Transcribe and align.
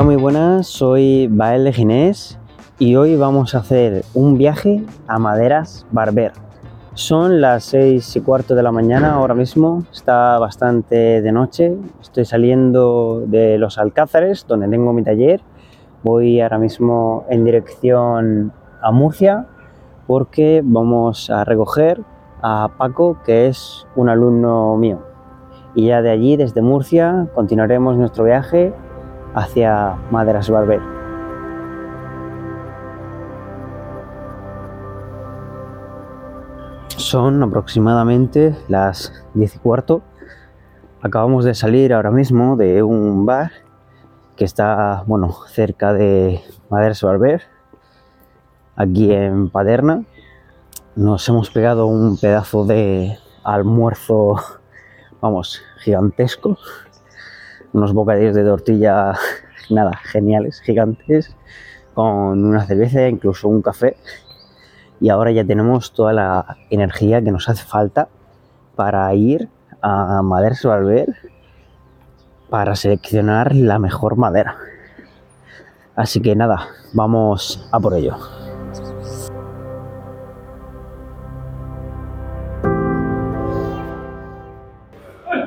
Hola, 0.00 0.06
muy 0.06 0.16
buenas, 0.16 0.66
soy 0.66 1.28
Bael 1.30 1.64
de 1.64 1.74
Ginés 1.74 2.38
y 2.78 2.96
hoy 2.96 3.16
vamos 3.16 3.54
a 3.54 3.58
hacer 3.58 4.02
un 4.14 4.38
viaje 4.38 4.82
a 5.06 5.18
Maderas 5.18 5.84
Barber. 5.92 6.32
Son 6.94 7.42
las 7.42 7.64
6 7.64 8.16
y 8.16 8.20
cuarto 8.22 8.54
de 8.54 8.62
la 8.62 8.72
mañana 8.72 9.12
ahora 9.12 9.34
mismo, 9.34 9.84
está 9.92 10.38
bastante 10.38 11.20
de 11.20 11.32
noche, 11.32 11.76
estoy 12.00 12.24
saliendo 12.24 13.24
de 13.26 13.58
los 13.58 13.76
Alcázares 13.76 14.46
donde 14.48 14.68
tengo 14.68 14.94
mi 14.94 15.02
taller, 15.02 15.42
voy 16.02 16.40
ahora 16.40 16.56
mismo 16.56 17.26
en 17.28 17.44
dirección 17.44 18.52
a 18.80 18.92
Murcia 18.92 19.48
porque 20.06 20.62
vamos 20.64 21.28
a 21.28 21.44
recoger 21.44 22.00
a 22.40 22.70
Paco 22.78 23.18
que 23.22 23.48
es 23.48 23.86
un 23.96 24.08
alumno 24.08 24.78
mío. 24.78 25.00
Y 25.74 25.88
ya 25.88 26.00
de 26.00 26.10
allí 26.10 26.38
desde 26.38 26.62
Murcia 26.62 27.28
continuaremos 27.34 27.98
nuestro 27.98 28.24
viaje 28.24 28.72
hacia 29.34 29.96
Maderas 30.10 30.50
Barber. 30.50 30.80
Son 36.96 37.42
aproximadamente 37.42 38.56
las 38.68 39.12
10 39.34 39.56
y 39.56 39.58
cuarto. 39.58 40.02
Acabamos 41.02 41.44
de 41.44 41.54
salir 41.54 41.92
ahora 41.92 42.10
mismo 42.10 42.56
de 42.56 42.82
un 42.82 43.24
bar 43.24 43.52
que 44.36 44.44
está, 44.44 45.02
bueno, 45.06 45.34
cerca 45.48 45.92
de 45.92 46.40
Maderas 46.68 47.02
Barber, 47.02 47.42
aquí 48.76 49.12
en 49.12 49.48
Paderna. 49.50 50.04
Nos 50.94 51.28
hemos 51.28 51.50
pegado 51.50 51.86
un 51.86 52.18
pedazo 52.18 52.64
de 52.64 53.18
almuerzo, 53.44 54.36
vamos, 55.20 55.62
gigantesco 55.78 56.58
unos 57.72 57.92
bocadillos 57.92 58.34
de 58.34 58.44
tortilla, 58.44 59.14
nada, 59.70 59.92
geniales, 60.04 60.60
gigantes, 60.60 61.36
con 61.94 62.44
una 62.44 62.64
cerveza, 62.66 63.08
incluso 63.08 63.48
un 63.48 63.62
café. 63.62 63.96
Y 65.00 65.08
ahora 65.08 65.30
ya 65.32 65.44
tenemos 65.44 65.92
toda 65.92 66.12
la 66.12 66.56
energía 66.68 67.22
que 67.22 67.30
nos 67.32 67.48
hace 67.48 67.64
falta 67.64 68.08
para 68.76 69.12
ir 69.14 69.48
a 69.82 70.20
Maderas 70.22 70.64
Valver 70.64 71.14
para 72.50 72.76
seleccionar 72.76 73.54
la 73.54 73.78
mejor 73.78 74.16
madera. 74.16 74.56
Así 75.96 76.20
que 76.20 76.34
nada, 76.34 76.68
vamos 76.92 77.68
a 77.72 77.80
por 77.80 77.94
ello. 77.94 78.39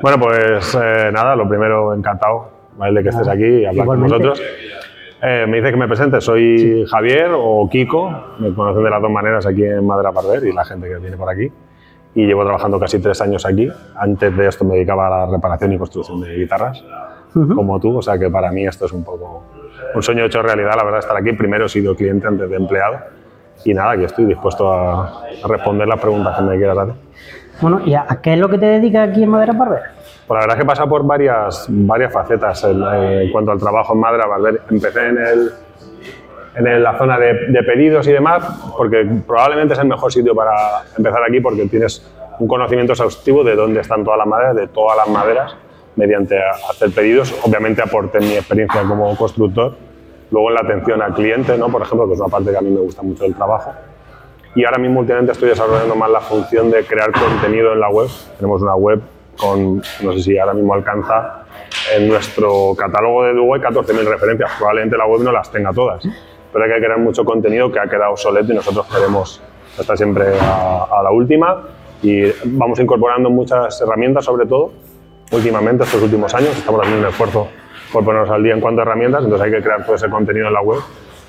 Bueno, 0.04 0.18
pues 0.18 0.74
eh, 0.74 1.08
nada, 1.10 1.34
lo 1.34 1.48
primero, 1.48 1.94
encantado 1.94 2.50
de 2.78 3.02
que 3.02 3.08
estés 3.08 3.26
aquí 3.26 3.42
y 3.42 3.64
hablar 3.64 3.86
con 3.86 4.00
nosotros. 4.00 4.38
Eh, 5.22 5.46
me 5.48 5.56
dice 5.56 5.70
que 5.70 5.78
me 5.78 5.88
presente, 5.88 6.20
soy 6.20 6.84
Javier 6.86 7.30
o 7.34 7.66
Kiko, 7.70 8.10
me 8.38 8.52
conocen 8.52 8.84
de 8.84 8.90
las 8.90 9.00
dos 9.00 9.10
maneras 9.10 9.46
aquí 9.46 9.64
en 9.64 9.86
Madera 9.86 10.12
Parder 10.12 10.44
y 10.44 10.52
la 10.52 10.62
gente 10.66 10.88
que 10.88 10.96
viene 10.96 11.16
por 11.16 11.30
aquí. 11.30 11.50
Y 12.14 12.26
llevo 12.26 12.42
trabajando 12.42 12.78
casi 12.78 12.98
tres 12.98 13.18
años 13.22 13.46
aquí. 13.46 13.66
Antes 13.96 14.36
de 14.36 14.46
esto 14.46 14.62
me 14.66 14.74
dedicaba 14.74 15.06
a 15.06 15.24
la 15.24 15.32
reparación 15.32 15.72
y 15.72 15.78
construcción 15.78 16.20
de 16.20 16.34
guitarras, 16.34 16.84
como 17.32 17.80
tú, 17.80 17.96
o 17.96 18.02
sea 18.02 18.18
que 18.18 18.28
para 18.28 18.52
mí 18.52 18.66
esto 18.66 18.84
es 18.84 18.92
un 18.92 19.04
poco 19.04 19.44
un 19.94 20.02
sueño 20.02 20.26
hecho 20.26 20.42
realidad, 20.42 20.74
la 20.76 20.84
verdad, 20.84 21.00
estar 21.00 21.16
aquí. 21.16 21.32
Primero 21.32 21.64
he 21.64 21.68
sido 21.70 21.96
cliente 21.96 22.26
antes 22.26 22.50
de 22.50 22.56
empleado 22.56 22.98
y 23.64 23.72
nada, 23.72 23.92
aquí 23.92 24.04
estoy 24.04 24.26
dispuesto 24.26 24.70
a, 24.70 25.22
a 25.42 25.48
responder 25.48 25.88
las 25.88 25.98
preguntas 25.98 26.36
que 26.36 26.42
me 26.42 26.58
quieras 26.58 26.76
hacer. 26.76 26.94
Bueno, 27.60 27.80
¿y 27.84 27.94
a 27.94 28.06
qué 28.22 28.34
es 28.34 28.38
lo 28.38 28.48
que 28.48 28.58
te 28.58 28.66
dedicas 28.66 29.08
aquí 29.08 29.22
en 29.22 29.30
Madera 29.30 29.52
Barber? 29.52 29.82
Pues 30.26 30.36
la 30.36 30.40
verdad 30.40 30.56
es 30.56 30.62
que 30.62 30.66
pasa 30.66 30.86
por 30.86 31.04
varias, 31.04 31.66
varias 31.68 32.12
facetas 32.12 32.64
en, 32.64 33.30
cuanto 33.30 33.52
al 33.52 33.58
trabajo 33.58 33.92
en 33.92 34.00
Madera 34.00 34.26
Barber. 34.26 34.62
Empecé 34.70 35.08
en, 35.08 35.18
el, 35.18 35.52
en 36.56 36.82
la 36.82 36.96
zona 36.96 37.18
de, 37.18 37.62
pedidos 37.62 38.06
y 38.08 38.12
demás, 38.12 38.42
porque 38.76 39.06
probablemente 39.26 39.74
es 39.74 39.80
el 39.80 39.88
mejor 39.88 40.10
sitio 40.10 40.34
para 40.34 40.52
empezar 40.96 41.22
aquí, 41.28 41.40
porque 41.40 41.66
tienes 41.66 42.10
un 42.38 42.48
conocimiento 42.48 42.92
exhaustivo 42.94 43.44
de 43.44 43.54
dónde 43.54 43.80
están 43.80 44.02
todas 44.02 44.18
las 44.18 44.26
maderas, 44.26 44.56
de 44.56 44.66
todas 44.68 44.96
las 44.96 45.08
maderas, 45.08 45.56
mediante 45.96 46.38
hacer 46.70 46.90
pedidos. 46.90 47.34
Obviamente 47.44 47.82
aporté 47.82 48.20
mi 48.20 48.34
experiencia 48.34 48.82
como 48.82 49.14
constructor. 49.16 49.76
Luego 50.30 50.48
en 50.48 50.54
la 50.54 50.60
atención 50.62 51.02
al 51.02 51.12
cliente, 51.12 51.56
¿no? 51.58 51.68
por 51.68 51.82
ejemplo, 51.82 52.08
que 52.08 52.14
es 52.14 52.20
una 52.20 52.28
parte 52.28 52.50
que 52.50 52.56
a 52.56 52.62
mí 52.62 52.70
me 52.70 52.80
gusta 52.80 53.02
mucho 53.02 53.24
del 53.24 53.34
trabajo 53.34 53.72
y 54.54 54.64
ahora 54.64 54.78
mismo 54.78 55.00
últimamente 55.00 55.32
estoy 55.32 55.48
desarrollando 55.48 55.94
más 55.96 56.10
la 56.10 56.20
función 56.20 56.70
de 56.70 56.84
crear 56.84 57.10
contenido 57.12 57.72
en 57.72 57.80
la 57.80 57.88
web. 57.88 58.08
Tenemos 58.36 58.62
una 58.62 58.76
web 58.76 59.00
con, 59.36 59.82
no 60.02 60.12
sé 60.12 60.20
si 60.20 60.38
ahora 60.38 60.54
mismo 60.54 60.74
alcanza, 60.74 61.44
en 61.94 62.08
nuestro 62.08 62.74
catálogo 62.76 63.24
de 63.24 63.34
Dubai 63.34 63.60
14.000 63.60 64.04
referencias. 64.04 64.52
Probablemente 64.56 64.96
la 64.96 65.06
web 65.06 65.22
no 65.22 65.32
las 65.32 65.50
tenga 65.50 65.72
todas, 65.72 66.04
pero 66.52 66.64
hay 66.64 66.70
que 66.70 66.78
crear 66.78 66.98
mucho 66.98 67.24
contenido 67.24 67.70
que 67.72 67.80
ha 67.80 67.86
quedado 67.88 68.12
obsoleto 68.12 68.52
y 68.52 68.54
nosotros 68.54 68.86
queremos 68.86 69.42
estar 69.78 69.96
siempre 69.96 70.26
a, 70.40 71.00
la 71.02 71.10
última 71.10 71.62
y 72.00 72.26
vamos 72.44 72.78
incorporando 72.78 73.30
muchas 73.30 73.80
herramientas 73.80 74.24
sobre 74.24 74.46
todo 74.46 74.70
últimamente, 75.32 75.82
estos 75.82 76.00
últimos 76.00 76.32
años. 76.32 76.56
Estamos 76.56 76.80
haciendo 76.80 77.06
un 77.06 77.12
esfuerzo 77.12 77.48
por 77.92 78.04
ponernos 78.04 78.30
al 78.30 78.42
día 78.42 78.54
en 78.54 78.60
cuanto 78.60 78.82
a 78.82 78.84
herramientas, 78.84 79.24
entonces 79.24 79.46
hay 79.46 79.52
que 79.52 79.62
crear 79.62 79.84
todo 79.84 79.96
ese 79.96 80.08
contenido 80.08 80.46
en 80.46 80.52
la 80.52 80.62
web 80.62 80.78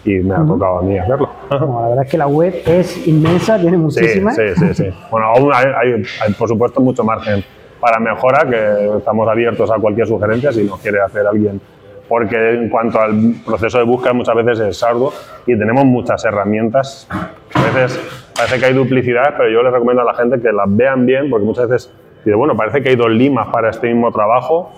y 0.05 0.19
me 0.19 0.35
ha 0.35 0.45
tocado 0.45 0.79
a 0.79 0.81
mí 0.83 0.97
hacerlo. 0.97 1.29
la 1.49 1.87
verdad 1.87 2.03
es 2.05 2.11
que 2.11 2.17
la 2.17 2.27
web 2.27 2.53
es 2.65 3.07
inmensa, 3.07 3.59
tiene 3.59 3.77
muchísimas. 3.77 4.35
Sí, 4.35 4.43
sí, 4.55 4.73
sí. 4.73 4.89
Bueno, 5.11 5.27
aún 5.27 5.51
hay, 5.53 6.33
por 6.37 6.47
supuesto, 6.47 6.79
mucho 6.79 7.03
margen 7.03 7.43
para 7.79 7.99
mejora, 7.99 8.47
que 8.49 8.97
estamos 8.97 9.27
abiertos 9.27 9.69
a 9.71 9.75
cualquier 9.75 10.07
sugerencia 10.07 10.51
si 10.51 10.63
nos 10.63 10.79
quiere 10.79 11.01
hacer 11.01 11.25
alguien. 11.25 11.59
Porque 12.07 12.53
en 12.53 12.69
cuanto 12.69 13.01
al 13.01 13.33
proceso 13.43 13.79
de 13.79 13.83
búsqueda 13.83 14.13
muchas 14.13 14.35
veces 14.35 14.59
es 14.59 14.77
sardo 14.77 15.11
y 15.47 15.57
tenemos 15.57 15.85
muchas 15.85 16.23
herramientas. 16.23 17.07
A 17.55 17.63
veces 17.63 17.99
parece 18.35 18.59
que 18.59 18.65
hay 18.67 18.73
duplicidad, 18.73 19.33
pero 19.35 19.49
yo 19.49 19.63
les 19.63 19.73
recomiendo 19.73 20.03
a 20.03 20.05
la 20.05 20.13
gente 20.13 20.39
que 20.39 20.51
las 20.51 20.67
vean 20.67 21.07
bien, 21.07 21.31
porque 21.31 21.45
muchas 21.45 21.67
veces 21.67 21.91
dice, 22.23 22.35
bueno, 22.35 22.55
parece 22.55 22.83
que 22.83 22.89
hay 22.89 22.95
dos 22.95 23.09
limas 23.09 23.47
para 23.47 23.71
este 23.71 23.87
mismo 23.87 24.11
trabajo 24.11 24.71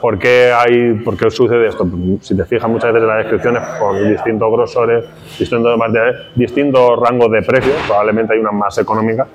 ¿Por 0.00 0.18
qué, 0.18 0.52
hay, 0.52 0.94
¿Por 1.04 1.16
qué 1.16 1.30
sucede 1.30 1.66
esto? 1.66 1.86
Si 2.20 2.36
te 2.36 2.44
fijas 2.44 2.68
muchas 2.68 2.92
veces 2.92 3.02
en 3.02 3.08
las 3.08 3.18
descripciones 3.18 3.62
con 3.78 4.08
distintos 4.08 4.52
grosores, 4.52 5.04
distintos 5.38 5.78
materiales, 5.78 6.26
distintos 6.34 7.00
rangos 7.00 7.30
de 7.30 7.42
precios, 7.42 7.74
probablemente 7.86 8.34
hay 8.34 8.40
unas 8.40 8.54
más 8.54 8.76
económicas 8.78 9.26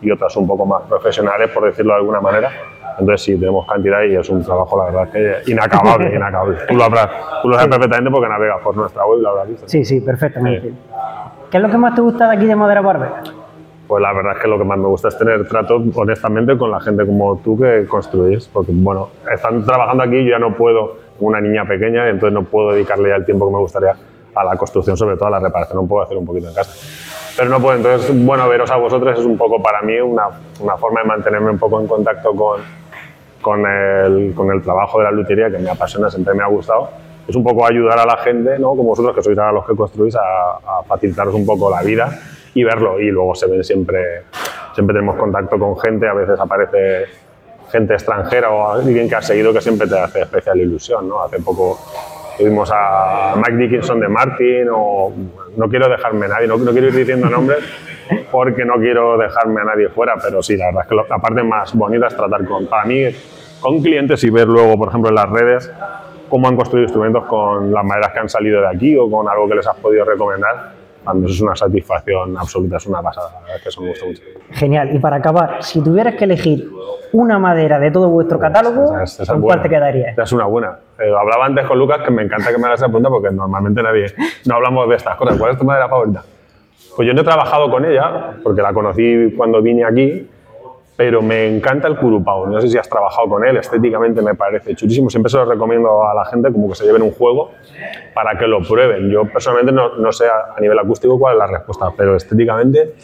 y 0.00 0.10
otras 0.10 0.36
un 0.36 0.46
poco 0.46 0.66
más 0.66 0.82
profesionales, 0.82 1.50
por 1.50 1.64
decirlo 1.64 1.92
de 1.92 1.98
alguna 2.00 2.20
manera. 2.20 2.50
Entonces 2.98 3.22
sí, 3.22 3.38
tenemos 3.38 3.66
cantidad 3.66 4.02
y 4.02 4.16
es 4.16 4.28
un 4.28 4.42
trabajo, 4.44 4.76
la 4.76 4.90
verdad, 4.90 5.12
que 5.12 5.50
inacabable, 5.52 6.12
inacabable. 6.16 6.58
Tú 6.68 6.74
lo, 6.74 6.84
habrás, 6.84 7.08
tú 7.42 7.48
lo 7.48 7.54
sabes 7.54 7.70
perfectamente 7.70 8.10
porque 8.10 8.28
navegas 8.28 8.60
por 8.62 8.76
nuestra 8.76 9.06
web 9.06 9.18
y 9.18 9.22
lo 9.22 9.28
habrás 9.30 9.48
visto. 9.48 9.68
Sí, 9.68 9.84
sí, 9.84 10.00
perfectamente. 10.00 10.72
¿Qué 11.50 11.56
es 11.56 11.62
lo 11.62 11.70
que 11.70 11.78
más 11.78 11.94
te 11.94 12.00
gusta 12.00 12.28
de 12.28 12.36
aquí 12.36 12.46
de 12.46 12.56
Madera 12.56 12.80
Barber? 12.80 13.10
Pues 13.88 14.02
la 14.02 14.12
verdad 14.12 14.34
es 14.36 14.42
que 14.42 14.48
lo 14.48 14.58
que 14.58 14.64
más 14.64 14.78
me 14.78 14.86
gusta 14.86 15.08
es 15.08 15.16
tener 15.16 15.48
trato 15.48 15.82
honestamente 15.94 16.58
con 16.58 16.70
la 16.70 16.78
gente 16.78 17.06
como 17.06 17.38
tú 17.38 17.58
que 17.58 17.86
construyes, 17.86 18.46
porque 18.46 18.70
bueno, 18.74 19.08
están 19.32 19.64
trabajando 19.64 20.02
aquí, 20.02 20.22
yo 20.24 20.32
ya 20.32 20.38
no 20.38 20.54
puedo, 20.54 20.98
una 21.20 21.40
niña 21.40 21.64
pequeña, 21.64 22.06
entonces 22.08 22.34
no 22.34 22.44
puedo 22.44 22.72
dedicarle 22.72 23.08
ya 23.08 23.16
el 23.16 23.24
tiempo 23.24 23.46
que 23.46 23.54
me 23.54 23.58
gustaría 23.58 23.96
a 24.34 24.44
la 24.44 24.56
construcción, 24.56 24.94
sobre 24.96 25.16
todo 25.16 25.28
a 25.28 25.30
la 25.30 25.40
reparación, 25.40 25.80
no 25.80 25.88
puedo 25.88 26.04
hacer 26.04 26.18
un 26.18 26.26
poquito 26.26 26.48
en 26.48 26.54
casa. 26.54 26.70
Pero 27.36 27.48
no 27.48 27.60
puedo, 27.60 27.76
entonces, 27.76 28.24
bueno, 28.26 28.46
veros 28.46 28.70
a 28.70 28.76
vosotros 28.76 29.18
es 29.18 29.24
un 29.24 29.38
poco 29.38 29.62
para 29.62 29.80
mí 29.80 29.98
una, 29.98 30.28
una 30.60 30.76
forma 30.76 31.00
de 31.00 31.06
mantenerme 31.06 31.50
un 31.50 31.58
poco 31.58 31.80
en 31.80 31.86
contacto 31.86 32.32
con, 32.36 32.60
con, 33.40 33.66
el, 33.66 34.34
con 34.34 34.52
el 34.52 34.62
trabajo 34.62 34.98
de 34.98 35.04
la 35.04 35.10
lutería 35.12 35.50
que 35.50 35.58
me 35.58 35.70
apasiona, 35.70 36.10
siempre 36.10 36.34
me 36.34 36.42
ha 36.42 36.48
gustado. 36.48 36.90
Es 37.26 37.34
un 37.34 37.42
poco 37.42 37.66
ayudar 37.66 37.98
a 37.98 38.04
la 38.04 38.18
gente, 38.18 38.58
¿no? 38.58 38.70
como 38.70 38.84
vosotros 38.84 39.14
que 39.14 39.22
sois 39.22 39.38
ahora 39.38 39.52
los 39.52 39.66
que 39.66 39.74
construís, 39.74 40.14
a, 40.14 40.20
a 40.20 40.82
facilitaros 40.86 41.34
un 41.34 41.46
poco 41.46 41.70
la 41.70 41.82
vida 41.82 42.18
y 42.54 42.64
verlo. 42.64 43.00
Y 43.00 43.10
luego 43.10 43.34
se 43.34 43.46
ven 43.46 43.64
siempre, 43.64 44.22
siempre 44.74 44.94
tenemos 44.94 45.16
contacto 45.16 45.58
con 45.58 45.78
gente, 45.78 46.08
a 46.08 46.14
veces 46.14 46.38
aparece 46.38 47.06
gente 47.70 47.94
extranjera 47.94 48.50
o 48.50 48.72
alguien 48.72 49.08
que 49.08 49.14
ha 49.14 49.22
seguido 49.22 49.52
que 49.52 49.60
siempre 49.60 49.86
te 49.86 49.98
hace 49.98 50.22
especial 50.22 50.58
ilusión. 50.58 51.08
¿no? 51.08 51.22
Hace 51.22 51.40
poco 51.40 51.78
tuvimos 52.36 52.70
a 52.72 53.34
Mike 53.36 53.56
Dickinson 53.56 54.00
de 54.00 54.08
Martin 54.08 54.68
o 54.72 55.12
no 55.56 55.68
quiero 55.68 55.88
dejarme 55.88 56.26
a 56.26 56.28
nadie, 56.28 56.46
no, 56.46 56.56
no, 56.56 56.70
quiero 56.70 56.86
ir 56.86 56.94
diciendo 56.94 57.28
nombres 57.28 57.58
porque 58.30 58.64
no 58.64 58.74
quiero 58.74 59.18
dejarme 59.18 59.60
a 59.60 59.64
nadie 59.64 59.88
fuera, 59.88 60.14
pero 60.22 60.42
sí, 60.42 60.56
la 60.56 60.66
verdad 60.66 60.82
es 60.84 60.88
que 60.88 60.94
la 60.94 61.18
parte 61.18 61.42
más 61.42 61.74
bonita 61.74 62.06
es 62.06 62.16
tratar 62.16 62.46
con, 62.46 62.66
para 62.66 62.84
mí, 62.84 63.04
con 63.60 63.82
clientes 63.82 64.22
y 64.24 64.30
ver 64.30 64.46
luego, 64.46 64.78
por 64.78 64.88
ejemplo, 64.88 65.10
en 65.10 65.16
las 65.16 65.28
redes 65.28 65.70
cómo 66.28 66.48
han 66.48 66.56
construido 66.56 66.84
instrumentos 66.84 67.24
con 67.26 67.72
las 67.72 67.84
maderas 67.84 68.12
que 68.12 68.18
han 68.20 68.28
salido 68.28 68.60
de 68.60 68.68
aquí 68.68 68.96
o 68.96 69.10
con 69.10 69.28
algo 69.28 69.48
que 69.48 69.56
les 69.56 69.66
has 69.66 69.76
podido 69.76 70.04
recomendar 70.04 70.77
eso 71.24 71.34
es 71.34 71.40
una 71.40 71.56
satisfacción 71.56 72.36
absoluta, 72.36 72.76
es 72.76 72.86
una 72.86 73.02
pasada, 73.02 73.30
que 73.62 73.68
eso 73.68 73.80
me 73.80 73.88
gusta 73.90 74.06
mucho. 74.06 74.22
Genial, 74.50 74.94
y 74.94 74.98
para 74.98 75.16
acabar, 75.16 75.62
si 75.62 75.82
tuvieras 75.82 76.14
que 76.14 76.24
elegir 76.24 76.70
una 77.12 77.38
madera 77.38 77.78
de 77.78 77.90
todo 77.90 78.08
vuestro 78.08 78.38
catálogo, 78.38 78.92
¿con 79.26 79.40
cuál 79.40 79.62
te 79.62 79.68
quedaría? 79.68 80.14
es 80.16 80.32
una 80.32 80.44
buena. 80.44 80.78
Eh, 80.98 81.10
hablaba 81.18 81.46
antes 81.46 81.66
con 81.66 81.78
Lucas 81.78 82.00
que 82.04 82.10
me 82.10 82.22
encanta 82.22 82.50
que 82.50 82.58
me 82.58 82.66
hagas 82.66 82.80
esa 82.80 82.86
pregunta 82.86 83.08
porque 83.08 83.30
normalmente 83.30 83.82
nadie, 83.82 84.06
no 84.46 84.54
hablamos 84.56 84.88
de 84.88 84.96
estas 84.96 85.16
cosas. 85.16 85.38
¿Cuál 85.38 85.52
es 85.52 85.58
tu 85.58 85.64
madera 85.64 85.88
favorita? 85.88 86.22
Pues 86.96 87.06
yo 87.06 87.14
no 87.14 87.20
he 87.20 87.24
trabajado 87.24 87.70
con 87.70 87.84
ella 87.84 88.32
porque 88.42 88.60
la 88.60 88.72
conocí 88.72 89.32
cuando 89.36 89.62
vine 89.62 89.84
aquí 89.84 90.28
pero 90.98 91.22
me 91.22 91.46
encanta 91.46 91.86
el 91.86 91.96
curupao. 91.96 92.48
No 92.48 92.60
sé 92.60 92.66
si 92.66 92.76
has 92.76 92.88
trabajado 92.88 93.28
con 93.28 93.46
él, 93.46 93.56
estéticamente 93.56 94.20
me 94.20 94.34
parece 94.34 94.74
chulísimo. 94.74 95.08
Siempre 95.08 95.30
se 95.30 95.36
lo 95.36 95.44
recomiendo 95.44 96.04
a 96.04 96.12
la 96.12 96.24
gente 96.24 96.50
como 96.50 96.68
que 96.68 96.74
se 96.74 96.84
lleven 96.84 97.02
un 97.02 97.12
juego 97.12 97.52
para 98.12 98.36
que 98.36 98.48
lo 98.48 98.60
prueben. 98.62 99.08
Yo 99.08 99.24
personalmente 99.26 99.70
no, 99.70 99.94
no 99.94 100.10
sé 100.10 100.24
a 100.26 100.60
nivel 100.60 100.76
acústico 100.76 101.16
cuál 101.16 101.34
es 101.34 101.38
la 101.38 101.46
respuesta, 101.46 101.92
pero 101.96 102.16
estéticamente 102.16 102.94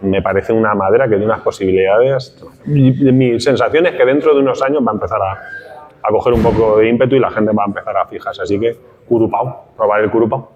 me 0.00 0.22
parece 0.22 0.52
una 0.52 0.76
madera 0.76 1.06
que 1.06 1.16
tiene 1.16 1.24
unas 1.24 1.40
posibilidades. 1.40 2.40
Mi 2.66 3.40
sensación 3.40 3.84
es 3.86 3.96
que 3.96 4.04
dentro 4.04 4.32
de 4.32 4.38
unos 4.38 4.62
años 4.62 4.86
va 4.86 4.92
a 4.92 4.94
empezar 4.94 5.20
a, 5.20 5.32
a 5.32 6.08
coger 6.12 6.34
un 6.34 6.44
poco 6.44 6.78
de 6.78 6.88
ímpetu 6.88 7.16
y 7.16 7.18
la 7.18 7.32
gente 7.32 7.50
va 7.52 7.64
a 7.64 7.66
empezar 7.66 7.96
a 7.96 8.06
fijarse. 8.06 8.42
Así 8.42 8.60
que, 8.60 8.76
curupao, 9.08 9.72
probar 9.76 10.02
el 10.02 10.10
curupao. 10.12 10.52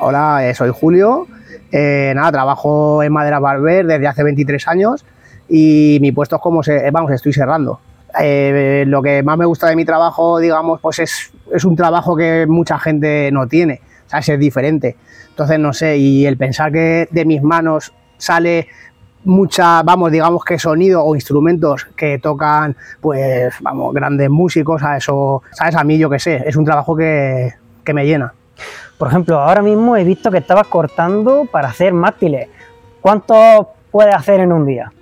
Hola, 0.00 0.48
eh, 0.48 0.54
soy 0.54 0.70
Julio. 0.70 1.26
Eh, 1.76 2.12
nada, 2.14 2.30
trabajo 2.30 3.02
en 3.02 3.12
Madera 3.12 3.40
Barber 3.40 3.84
desde 3.84 4.06
hace 4.06 4.22
23 4.22 4.68
años 4.68 5.04
y 5.48 5.98
mi 6.00 6.12
puesto 6.12 6.36
es 6.36 6.42
como 6.42 6.62
se, 6.62 6.88
vamos, 6.92 7.10
estoy 7.10 7.32
cerrando. 7.32 7.80
Eh, 8.20 8.84
lo 8.86 9.02
que 9.02 9.24
más 9.24 9.36
me 9.36 9.44
gusta 9.44 9.66
de 9.66 9.74
mi 9.74 9.84
trabajo, 9.84 10.38
digamos, 10.38 10.78
pues 10.80 11.00
es, 11.00 11.32
es 11.52 11.64
un 11.64 11.74
trabajo 11.74 12.14
que 12.14 12.46
mucha 12.46 12.78
gente 12.78 13.28
no 13.32 13.48
tiene, 13.48 13.80
¿sabes? 14.06 14.28
Es 14.28 14.38
diferente. 14.38 14.96
Entonces, 15.30 15.58
no 15.58 15.72
sé, 15.72 15.96
y 15.96 16.24
el 16.26 16.36
pensar 16.36 16.70
que 16.70 17.08
de 17.10 17.24
mis 17.24 17.42
manos 17.42 17.92
sale 18.18 18.68
mucha, 19.24 19.82
vamos, 19.82 20.12
digamos 20.12 20.44
que 20.44 20.60
sonido 20.60 21.04
o 21.04 21.16
instrumentos 21.16 21.86
que 21.96 22.20
tocan, 22.20 22.76
pues, 23.00 23.52
vamos, 23.62 23.92
grandes 23.92 24.30
músicos, 24.30 24.80
a 24.84 24.98
eso, 24.98 25.42
¿sabes? 25.50 25.74
A 25.74 25.82
mí, 25.82 25.98
yo 25.98 26.08
qué 26.08 26.20
sé, 26.20 26.44
es 26.46 26.54
un 26.54 26.64
trabajo 26.64 26.94
que, 26.94 27.52
que 27.84 27.92
me 27.92 28.06
llena. 28.06 28.32
Por 28.98 29.08
ejemplo, 29.08 29.38
ahora 29.40 29.60
mismo 29.60 29.96
he 29.96 30.04
visto 30.04 30.30
que 30.30 30.38
estabas 30.38 30.68
cortando 30.68 31.46
para 31.50 31.68
hacer 31.68 31.92
mástiles. 31.92 32.48
¿Cuánto 33.00 33.72
puedes 33.90 34.14
hacer 34.14 34.40
en 34.40 34.52
un 34.52 34.66
día? 34.66 34.92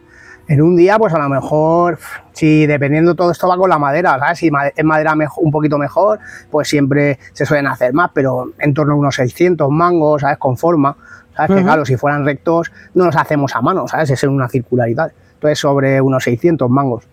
En 0.49 0.61
un 0.61 0.77
día, 0.77 0.99
pues 0.99 1.15
a 1.15 1.19
lo 1.19 1.29
mejor, 1.29 1.99
si 2.33 2.67
dependiendo 2.67 3.15
todo 3.15 3.31
esto 3.31 3.47
va 3.47 3.57
con 3.57 3.71
la 3.71 3.79
madera, 3.79 4.19
¿sabes? 4.19 4.39
Si 4.39 4.51
es 4.75 4.85
madera 4.85 5.15
un 5.37 5.51
poquito 5.51 5.79
mejor, 5.79 6.19
pues 6.51 6.69
siempre 6.69 7.19
se 7.33 7.47
suelen 7.47 7.67
hacer 7.69 7.93
más, 7.93 8.11
pero 8.13 8.53
en 8.59 8.75
torno 8.75 8.95
a 8.95 8.97
unos 8.97 9.15
600 9.15 9.71
mangos, 9.71 10.23
¿sabes? 10.23 10.39
Con 10.39 10.57
forma, 10.57 10.97
¿sabes? 11.37 11.57
Que 11.57 11.63
claro, 11.63 11.85
si 11.85 11.97
fueran 11.97 12.25
rectos, 12.25 12.73
no 12.95 13.05
los 13.07 13.17
hacemos 13.17 13.55
a 13.55 13.61
mano, 13.61 13.87
¿sabes? 13.87 14.11
Es 14.11 14.25
en 14.25 14.31
una 14.31 14.49
circularidad. 14.49 15.13
Entonces, 15.35 15.59
sobre 15.59 16.01
unos 16.01 16.25
600 16.25 16.69
mangos 16.69 17.07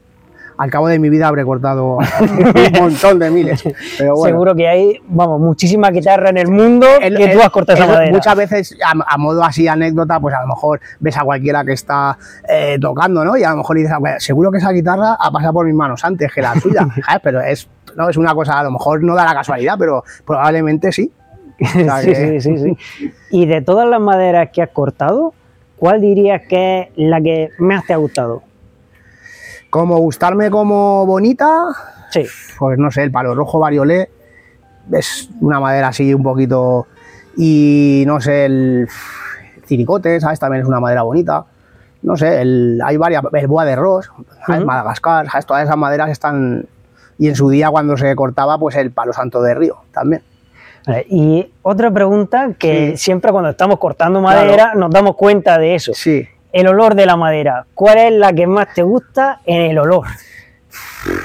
al 0.59 0.69
cabo 0.69 0.89
de 0.89 0.99
mi 0.99 1.09
vida 1.09 1.25
habré 1.29 1.45
cortado 1.45 1.97
un 2.19 2.71
montón 2.77 3.17
de 3.17 3.31
miles. 3.31 3.63
Pero 3.97 4.15
bueno. 4.15 4.35
Seguro 4.35 4.55
que 4.55 4.67
hay, 4.67 4.99
vamos, 5.07 5.39
muchísima 5.39 5.89
guitarra 5.89 6.31
en 6.31 6.37
el 6.37 6.49
mundo 6.49 6.85
el, 6.99 7.15
que 7.15 7.29
tú 7.29 7.39
has 7.39 7.49
cortado 7.49 7.77
esa 7.81 7.87
madera. 7.87 8.11
Muchas 8.11 8.35
veces, 8.35 8.77
a, 8.85 9.17
modo 9.17 9.41
así 9.41 9.69
anécdota, 9.69 10.19
pues 10.19 10.35
a 10.35 10.41
lo 10.41 10.47
mejor 10.47 10.81
ves 10.99 11.15
a 11.15 11.21
cualquiera 11.21 11.63
que 11.63 11.71
está 11.71 12.17
eh, 12.45 12.77
tocando, 12.79 13.23
¿no? 13.23 13.37
Y 13.37 13.43
a 13.45 13.51
lo 13.51 13.57
mejor 13.57 13.77
dices, 13.77 13.93
seguro 14.17 14.51
que 14.51 14.57
esa 14.57 14.71
guitarra 14.71 15.15
ha 15.17 15.31
pasado 15.31 15.53
por 15.53 15.65
mis 15.65 15.75
manos 15.75 16.03
antes 16.03 16.29
que 16.33 16.41
la 16.41 16.53
suya, 16.59 16.85
¿sabes? 17.05 17.21
Pero 17.23 17.39
es, 17.39 17.69
no, 17.95 18.09
es 18.09 18.17
una 18.17 18.35
cosa, 18.35 18.59
a 18.59 18.63
lo 18.63 18.71
mejor 18.71 19.01
no 19.01 19.15
da 19.15 19.23
la 19.23 19.33
casualidad, 19.33 19.75
pero 19.79 20.03
probablemente 20.25 20.91
sí. 20.91 21.09
sí, 21.59 22.15
sí, 22.15 22.41
sí, 22.41 22.57
sí. 22.57 22.77
Y 23.31 23.45
de 23.45 23.61
todas 23.61 23.87
las 23.87 24.01
maderas 24.01 24.49
que 24.51 24.61
has 24.61 24.71
cortado, 24.71 25.33
¿cuál 25.77 26.01
dirías 26.01 26.41
que 26.49 26.81
es 26.81 26.89
la 26.97 27.21
que 27.21 27.51
más 27.59 27.85
te 27.85 27.93
ha 27.93 27.97
gustado? 27.97 28.43
Como 29.69 29.97
gustarme 29.97 30.49
como 30.49 31.05
bonita, 31.05 31.67
sí. 32.09 32.25
pues 32.57 32.79
no 32.79 32.89
sé, 32.91 33.03
el 33.03 33.11
palo 33.11 33.35
rojo 33.35 33.59
variolet 33.59 34.09
es 34.91 35.29
una 35.41 35.59
madera 35.59 35.89
así 35.89 36.13
un 36.13 36.23
poquito. 36.23 36.87
Y 37.37 38.03
no 38.07 38.19
sé, 38.19 38.45
el 38.45 38.87
ciricote, 39.65 40.19
¿sabes? 40.19 40.39
También 40.39 40.63
es 40.63 40.67
una 40.67 40.79
madera 40.79 41.03
bonita. 41.03 41.45
No 42.01 42.17
sé, 42.17 42.41
el, 42.41 42.81
hay 42.83 42.97
varias, 42.97 43.23
el 43.31 43.47
boa 43.47 43.65
de 43.65 43.75
ros, 43.75 44.09
¿sabes? 44.45 44.65
Madagascar, 44.65 45.29
¿sabes? 45.29 45.45
Todas 45.45 45.63
esas 45.63 45.77
maderas 45.77 46.09
están. 46.09 46.65
Y 47.17 47.27
en 47.27 47.35
su 47.35 47.49
día, 47.49 47.69
cuando 47.69 47.97
se 47.97 48.15
cortaba, 48.15 48.57
pues 48.57 48.75
el 48.75 48.91
palo 48.91 49.13
santo 49.13 49.41
de 49.41 49.53
río 49.53 49.77
también. 49.91 50.23
Y 51.09 51.51
otra 51.61 51.91
pregunta 51.91 52.53
que 52.57 52.97
siempre 52.97 53.31
cuando 53.31 53.51
estamos 53.51 53.77
cortando 53.77 54.21
madera 54.21 54.73
nos 54.73 54.89
damos 54.89 55.15
cuenta 55.15 55.59
de 55.59 55.75
eso. 55.75 55.93
Sí 55.93 56.27
el 56.51 56.67
olor 56.67 56.95
de 56.95 57.05
la 57.05 57.15
madera. 57.15 57.65
¿Cuál 57.73 57.97
es 57.97 58.13
la 58.13 58.33
que 58.33 58.47
más 58.47 58.73
te 58.73 58.83
gusta 58.83 59.41
en 59.45 59.61
el 59.61 59.77
olor? 59.77 60.07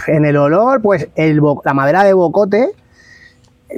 En 0.06 0.24
el 0.24 0.36
olor, 0.36 0.80
pues 0.80 1.08
el, 1.16 1.40
la 1.64 1.74
madera 1.74 2.04
de 2.04 2.12
bocote 2.12 2.72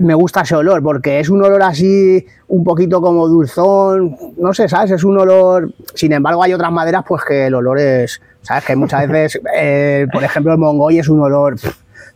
me 0.01 0.15
gusta 0.15 0.43
ese 0.43 0.55
olor 0.55 0.83
porque 0.83 1.21
es 1.21 1.29
un 1.29 1.43
olor 1.43 1.63
así 1.63 2.25
un 2.49 2.65
poquito 2.65 3.01
como 3.01 3.29
dulzón, 3.29 4.17
no 4.37 4.53
sé, 4.53 4.69
¿sabes? 4.69 4.91
Es 4.91 5.05
un 5.05 5.19
olor, 5.19 5.73
sin 5.95 6.13
embargo 6.13 6.43
hay 6.43 6.53
otras 6.53 6.73
maderas 6.73 7.05
pues 7.07 7.25
que 7.25 7.47
el 7.47 7.55
olor 7.55 7.79
es, 7.79 8.21
¿sabes? 8.43 8.65
Que 8.65 8.77
muchas 8.77 9.09
veces, 9.09 9.41
eh, 9.57 10.07
por 10.13 10.23
ejemplo, 10.23 10.53
el 10.53 10.59
mongoy 10.59 10.99
es 10.99 11.09
un 11.09 11.21
olor 11.21 11.57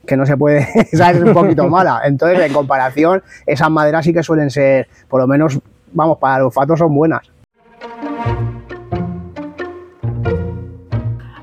que 0.06 0.17
no 0.17 0.27
se 0.27 0.37
puede, 0.37 0.67
¿sabes? 0.93 1.19
Es 1.19 1.23
un 1.23 1.32
poquito 1.32 1.69
mala. 1.69 2.03
Entonces, 2.05 2.41
en 2.41 2.53
comparación, 2.53 3.23
esas 3.47 3.71
maderas 3.71 4.05
sí 4.05 4.12
que 4.12 4.23
suelen 4.23 4.50
ser, 4.50 4.88
por 5.09 5.21
lo 5.21 5.27
menos, 5.27 5.59
vamos, 5.93 6.19
para 6.19 6.38
el 6.38 6.43
olfato 6.44 6.77
son 6.77 6.94
buenas. 6.94 7.23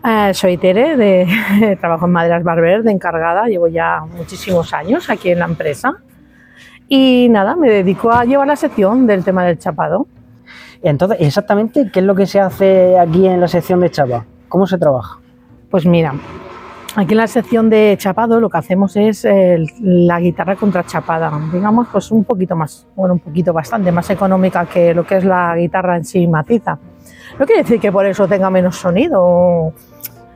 Eh, 0.10 0.34
soy 0.34 0.56
Tere, 0.56 0.96
de, 0.96 1.78
trabajo 1.82 2.06
en 2.06 2.14
Maderas 2.14 2.42
Barber, 2.42 2.82
de 2.82 2.92
encargada, 2.92 3.46
llevo 3.48 3.68
ya 3.68 4.06
muchísimos 4.16 4.74
años 4.74 5.10
aquí 5.10 5.32
en 5.32 5.40
la 5.40 5.46
empresa. 5.46 5.98
Y 6.88 7.28
nada, 7.30 7.58
me 7.58 7.70
dedico 7.70 8.10
a 8.10 8.24
llevar 8.24 8.48
la 8.48 8.56
sección 8.56 9.06
del 9.06 9.26
tema 9.26 9.44
del 9.44 9.60
chapado. 9.60 10.08
Entonces, 10.82 11.18
exactamente, 11.20 11.92
¿qué 11.92 12.00
es 12.00 12.06
lo 12.06 12.16
que 12.16 12.26
se 12.26 12.40
hace 12.40 12.98
aquí 12.98 13.28
en 13.28 13.42
la 13.42 13.50
sección 13.50 13.82
de 13.82 13.92
chapa? 13.92 14.24
¿Cómo 14.48 14.66
se 14.66 14.78
trabaja? 14.78 15.20
Pues 15.70 15.86
mira, 15.86 16.14
aquí 16.96 17.12
en 17.12 17.18
la 17.18 17.28
sección 17.28 17.70
de 17.70 17.98
chapado 18.00 18.40
lo 18.40 18.50
que 18.50 18.60
hacemos 18.60 18.96
es 18.96 19.28
la 19.82 20.22
guitarra 20.22 20.56
contrachapada, 20.56 21.38
digamos, 21.52 21.90
pues 21.92 22.12
un 22.12 22.24
poquito 22.24 22.56
más, 22.56 22.88
bueno, 22.96 23.16
un 23.16 23.20
poquito 23.20 23.52
bastante 23.52 23.92
más 23.92 24.10
económica 24.10 24.68
que 24.68 24.94
lo 24.94 25.06
que 25.06 25.18
es 25.18 25.26
la 25.26 25.54
guitarra 25.58 25.98
en 25.98 26.06
sí 26.06 26.26
maciza. 26.28 26.80
No 27.40 27.46
quiere 27.46 27.62
decir 27.62 27.80
que 27.80 27.92
por 27.92 28.06
eso 28.06 28.28
tenga 28.28 28.50
menos 28.50 28.78
sonido, 28.78 29.74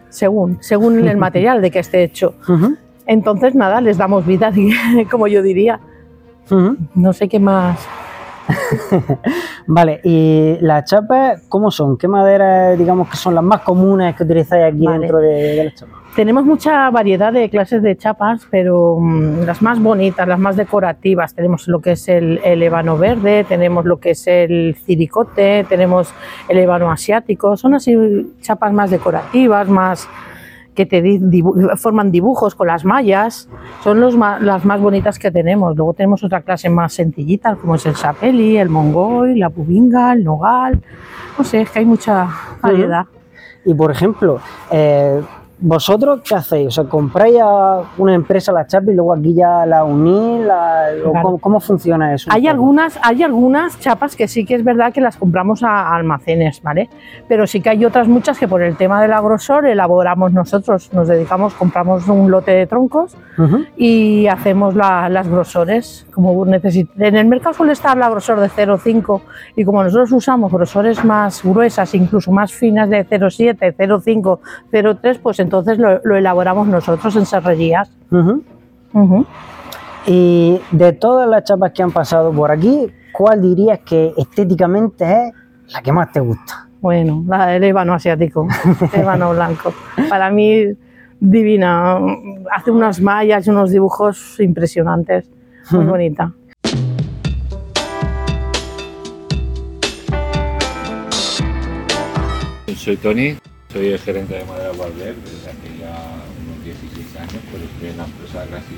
según, 0.09 0.57
según 0.61 1.07
el 1.07 1.17
material 1.27 1.61
de 1.61 1.71
que 1.71 1.79
esté 1.79 2.03
hecho. 2.03 2.35
Entonces, 3.05 3.55
nada, 3.55 3.81
les 3.81 3.97
damos 3.97 4.25
vida, 4.25 4.51
como 5.11 5.27
yo 5.27 5.41
diría. 5.41 5.79
No 6.95 7.13
sé 7.13 7.29
qué 7.29 7.39
más. 7.39 7.79
vale, 9.67 10.01
y 10.03 10.57
las 10.61 10.85
chapas, 10.85 11.43
¿cómo 11.47 11.71
son? 11.71 11.97
¿Qué 11.97 12.07
maderas, 12.07 12.77
digamos, 12.77 13.09
que 13.09 13.15
son 13.15 13.35
las 13.35 13.43
más 13.43 13.61
comunes 13.61 14.15
que 14.15 14.23
utilizáis 14.23 14.73
aquí 14.73 14.85
dentro 14.85 15.19
de, 15.19 15.27
de 15.27 15.63
las 15.65 15.75
chapas? 15.75 16.00
Tenemos 16.15 16.43
mucha 16.43 16.89
variedad 16.89 17.31
de 17.31 17.49
clases 17.49 17.81
de 17.81 17.95
chapas, 17.95 18.45
pero 18.51 18.97
mm, 18.99 19.45
las 19.45 19.61
más 19.61 19.81
bonitas, 19.81 20.27
las 20.27 20.39
más 20.39 20.57
decorativas, 20.57 21.33
tenemos 21.33 21.67
lo 21.69 21.79
que 21.79 21.93
es 21.93 22.09
el, 22.09 22.41
el, 22.43 22.61
ébano 22.61 22.97
verde, 22.97 23.45
tenemos 23.45 23.85
lo 23.85 23.97
que 23.99 24.11
es 24.11 24.27
el 24.27 24.75
ciricote, 24.85 25.65
tenemos 25.69 26.13
el 26.49 26.57
ébano 26.57 26.91
asiático, 26.91 27.55
son 27.55 27.75
así 27.75 27.95
chapas 28.41 28.73
más 28.73 28.91
decorativas, 28.91 29.69
más 29.69 30.09
que 30.75 30.85
te 30.85 31.19
forman 31.77 32.11
dibujos 32.11 32.55
con 32.55 32.67
las 32.67 32.85
mallas, 32.85 33.49
son 33.83 33.99
los 33.99 34.15
las 34.15 34.63
más 34.65 34.79
bonitas 34.79 35.19
que 35.19 35.31
tenemos. 35.31 35.75
Luego 35.75 35.93
tenemos 35.93 36.23
otra 36.23 36.41
clase 36.41 36.69
más 36.69 36.93
sencillita, 36.93 37.55
como 37.55 37.75
es 37.75 37.85
el 37.85 37.95
sapeli, 37.95 38.57
el 38.57 38.69
mongoy, 38.69 39.37
la 39.37 39.49
pubinga, 39.49 40.13
el 40.13 40.23
nogal, 40.23 40.81
no 41.37 41.43
sé, 41.43 41.61
es 41.61 41.69
que 41.69 41.79
hay 41.79 41.85
mucha 41.85 42.27
variedad. 42.61 43.05
Y 43.65 43.73
por 43.73 43.91
ejemplo, 43.91 44.39
eh, 44.71 45.21
¿Vosotros 45.63 46.21
qué 46.27 46.33
hacéis? 46.33 46.67
O 46.69 46.71
sea, 46.71 46.83
¿compráis 46.85 47.37
a 47.39 47.83
una 47.99 48.15
empresa 48.15 48.51
la 48.51 48.65
chapa 48.65 48.91
y 48.91 48.95
luego 48.95 49.13
aquí 49.13 49.35
ya 49.35 49.63
la 49.67 49.83
unís? 49.83 50.47
¿cómo, 51.39 51.59
funciona 51.59 52.15
eso? 52.15 52.31
Hay 52.33 52.47
algunas, 52.47 52.99
hay 53.03 53.21
algunas 53.21 53.79
chapas 53.79 54.15
que 54.15 54.27
sí 54.27 54.43
que 54.43 54.55
es 54.55 54.63
verdad 54.63 54.91
que 54.91 55.01
las 55.01 55.17
compramos 55.17 55.61
a 55.61 55.95
almacenes, 55.95 56.63
¿vale? 56.63 56.89
Pero 57.27 57.45
sí 57.45 57.61
que 57.61 57.69
hay 57.69 57.85
otras 57.85 58.07
muchas 58.07 58.39
que 58.39 58.47
por 58.47 58.63
el 58.63 58.75
tema 58.75 58.99
del 59.03 59.11
grosor 59.21 59.67
elaboramos 59.67 60.33
nosotros. 60.33 60.91
Nos 60.93 61.07
dedicamos, 61.07 61.53
compramos 61.53 62.07
un 62.07 62.31
lote 62.31 62.51
de 62.51 62.65
troncos 62.65 63.15
y 63.77 64.25
hacemos 64.27 64.75
las 64.75 65.27
grosores. 65.27 66.07
Como 66.11 66.43
En 66.43 67.15
el 67.15 67.27
mercado 67.27 67.53
suele 67.53 67.73
estar 67.73 67.95
la 67.97 68.09
grosor 68.09 68.39
de 68.39 68.49
0,5 68.49 69.21
y 69.55 69.63
como 69.63 69.83
nosotros 69.83 70.11
usamos 70.11 70.51
grosores 70.51 71.05
más 71.05 71.43
gruesas, 71.43 71.93
incluso 71.93 72.31
más 72.31 72.51
finas 72.51 72.89
de 72.89 73.05
0,7, 73.05 73.75
0,5, 73.77 74.39
0,3, 74.71 75.19
pues 75.21 75.39
entonces 75.39 75.50
lo, 75.51 76.15
elaboramos 76.15 76.67
nosotros 76.67 77.15
en 77.15 77.25
serrerías. 77.25 77.91
Y 80.07 80.59
de 80.71 80.93
todas 80.93 81.29
las 81.29 81.43
chapas 81.43 81.71
que 81.71 81.83
han 81.83 81.91
pasado 81.91 82.31
por 82.31 82.51
aquí, 82.51 82.91
¿cuál 83.11 83.41
dirías 83.41 83.79
que 83.79 84.13
estéticamente 84.17 85.27
es 85.27 85.73
la 85.73 85.81
que 85.81 85.91
más 85.91 86.11
te 86.11 86.19
gusta? 86.19 86.67
Bueno, 86.81 87.23
la 87.27 87.45
del 87.45 87.63
ébano 87.63 87.93
asiático, 87.93 88.47
ébano 88.93 89.31
blanco. 89.31 89.71
Para 90.09 90.31
mí, 90.31 90.65
divina. 91.19 91.99
Hace 92.51 92.71
unas 92.71 92.99
mallas 92.99 93.45
y 93.45 93.51
unos 93.51 93.69
dibujos 93.69 94.39
impresionantes. 94.39 95.29
Muy 95.69 95.85
bonita. 95.85 96.33
Pues 102.65 102.79
soy 102.79 102.97
Tony, 102.97 103.35
soy 103.71 103.87
el 103.87 103.99
gerente 103.99 104.35
de 104.35 104.45
Madera 104.45 104.71
Barber 104.77 105.15
desde 105.15 105.49
hace 105.49 105.79
ya 105.79 105.95
unos 106.45 106.63
16 106.65 107.15
años, 107.17 107.41
pero 107.51 107.63
estoy 107.63 107.89
en 107.89 107.97
la 107.97 108.05
empresa 108.05 108.45
casi 108.49 108.75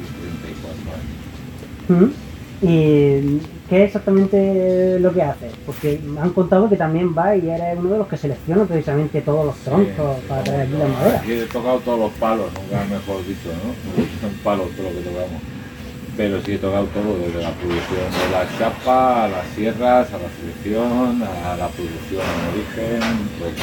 34 1.90 2.00
años. 2.04 2.14
¿Y 2.62 3.40
qué 3.70 3.84
es 3.84 3.88
exactamente 3.88 5.00
lo 5.00 5.14
que 5.14 5.22
haces? 5.22 5.52
Porque 5.66 6.00
me 6.06 6.22
han 6.22 6.30
contado 6.30 6.70
que 6.70 6.78
también 6.78 7.14
va 7.18 7.36
y 7.36 7.50
eres 7.50 7.78
uno 7.78 7.90
de 7.92 7.98
los 7.98 8.08
que 8.08 8.16
selecciona 8.18 8.64
precisamente 8.66 9.22
todos 9.22 9.48
los 9.48 9.58
troncos 9.58 10.18
Sí, 10.18 10.26
para 10.30 10.44
traer 10.44 10.62
aquí 10.62 10.78
la 10.78 10.88
madera. 10.88 11.20
Aquí 11.20 11.32
he 11.34 11.46
tocado 11.46 11.80
todos 11.80 12.00
los 12.00 12.12
palos, 12.14 12.46
nunca 12.54 12.86
mejor 12.86 13.26
dicho, 13.28 13.50
¿no? 13.50 14.02
Son 14.22 14.32
palos 14.44 14.70
todo 14.78 14.90
lo 14.90 14.96
que 14.96 15.10
tocamos. 15.10 15.53
Pero 16.16 16.40
sí 16.42 16.54
he 16.54 16.58
tocado 16.58 16.86
todo, 16.88 17.18
desde 17.18 17.42
la 17.42 17.50
producción 17.52 18.06
de 18.12 18.32
la 18.32 18.46
chapa, 18.58 19.26
a 19.26 19.28
las 19.30 19.48
sierras, 19.56 20.14
a 20.14 20.18
la 20.20 20.30
selección, 20.38 21.24
a 21.24 21.58
la 21.58 21.68
producción 21.70 22.22
en 22.22 22.54
origen. 22.54 23.30
Pues, 23.40 23.54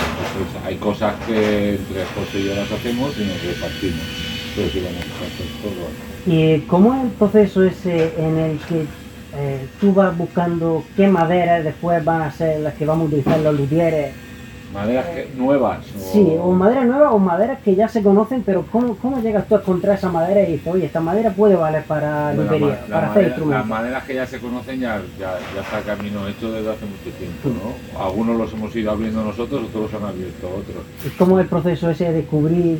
hay 0.65 0.77
cosas 0.77 1.15
que 1.27 1.77
entre 1.77 2.05
José 2.07 2.41
y 2.41 2.45
yo 2.47 2.55
las 2.57 2.71
hacemos 2.73 3.17
y 3.19 3.25
nos 3.25 3.43
repartimos. 3.45 4.03
Pero 4.57 4.69
sí 4.69 4.81
vamos 4.81 5.01
a 5.01 5.27
hacer 5.27 5.47
todo. 5.63 6.11
¿Y 6.27 6.61
cómo 6.63 6.95
es 6.95 7.05
el 7.05 7.11
proceso 7.11 7.63
ese 7.63 8.15
en 8.19 8.39
el 8.39 8.59
que 8.59 8.85
eh, 9.37 9.67
tú 9.81 9.95
vas 9.95 10.17
buscando 10.19 10.85
qué 10.97 11.07
maderas 11.07 11.63
después 11.65 12.05
van 12.05 12.23
a 12.23 12.33
ser 12.33 12.61
las 12.61 12.75
que 12.75 12.85
vamos 12.85 13.05
a 13.05 13.07
utilizar 13.07 13.39
los 13.39 13.55
luthieres? 13.55 14.13
Maderas 14.73 15.07
que- 15.07 15.29
nuevas. 15.37 15.79
O... 15.97 16.13
Sí, 16.13 16.37
o 16.41 16.53
maderas 16.53 16.87
nuevas 16.87 17.13
o 17.13 17.19
maderas 17.19 17.59
que 17.61 17.75
ya 17.75 17.89
se 17.89 18.03
conocen, 18.03 18.43
pero 18.45 18.65
¿cómo, 18.71 18.95
cómo 18.97 19.21
llegas 19.21 19.47
tú 19.49 19.57
a 19.57 19.59
encontrar 19.59 19.97
esa 19.99 20.09
madera 20.11 20.43
y 20.49 20.53
dices, 20.53 20.73
oye, 20.73 20.87
esta 20.87 21.01
madera 21.01 21.31
puede 21.31 21.57
valer 21.57 21.83
para 21.85 22.33
Bueno, 22.35 22.51
para 22.51 22.67
hacer 22.77 22.89
madera- 22.91 23.27
instrumentos? 23.29 23.49
Las 23.49 23.67
maderas 23.67 24.05
que 24.05 24.15
ya 24.15 24.27
se 24.27 24.39
conocen 24.39 24.81
ya, 24.81 25.03
ya, 25.19 25.39
ya 25.55 25.61
está 25.63 25.81
camino 25.81 26.27
hecho 26.29 26.53
desde 26.53 26.71
hace 26.71 26.87
mucho 26.87 27.17
tiempo, 27.19 27.49
¿no? 27.49 28.01
Algunos 28.05 28.37
los 28.39 28.53
hemos 28.53 28.75
ido 28.77 28.91
abriendo 28.93 29.25
nosotros, 29.25 29.63
otros 29.69 29.91
los 29.93 30.03
han 30.03 30.09
abierto 30.09 30.47
otros. 30.49 30.85
¿Y 31.05 31.09
¿Cómo 31.19 31.39
es 31.39 31.45
el 31.45 31.49
proceso 31.49 31.91
ese 31.91 32.05
de 32.05 32.13
descubrir 32.13 32.79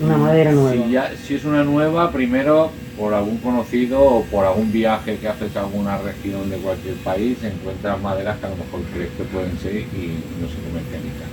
una 0.00 0.16
madera 0.16 0.52
nueva? 0.52 0.84
Si, 0.86 0.90
ya, 0.92 1.12
si 1.16 1.34
es 1.34 1.44
una 1.44 1.64
nueva, 1.64 2.10
primero 2.12 2.70
por 2.98 3.14
algún 3.14 3.38
conocido 3.38 4.00
o 4.00 4.22
por 4.24 4.44
algún 4.44 4.70
viaje 4.72 5.16
que 5.16 5.28
haces 5.28 5.56
a 5.56 5.60
alguna 5.60 5.98
región 5.98 6.48
de 6.50 6.56
cualquier 6.58 6.94
país, 6.96 7.38
encuentras 7.42 8.00
maderas 8.00 8.38
que 8.38 8.46
a 8.46 8.50
lo 8.50 8.56
mejor 8.56 8.80
crees 8.92 9.10
que 9.16 9.24
pueden 9.24 9.58
ser 9.58 9.76
y 9.76 10.18
no 10.40 10.48
se 10.48 10.56
comercializan. 10.68 11.30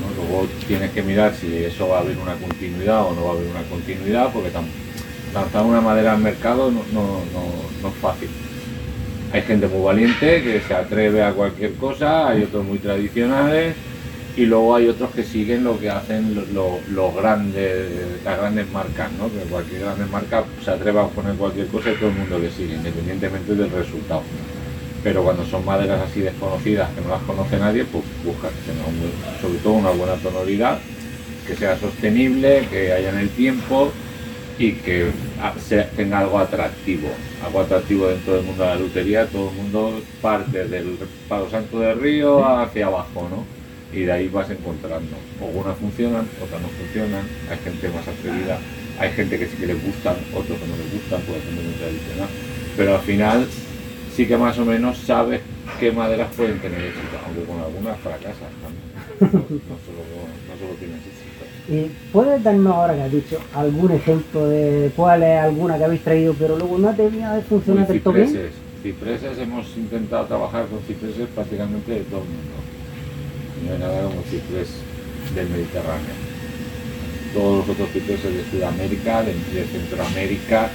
¿no? 0.00 0.22
Luego 0.22 0.46
tienes 0.66 0.90
que 0.90 1.02
mirar 1.02 1.34
si 1.34 1.54
eso 1.64 1.88
va 1.88 1.98
a 1.98 2.00
haber 2.00 2.18
una 2.18 2.34
continuidad 2.34 3.02
o 3.04 3.14
no 3.14 3.24
va 3.24 3.30
a 3.30 3.32
haber 3.34 3.46
una 3.48 3.62
continuidad, 3.62 4.30
porque 4.32 4.50
lanzar 5.34 5.64
una 5.64 5.80
madera 5.80 6.12
al 6.12 6.18
mercado 6.20 6.70
no, 6.70 6.80
no, 6.92 7.02
no- 7.02 7.82
no 7.82 7.88
es 7.88 7.94
fácil. 8.00 8.28
Hay 9.32 9.42
gente 9.42 9.66
muy 9.66 9.82
valiente 9.82 10.42
que 10.42 10.60
se 10.66 10.74
atreve 10.74 11.22
a 11.22 11.32
cualquier 11.32 11.74
cosa, 11.74 12.28
hay 12.28 12.42
otros 12.44 12.64
muy 12.64 12.78
tradicionales 12.78 13.74
y 14.36 14.44
luego 14.44 14.76
hay 14.76 14.88
otros 14.88 15.10
que 15.12 15.22
siguen 15.24 15.64
lo 15.64 15.78
que 15.78 15.88
hacen 15.90 16.34
lo- 16.34 16.44
lo- 16.52 16.78
los 16.90 17.14
grandes, 17.14 17.90
las 18.24 18.38
grandes 18.38 18.70
marcas, 18.70 19.10
¿no? 19.12 19.28
que 19.28 19.38
cualquier 19.48 19.80
grande 19.82 20.04
marca 20.06 20.44
se 20.64 20.70
atreva 20.70 21.04
a 21.04 21.08
poner 21.08 21.34
cualquier 21.36 21.66
cosa 21.68 21.90
y 21.90 21.94
todo 21.94 22.10
el 22.10 22.16
mundo 22.16 22.38
le 22.38 22.50
sigue, 22.50 22.74
independientemente 22.74 23.54
del 23.54 23.70
resultado. 23.70 24.22
Pero 25.02 25.22
cuando 25.22 25.44
son 25.46 25.64
maderas 25.64 26.00
así 26.02 26.20
desconocidas, 26.20 26.90
que 26.94 27.00
no 27.00 27.10
las 27.10 27.22
conoce 27.22 27.58
nadie, 27.58 27.84
pues 27.84 28.04
busca 28.24 28.48
que 28.48 29.40
sobre 29.40 29.58
todo 29.60 29.72
una 29.74 29.90
buena 29.90 30.14
tonalidad, 30.16 30.78
que 31.46 31.54
sea 31.56 31.78
sostenible, 31.78 32.66
que 32.70 32.92
haya 32.92 33.10
en 33.10 33.18
el 33.18 33.30
tiempo 33.30 33.92
y 34.58 34.72
que 34.72 35.10
tenga 35.96 36.18
algo 36.18 36.38
atractivo, 36.38 37.08
algo 37.44 37.60
atractivo 37.60 38.08
dentro 38.08 38.34
del 38.34 38.44
mundo 38.44 38.64
de 38.64 38.68
la 38.70 38.76
lutería, 38.76 39.26
todo 39.26 39.50
el 39.50 39.54
mundo 39.56 40.00
parte 40.20 40.66
del 40.66 40.98
Palo 41.28 41.48
Santo 41.50 41.78
del 41.78 42.00
Río 42.00 42.44
hacia 42.44 42.86
abajo, 42.86 43.28
¿no? 43.30 43.55
Y 43.92 44.00
de 44.00 44.12
ahí 44.12 44.28
vas 44.28 44.50
encontrando. 44.50 45.16
Algunas 45.40 45.76
funcionan, 45.78 46.28
otras 46.42 46.60
no 46.60 46.68
funcionan, 46.68 47.24
hay 47.50 47.58
gente 47.58 47.88
más 47.88 48.06
atrevida, 48.06 48.58
hay 48.98 49.10
gente 49.12 49.38
que 49.38 49.46
sí 49.46 49.56
que 49.56 49.66
les 49.66 49.82
gustan, 49.82 50.16
otros 50.34 50.58
que 50.58 50.66
no 50.66 50.76
les 50.76 50.92
gustan, 50.92 51.20
puede 51.22 51.40
ser 51.40 51.52
muy 51.52 51.74
tradicional, 51.74 52.28
pero 52.76 52.94
al 52.96 53.02
final 53.02 53.46
sí 54.14 54.26
que 54.26 54.36
más 54.36 54.58
o 54.58 54.64
menos 54.64 54.98
sabes 54.98 55.40
qué 55.78 55.92
maderas 55.92 56.32
pueden 56.34 56.58
tener 56.58 56.80
éxito, 56.80 57.16
aunque 57.24 57.44
con 57.44 57.60
algunas 57.60 57.98
fracasas 58.00 58.50
también. 58.62 58.96
No, 59.20 59.38
no 59.38 59.76
solo, 59.84 60.02
no 60.48 60.54
solo 60.58 60.74
tienes 60.78 60.98
éxito. 60.98 61.26
¿Y 61.68 61.90
puedes 62.12 62.42
darnos 62.42 62.74
ahora 62.74 62.94
que 62.94 63.02
has 63.02 63.12
dicho 63.12 63.38
algún 63.54 63.92
ejemplo 63.92 64.48
de 64.48 64.90
cuál 64.94 65.22
es 65.22 65.38
alguna 65.38 65.76
que 65.76 65.84
habéis 65.84 66.02
traído, 66.02 66.34
pero 66.38 66.56
luego 66.56 66.78
no 66.78 66.94
termina 66.94 67.34
de 67.34 67.42
funcionar 67.42 67.86
del 67.88 68.00
todo 68.00 68.14
bien? 68.14 68.28
cipreses. 68.28 68.52
Cipreses 68.82 69.38
hemos 69.38 69.76
intentado 69.76 70.26
trabajar 70.26 70.66
con 70.66 70.80
cipreses 70.82 71.26
prácticamente 71.34 71.92
de 71.92 72.00
todo 72.00 72.20
el 72.20 72.28
mundo. 72.28 72.65
No 73.64 73.72
hay 73.72 73.78
nada 73.78 74.02
como 74.02 74.22
ciprés 74.30 74.68
del 75.34 75.48
Mediterráneo. 75.48 76.14
Todos 77.34 77.58
los 77.66 77.68
otros 77.76 77.90
cipreses 77.92 78.32
de 78.34 78.44
Sudamérica, 78.50 79.22
de, 79.22 79.32
de 79.32 79.64
Centroamérica. 79.70 80.70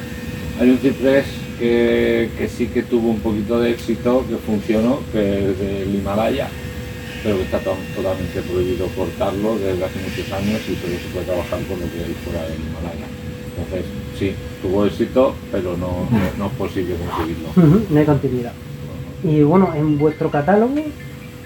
Hay 0.59 0.69
un 0.69 0.77
ciprés 0.77 1.25
que, 1.59 2.29
que 2.37 2.47
sí 2.47 2.67
que 2.67 2.83
tuvo 2.83 3.09
un 3.09 3.19
poquito 3.19 3.59
de 3.59 3.71
éxito, 3.71 4.25
que 4.27 4.35
funcionó, 4.37 4.99
que 5.11 5.51
es 5.51 5.59
del 5.59 5.95
Himalaya, 5.95 6.49
pero 7.23 7.37
que 7.37 7.43
está 7.43 7.59
to- 7.59 7.77
totalmente 7.95 8.41
prohibido 8.41 8.87
cortarlo 8.95 9.57
desde 9.57 9.83
hace 9.85 9.99
muchos 9.99 10.31
años 10.33 10.59
y 10.69 10.75
solo 10.75 10.93
se 11.01 11.09
puede 11.13 11.25
trabajar 11.25 11.59
con 11.67 11.79
lo 11.79 11.85
que 11.85 11.99
hay 12.03 12.15
fuera 12.25 12.43
del 12.43 12.57
Himalaya. 12.59 13.07
Entonces, 13.57 13.85
sí, 14.17 14.33
tuvo 14.61 14.85
éxito, 14.85 15.35
pero 15.51 15.77
no, 15.77 16.07
no, 16.11 16.19
no 16.37 16.45
es 16.47 16.53
posible 16.53 16.95
conseguirlo. 16.95 17.83
No 17.89 17.99
hay 17.99 18.05
continuidad. 18.05 18.53
Y 19.23 19.41
bueno, 19.43 19.73
en 19.75 19.97
vuestro 19.99 20.29
catálogo 20.31 20.75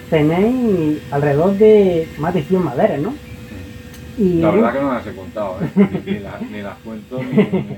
tenéis 0.09 0.99
alrededor 1.11 1.57
de 1.57 2.07
más 2.19 2.33
de 2.33 2.43
100 2.43 2.63
maderas, 2.63 2.99
¿no? 2.99 3.13
Y 4.17 4.39
La 4.39 4.51
verdad 4.51 4.73
que 4.73 4.79
no 4.79 4.93
las 4.93 5.07
he 5.07 5.13
contado, 5.13 5.57
¿eh? 5.61 6.01
ni, 6.05 6.19
las, 6.19 6.41
ni 6.41 6.61
las 6.61 6.77
cuento, 6.85 7.21
ni, 7.21 7.35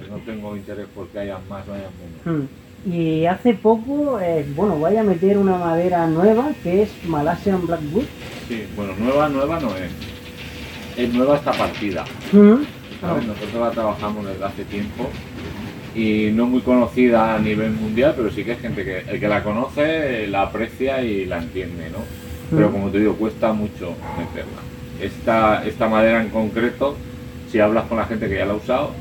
no 0.09 0.17
tengo 0.25 0.55
interés 0.55 0.85
porque 0.93 1.19
hayan 1.19 1.39
más 1.49 1.67
o 1.67 1.73
hayan 1.73 1.89
menos. 2.25 2.43
mm, 2.85 2.91
y 2.93 3.25
hace 3.25 3.53
poco, 3.55 4.19
eh, 4.21 4.45
bueno, 4.55 4.75
voy 4.75 4.95
a 4.95 5.03
meter 5.03 5.37
una 5.39 5.57
madera 5.57 6.05
nueva 6.05 6.49
que 6.63 6.83
es 6.83 6.89
Malaysian 7.07 7.65
Blackwood. 7.65 8.03
Sí, 8.47 8.65
bueno, 8.75 8.93
nueva, 8.99 9.29
nueva 9.29 9.59
no 9.59 9.69
es. 9.75 9.89
Es 10.95 11.11
nueva 11.13 11.37
esta 11.37 11.51
partida. 11.53 12.05
Ujú. 12.31 12.59
¿sabes? 13.01 13.25
Nosotros 13.25 13.61
la 13.61 13.71
trabajamos 13.71 14.25
desde 14.27 14.45
hace 14.45 14.63
tiempo 14.65 15.09
y 15.95 16.29
no 16.33 16.45
muy 16.45 16.61
conocida 16.61 17.35
a 17.35 17.39
nivel 17.39 17.71
mundial, 17.71 18.13
pero 18.15 18.29
sí 18.31 18.43
que 18.43 18.51
hay 18.51 18.57
gente 18.57 18.83
que 18.83 18.99
el 19.09 19.19
que 19.19 19.27
la 19.27 19.43
conoce 19.43 20.27
la 20.27 20.43
aprecia 20.43 21.01
y 21.01 21.25
la 21.25 21.37
entiende, 21.39 21.89
¿no? 21.91 21.99
Pero 22.55 22.69
Mm. 22.69 22.71
como 22.71 22.89
te 22.89 22.99
digo, 22.99 23.15
cuesta 23.15 23.51
mucho 23.53 23.93
meterla. 24.17 24.61
Esta, 25.01 25.65
esta 25.65 25.87
madera 25.87 26.21
en 26.21 26.29
concreto, 26.29 26.95
si 27.51 27.59
hablas 27.59 27.85
con 27.85 27.97
la 27.97 28.05
gente 28.05 28.27
que 28.29 28.35
ya 28.35 28.45
la 28.45 28.53
ha 28.53 28.57
usado, 28.57 28.91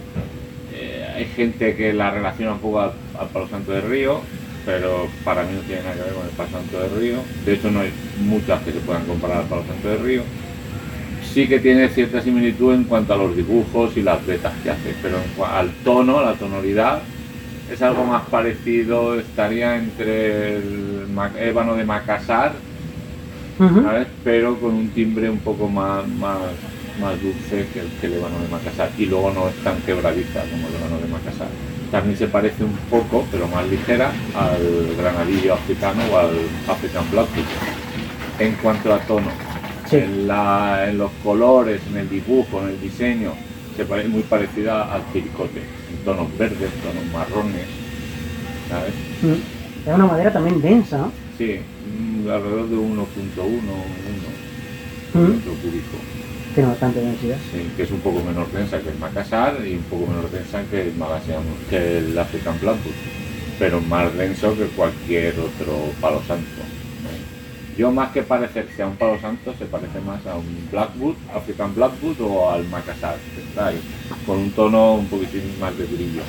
eh, 0.75 1.07
hay 1.14 1.25
gente 1.26 1.75
que 1.76 1.93
la 1.93 2.11
relaciona 2.11 2.52
un 2.52 2.59
poco 2.59 2.81
al, 2.81 2.93
al 3.19 3.28
Palo 3.28 3.49
Santo 3.49 3.73
del 3.73 3.83
Río, 3.83 4.21
pero 4.64 5.07
para 5.25 5.43
mí 5.45 5.50
no 5.55 5.61
tiene 5.61 5.83
nada 5.83 5.95
que 5.95 6.02
ver 6.02 6.12
con 6.12 6.25
el 6.25 6.31
Palo 6.33 6.50
Santo 6.50 6.81
del 6.81 7.00
Río. 7.00 7.16
De 7.45 7.55
hecho, 7.55 7.71
no 7.71 7.81
hay 7.81 7.90
muchas 8.21 8.62
que 8.62 8.73
se 8.73 8.78
puedan 8.81 9.05
comparar 9.07 9.38
al 9.38 9.45
Palo 9.45 9.64
Santo 9.66 9.88
del 9.88 10.00
Río 10.00 10.23
sí 11.37 11.47
que 11.47 11.59
tiene 11.59 11.90
cierta 11.90 12.23
similitud 12.23 12.73
en 12.73 12.85
cuanto 12.85 13.12
a 13.12 13.19
los 13.19 13.37
dibujos 13.37 13.95
y 13.95 14.00
las 14.00 14.25
vetas 14.25 14.55
que 14.62 14.71
hace, 14.71 14.95
pero 15.02 15.19
en 15.19 15.45
al 15.45 15.71
tono, 15.85 16.23
la 16.23 16.33
tonalidad, 16.33 17.02
es 17.71 17.83
algo 17.83 18.07
más 18.07 18.23
parecido, 18.31 19.21
estaría 19.21 19.76
entre 19.76 20.57
el 20.57 21.07
ébano 21.38 21.75
de 21.75 21.85
Macassar, 21.85 22.55
pero 24.25 24.59
con 24.59 24.76
un 24.76 24.88
timbre 24.88 25.28
un 25.28 25.40
poco 25.40 25.69
más, 25.69 26.09
más, 26.09 26.38
más 27.02 27.21
dulce 27.21 27.66
que 27.71 27.81
el, 27.81 27.88
que 28.00 28.07
el 28.07 28.14
ébano 28.14 28.38
de 28.38 28.49
Macassar, 28.49 28.88
y 28.97 29.05
luego 29.05 29.31
no 29.31 29.49
es 29.50 29.57
tan 29.57 29.78
quebradiza 29.83 30.40
como 30.40 30.69
el 30.69 30.75
ébano 30.75 30.99
de 31.02 31.09
Macassar. 31.09 31.49
También 31.90 32.16
se 32.16 32.28
parece 32.28 32.64
un 32.64 32.78
poco, 32.88 33.26
pero 33.31 33.47
más 33.49 33.69
ligera, 33.69 34.11
al 34.35 34.97
granadillo 34.97 35.52
africano 35.52 36.00
o 36.11 36.16
al 36.16 36.31
African 36.66 37.05
Blackwood. 37.11 37.45
En 38.38 38.55
cuanto 38.55 38.95
a 38.95 38.99
tono, 39.00 39.31
Sí. 39.88 39.97
en, 39.97 40.26
la- 40.26 40.87
en 40.88 40.99
los 40.99 41.11
colores, 41.23 41.81
en 41.90 41.99
el 41.99 42.09
dibujo, 42.09 42.61
en 42.62 42.69
el 42.71 42.81
diseño, 42.81 43.33
se 43.76 43.85
parece 43.85 44.09
muy 44.09 44.23
parecida 44.23 44.93
al 44.93 45.02
ciricote, 45.12 45.61
en 45.61 46.05
tonos 46.05 46.37
verdes, 46.38 46.71
tonos 46.83 47.05
marrones, 47.12 47.66
¿sabes? 48.69 48.95
Mm. 49.23 49.88
Es 49.88 49.95
una 49.95 50.07
madera 50.07 50.33
también 50.33 50.61
densa, 50.61 50.99
¿no? 50.99 51.12
Sí, 51.38 51.59
mm, 51.61 52.28
alrededor 52.28 52.69
de 52.69 52.76
1.1, 52.76 53.05
1 53.45 54.37
Mm. 55.14 55.28
metro 55.31 55.52
cúbico, 55.62 55.97
Tiene 56.55 56.71
bastante 56.71 57.00
densidad. 57.00 57.37
sí, 57.52 57.71
que 57.76 57.83
es 57.85 57.90
un 57.90 58.00
poco 58.00 58.23
menos 58.25 58.52
densa 58.52 58.81
que 58.81 58.88
el 58.90 58.99
Macassar 58.99 59.55
y 59.66 59.75
un 59.75 59.83
poco 59.85 60.07
menos 60.11 60.33
densa 60.33 60.62
que 60.71 60.83
el 60.83 60.93
que 61.71 61.99
el 61.99 62.19
African 62.19 62.59
pero 63.59 63.81
más 63.81 64.12
denso 64.14 64.55
que 64.57 64.64
cualquier 64.66 65.35
otro 65.38 65.90
palo 66.00 66.21
santo. 66.26 66.65
Yo 67.76 67.90
más 67.92 68.11
que 68.12 68.23
parecer 68.23 68.66
que 68.66 68.75
sea 68.75 68.87
un 68.87 68.97
palo 68.97 69.21
santo, 69.21 69.52
se 69.59 69.66
parece 69.66 70.00
más 70.00 70.25
a 70.26 70.37
un 70.37 70.68
Blackwood, 70.71 71.14
African 71.35 71.75
Blackwood 71.75 72.16
o 72.23 72.50
al 72.50 72.66
Macassar, 72.68 73.16
con 74.25 74.38
un 74.38 74.50
tono 74.52 74.95
un 74.95 75.06
poquitín 75.09 75.42
más 75.61 75.76
de 75.76 75.85
brillo. 75.85 76.23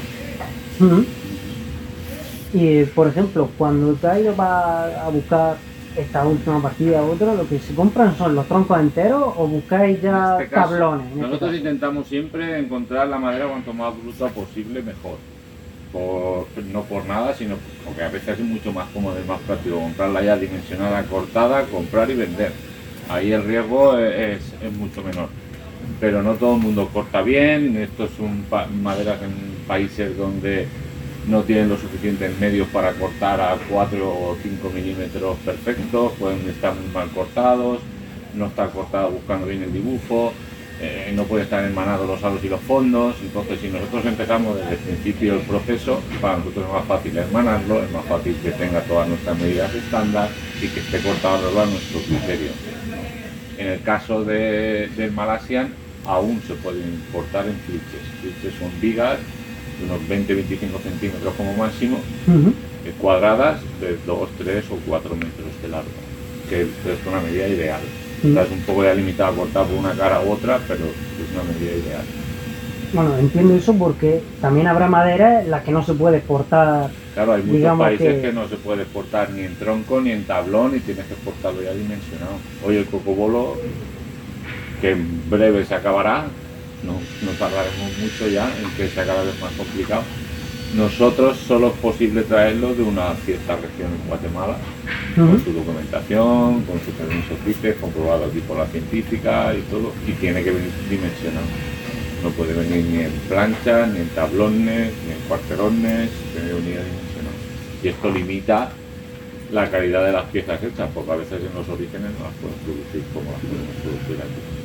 Y 2.54 2.84
por 2.86 3.08
ejemplo, 3.08 3.50
cuando 3.58 3.92
ido 4.20 4.34
pa- 4.34 5.06
a 5.06 5.10
buscar 5.10 5.58
esta 5.96 6.26
última 6.26 6.62
partida 6.62 7.02
otro, 7.02 7.34
lo 7.36 7.48
que 7.48 7.60
se 7.60 7.74
compran 7.74 8.16
son 8.18 8.36
los 8.36 8.46
troncos 8.48 8.80
enteros 8.80 9.34
o 9.38 9.48
buscáis 9.48 10.02
ya 10.02 10.36
En 10.38 10.42
este 10.44 10.54
caso, 10.56 10.70
tablones. 10.78 11.06
en 11.06 11.12
este 11.14 11.22
nosotros 11.28 11.56
intentamos 11.56 12.08
siempre 12.08 12.60
encontrar 12.60 13.08
la 13.08 13.18
madera 13.18 13.48
cuanto 13.48 13.74
más 13.74 13.94
bruta 14.02 14.28
posible, 14.28 14.82
mejor. 14.82 15.16
No 15.94 16.84
por 16.84 17.06
nada, 17.06 17.34
sino 17.34 17.56
porque 17.86 18.04
a 18.04 18.10
veces 18.10 18.40
es 18.40 18.46
mucho 18.46 18.72
más 18.74 18.88
cómodo 18.90 19.16
y 19.24 19.28
más 19.28 19.40
práctico 19.42 19.80
comprarla 19.80 20.22
ya 20.22 20.38
dimensionada, 20.38 21.04
cortada, 21.04 21.64
comprar 21.66 22.10
y 22.12 22.16
vender. 22.16 22.52
Ahí 23.10 23.32
el 23.32 23.44
riesgo 23.44 23.98
es, 23.98 24.42
es 24.62 24.74
mucho 24.74 25.02
menor. 25.02 25.30
Pero 26.00 26.22
no 26.22 26.34
todo 26.34 26.56
el 26.56 26.62
mundo 26.62 26.90
corta 26.94 27.22
bien, 27.22 27.88
son 28.18 28.44
pa- 28.50 28.68
maderas 28.68 29.22
en 29.22 29.32
países 29.68 30.16
donde 30.18 30.68
no 31.28 31.42
tienen 31.44 31.70
los 31.70 31.80
suficientes 31.80 32.38
medios 32.40 32.68
para 32.70 32.92
cortar 32.94 33.40
a 33.42 33.58
4 33.70 34.08
o 34.10 34.36
5 34.42 34.70
milímetros 34.70 35.38
perfectos, 35.46 36.14
pueden 36.20 36.48
estar 36.50 36.74
muy 36.74 36.90
mal 36.94 37.10
cortados, 37.10 37.80
no 38.34 38.46
está 38.48 38.68
cortado 38.68 39.12
buscando 39.12 39.48
bien 39.48 39.64
el 39.64 39.74
dibujo, 39.74 40.34
eh, 40.80 41.12
no 41.16 41.24
puede 41.24 41.44
estar 41.44 41.66
enmanados 41.66 42.08
los 42.08 42.24
alos 42.24 42.44
y 42.44 42.50
los 42.50 42.62
fondos. 42.62 43.16
Entonces, 43.22 43.60
si 43.60 43.70
nosotros 43.70 44.06
empezamos 44.06 44.58
desde 44.58 44.74
el 44.74 44.78
principio 44.78 45.36
el 45.36 45.42
proceso, 45.42 46.02
para 46.22 46.38
nosotros 46.38 46.66
es 46.68 46.74
más 46.74 46.86
fácil 46.86 47.18
hermanarlo, 47.18 47.84
es 47.84 47.92
más 47.92 48.06
fácil 48.06 48.36
que 48.44 48.52
tenga 48.52 48.82
todas 48.82 49.08
nuestras 49.08 49.40
medidas 49.40 49.74
estándar 49.74 50.30
y 50.62 50.68
que 50.68 50.80
esté 50.80 51.00
cortado 51.00 51.48
a 51.60 51.66
nuestro 51.66 52.00
criterio. 52.02 52.52
En 53.58 53.68
el 53.68 53.82
caso 53.82 54.24
de, 54.24 54.88
del 54.96 55.12
Malasian, 55.14 55.74
aún 56.06 56.42
se 56.46 56.54
pueden 56.56 57.02
cortar 57.12 57.48
en 57.48 57.56
fliches. 57.66 58.02
Fliches 58.22 58.60
son 58.60 58.70
vigas 58.80 59.18
de 59.80 59.86
unos 59.86 60.02
20-25 60.08 60.82
centímetros 60.84 61.34
como 61.36 61.54
máximo, 61.56 62.00
eh, 62.28 62.94
cuadradas 63.00 63.62
de 63.82 63.98
2, 64.06 64.30
3 64.38 64.66
o 64.72 64.78
4 64.88 65.16
metros 65.16 65.62
de 65.62 65.68
largo, 65.70 65.90
que 66.50 66.62
es 66.62 67.08
una 67.08 67.20
medida 67.20 67.48
ideal. 67.48 67.82
Mm. 68.24 68.28
Estás 68.38 68.52
un 68.52 68.62
poco 68.62 68.84
ya 68.84 68.94
limitado 68.94 69.32
a 69.34 69.36
cortar 69.36 69.66
por 69.68 69.76
una 69.78 69.94
cara 69.94 70.22
u 70.22 70.32
otra, 70.32 70.60
pero 70.68 70.86
es 70.86 71.34
una 71.34 71.44
medida 71.44 71.72
ideal. 71.72 72.02
Bueno, 72.94 73.18
entiendo 73.18 73.54
eso 73.56 73.74
porque 73.76 74.22
también 74.42 74.68
habrá 74.68 74.88
madera 74.88 75.42
en 75.42 75.52
la 75.52 75.62
que 75.62 75.72
no 75.72 75.84
se 75.84 75.94
puede 75.94 76.18
exportar. 76.18 76.90
Claro, 77.14 77.34
hay 77.34 77.44
muchos 77.44 77.78
países 77.78 78.16
que- 78.16 78.22
que... 78.22 78.34
no 78.34 78.48
se 78.48 78.56
puede 78.56 78.84
exportar 78.84 79.30
ni 79.32 79.42
en 79.44 79.56
tronco 79.56 80.00
ni 80.00 80.12
en 80.12 80.24
tablón 80.24 80.76
y 80.76 80.80
tienes 80.80 81.06
que 81.06 81.14
exportarlo 81.14 81.62
ya 81.62 81.74
dimensionado. 81.74 82.34
Hoy 82.66 82.78
el 82.78 82.86
cocobolo, 82.86 83.58
que 84.82 84.92
en 84.92 85.30
breve 85.30 85.66
se 85.66 85.76
acabará, 85.76 86.26
no, 86.84 86.94
no 86.94 87.32
tardaremos 87.38 87.98
mucho 88.00 88.28
ya 88.30 88.46
en 88.62 88.70
que 88.78 88.88
sea 88.88 89.06
cada 89.06 89.24
vez 89.24 89.40
más 89.42 89.52
complicado. 89.54 90.04
Nosotros 90.76 91.38
solo 91.48 91.68
es 91.68 91.74
posible 91.80 92.24
traerlo 92.24 92.74
de 92.76 92.84
una 92.84 93.16
cierta 93.26 93.56
región 93.56 93.90
en 94.02 94.08
Guatemala, 94.08 94.58
con 95.16 95.44
su 95.44 95.54
documentación, 95.54 96.64
con 96.64 96.80
su 96.86 96.92
permiso 96.92 97.36
CITES, 97.46 97.78
comprobado 97.78 98.26
aquí 98.26 98.40
por 98.40 98.58
la 98.58 98.68
científica 98.68 99.54
y 99.56 99.62
todo, 99.72 99.94
y 100.06 100.12
tiene 100.12 100.44
que 100.44 100.52
venir 100.52 100.72
dimensionado. 100.90 101.48
No 102.22 102.30
puede 102.32 102.54
venir 102.54 102.86
ni 102.86 103.00
en 103.00 103.12
planchas, 103.30 103.88
ni 103.90 104.00
en 104.02 104.10
tablones, 104.10 104.92
ni 105.06 105.14
en 105.14 105.20
cuarterones, 105.28 106.10
tiene 106.34 106.48
que 106.48 106.54
venir 106.54 106.80
dimensionado. 106.84 107.38
Y 107.82 107.88
esto 107.88 108.12
limita 108.12 108.72
la 109.52 109.72
calidad 109.72 110.06
de 110.06 110.12
las 110.12 110.26
piezas 110.26 110.62
hechas, 110.62 110.90
porque 110.94 111.12
a 111.12 111.16
veces 111.16 111.42
en 111.42 111.56
los 111.58 111.68
orígenes 111.70 112.12
no 112.20 112.26
las 112.26 112.36
pueden 112.36 112.58
producir 112.66 113.04
como 113.14 113.32
las 113.32 113.40
podemos 113.40 113.76
producir 113.82 114.18
aquí. 114.18 114.57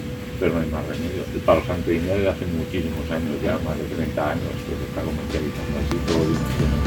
Pero 0.43 0.55
no 0.55 0.61
hay 0.61 0.71
más 0.71 0.85
remedio. 0.89 1.23
El 1.33 1.41
palo 1.43 1.63
sanguíneo 1.65 2.17
desde 2.17 2.29
hace 2.29 2.47
muchísimos 2.47 3.09
años 3.13 3.41
ya, 3.45 3.57
más 3.65 3.79
de 3.79 3.85
30 3.85 4.29
años, 4.29 4.43
que 4.67 4.75
se 4.75 4.83
está 4.89 5.03
comercializando 5.03 5.79
así 5.79 5.97
todo 6.05 6.19
dimensionado. 6.19 6.83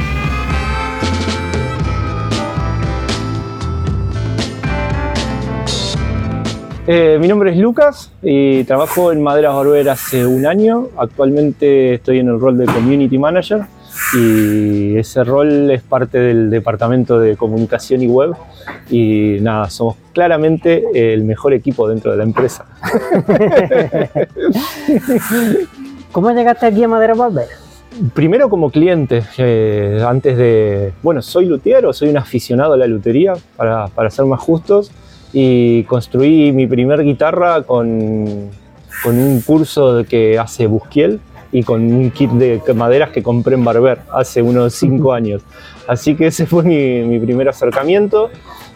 Eh, 6.86 7.18
mi 7.22 7.30
nombre 7.30 7.52
es 7.52 7.58
Lucas 7.58 8.12
y 8.22 8.66
trabajo 8.66 9.14
en 9.14 9.24
Maderas 9.24 9.56
Barber 9.56 9.88
hace 9.88 10.26
un 10.26 10.46
año. 10.46 10.90
Actualmente 10.98 11.94
estoy 11.94 12.20
en 12.20 12.28
el 12.28 12.38
rol 12.38 12.58
de 12.58 12.66
Community 12.66 13.18
Manager 13.18 13.62
y 14.14 14.98
ese 14.98 15.24
rol 15.24 15.72
es 15.72 15.81
parte 15.81 16.20
del 16.20 16.50
departamento 16.50 17.20
de 17.20 17.36
comunicación 17.36 18.01
y 18.01 18.08
web. 18.08 18.34
Y 18.90 19.38
nada, 19.42 19.70
somos 19.70 19.96
claramente 20.14 21.14
el 21.14 21.24
mejor 21.24 21.53
equipo 21.53 21.88
dentro 21.88 22.12
de 22.12 22.18
la 22.18 22.24
empresa. 22.24 22.66
¿Cómo 26.12 26.31
llegaste 26.31 26.66
aquí 26.66 26.84
a 26.84 26.88
Madera 26.88 27.14
Barber? 27.14 27.48
Primero 28.14 28.50
como 28.50 28.70
cliente, 28.72 29.24
eh, 29.38 30.03
antes 30.05 30.38
de... 30.38 30.94
Bueno, 31.01 31.22
soy 31.22 31.46
luthier 31.46 31.86
o 31.86 31.94
soy 31.94 32.10
un 32.10 32.18
aficionado 32.18 32.74
a 32.74 32.77
la 32.77 32.88
lutería, 32.88 33.34
para, 33.55 33.88
para 33.88 34.10
ser 34.10 34.25
más 34.25 34.42
justos, 34.42 34.92
y 35.31 35.84
construí 35.84 36.51
mi 36.51 36.68
primer 36.68 37.03
guitarra 37.03 37.64
con, 37.64 38.50
con 39.01 39.18
un 39.18 39.42
curso 39.42 40.03
que 40.08 40.38
hace 40.38 40.68
Busquiel 40.68 41.22
y 41.55 41.63
con 41.63 41.81
un 41.81 42.11
kit 42.11 42.31
de 42.31 42.61
maderas 42.74 43.11
que 43.11 43.24
compré 43.24 43.55
en 43.55 43.63
Barber 43.63 44.00
hace 44.11 44.41
unos 44.41 44.74
5 44.74 45.13
años. 45.20 45.41
Así 45.87 46.15
que 46.15 46.27
ese 46.27 46.46
fue 46.46 46.63
mi, 46.63 47.03
mi 47.03 47.18
primer 47.18 47.48
acercamiento. 47.48 48.29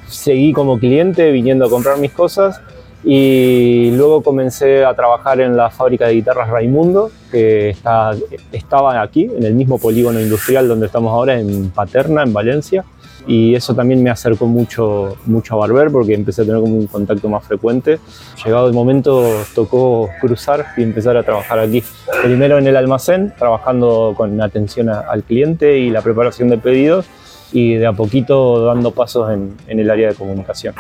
Seguí 0.08 0.54
como 0.54 0.80
cliente 0.80 1.30
viniendo 1.32 1.66
a 1.66 1.70
comprar 1.70 2.00
mis 2.00 2.14
cosas 2.14 2.62
y 3.04 3.92
luego 3.92 4.22
comencé 4.22 4.86
a 4.86 4.94
trabajar 4.94 5.42
en 5.42 5.58
la 5.58 5.70
fábrica 5.70 6.08
de 6.08 6.14
guitarras 6.14 6.50
Raimundo, 6.50 7.12
que 7.30 7.70
está, 7.70 8.12
estaba 8.54 9.02
aquí, 9.02 9.24
en 9.24 9.44
el 9.44 9.56
mismo 9.56 9.78
polígono 9.78 10.22
industrial 10.22 10.70
donde 10.70 10.86
estamos 10.86 11.12
ahora, 11.12 11.38
en 11.38 11.72
Paterna, 11.72 12.24
en 12.24 12.32
Valencia. 12.32 12.86
Y 13.28 13.54
eso 13.54 13.76
también 13.76 14.02
me 14.02 14.10
acercó 14.10 14.48
mucho, 14.48 15.18
mucho 15.26 15.54
a 15.56 15.58
Barber 15.58 15.92
porque 15.92 16.14
empecé 16.14 16.42
a 16.42 16.46
tener 16.46 16.60
como 16.62 16.76
un 16.78 16.88
contacto 16.88 17.30
más 17.30 17.44
frecuente. 17.44 18.00
Llegado 18.44 18.68
el 18.68 18.74
momento 18.74 19.24
tocó 19.54 20.10
cruzar 20.20 20.66
y 20.78 20.84
empezar 20.84 21.16
a 21.18 21.24
trabajar 21.24 21.60
aquí. 21.60 21.84
Primero 22.24 22.58
en 22.58 22.68
el 22.68 22.76
almacén, 22.76 23.34
trabajando 23.38 24.14
con 24.18 24.42
atención 24.42 24.90
a- 24.90 25.02
al 25.02 25.24
cliente 25.24 25.78
y 25.78 25.90
la 25.92 26.02
preparación 26.02 26.50
de 26.50 26.58
pedidos 26.58 27.06
y 27.52 27.76
de 27.76 27.86
a 27.88 27.94
poquito 27.94 28.66
dando 28.66 28.92
pasos 28.92 29.32
en, 29.32 29.54
en 29.68 29.80
el 29.80 29.90
área 29.92 30.10
de 30.10 30.16
comunicación. 30.16 30.74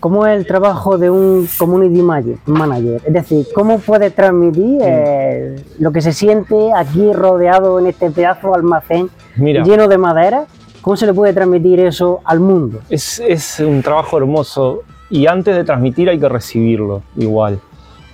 ¿Cómo 0.00 0.26
es 0.26 0.38
el 0.38 0.46
trabajo 0.46 0.96
de 0.96 1.10
un 1.10 1.46
community 1.58 2.00
manager? 2.46 3.02
Es 3.06 3.12
decir, 3.12 3.46
¿cómo 3.54 3.78
puede 3.80 4.10
transmitir 4.10 4.78
eh, 4.82 5.56
lo 5.78 5.92
que 5.92 6.00
se 6.00 6.12
siente 6.14 6.72
aquí 6.74 7.12
rodeado 7.12 7.78
en 7.78 7.86
este 7.88 8.10
pedazo 8.10 8.48
de 8.48 8.54
almacén 8.54 9.10
Mira, 9.36 9.62
lleno 9.62 9.88
de 9.88 9.98
madera? 9.98 10.46
¿Cómo 10.80 10.96
se 10.96 11.06
le 11.06 11.12
puede 11.12 11.32
transmitir 11.34 11.80
eso 11.80 12.20
al 12.24 12.40
mundo? 12.40 12.80
Es, 12.88 13.60
un 13.60 13.82
trabajo 13.82 14.16
hermoso 14.16 14.82
y 15.10 15.26
antes 15.26 15.54
de 15.54 15.64
transmitir 15.64 16.08
hay 16.08 16.18
que 16.18 16.28
recibirlo 16.28 17.02
igual. 17.16 17.60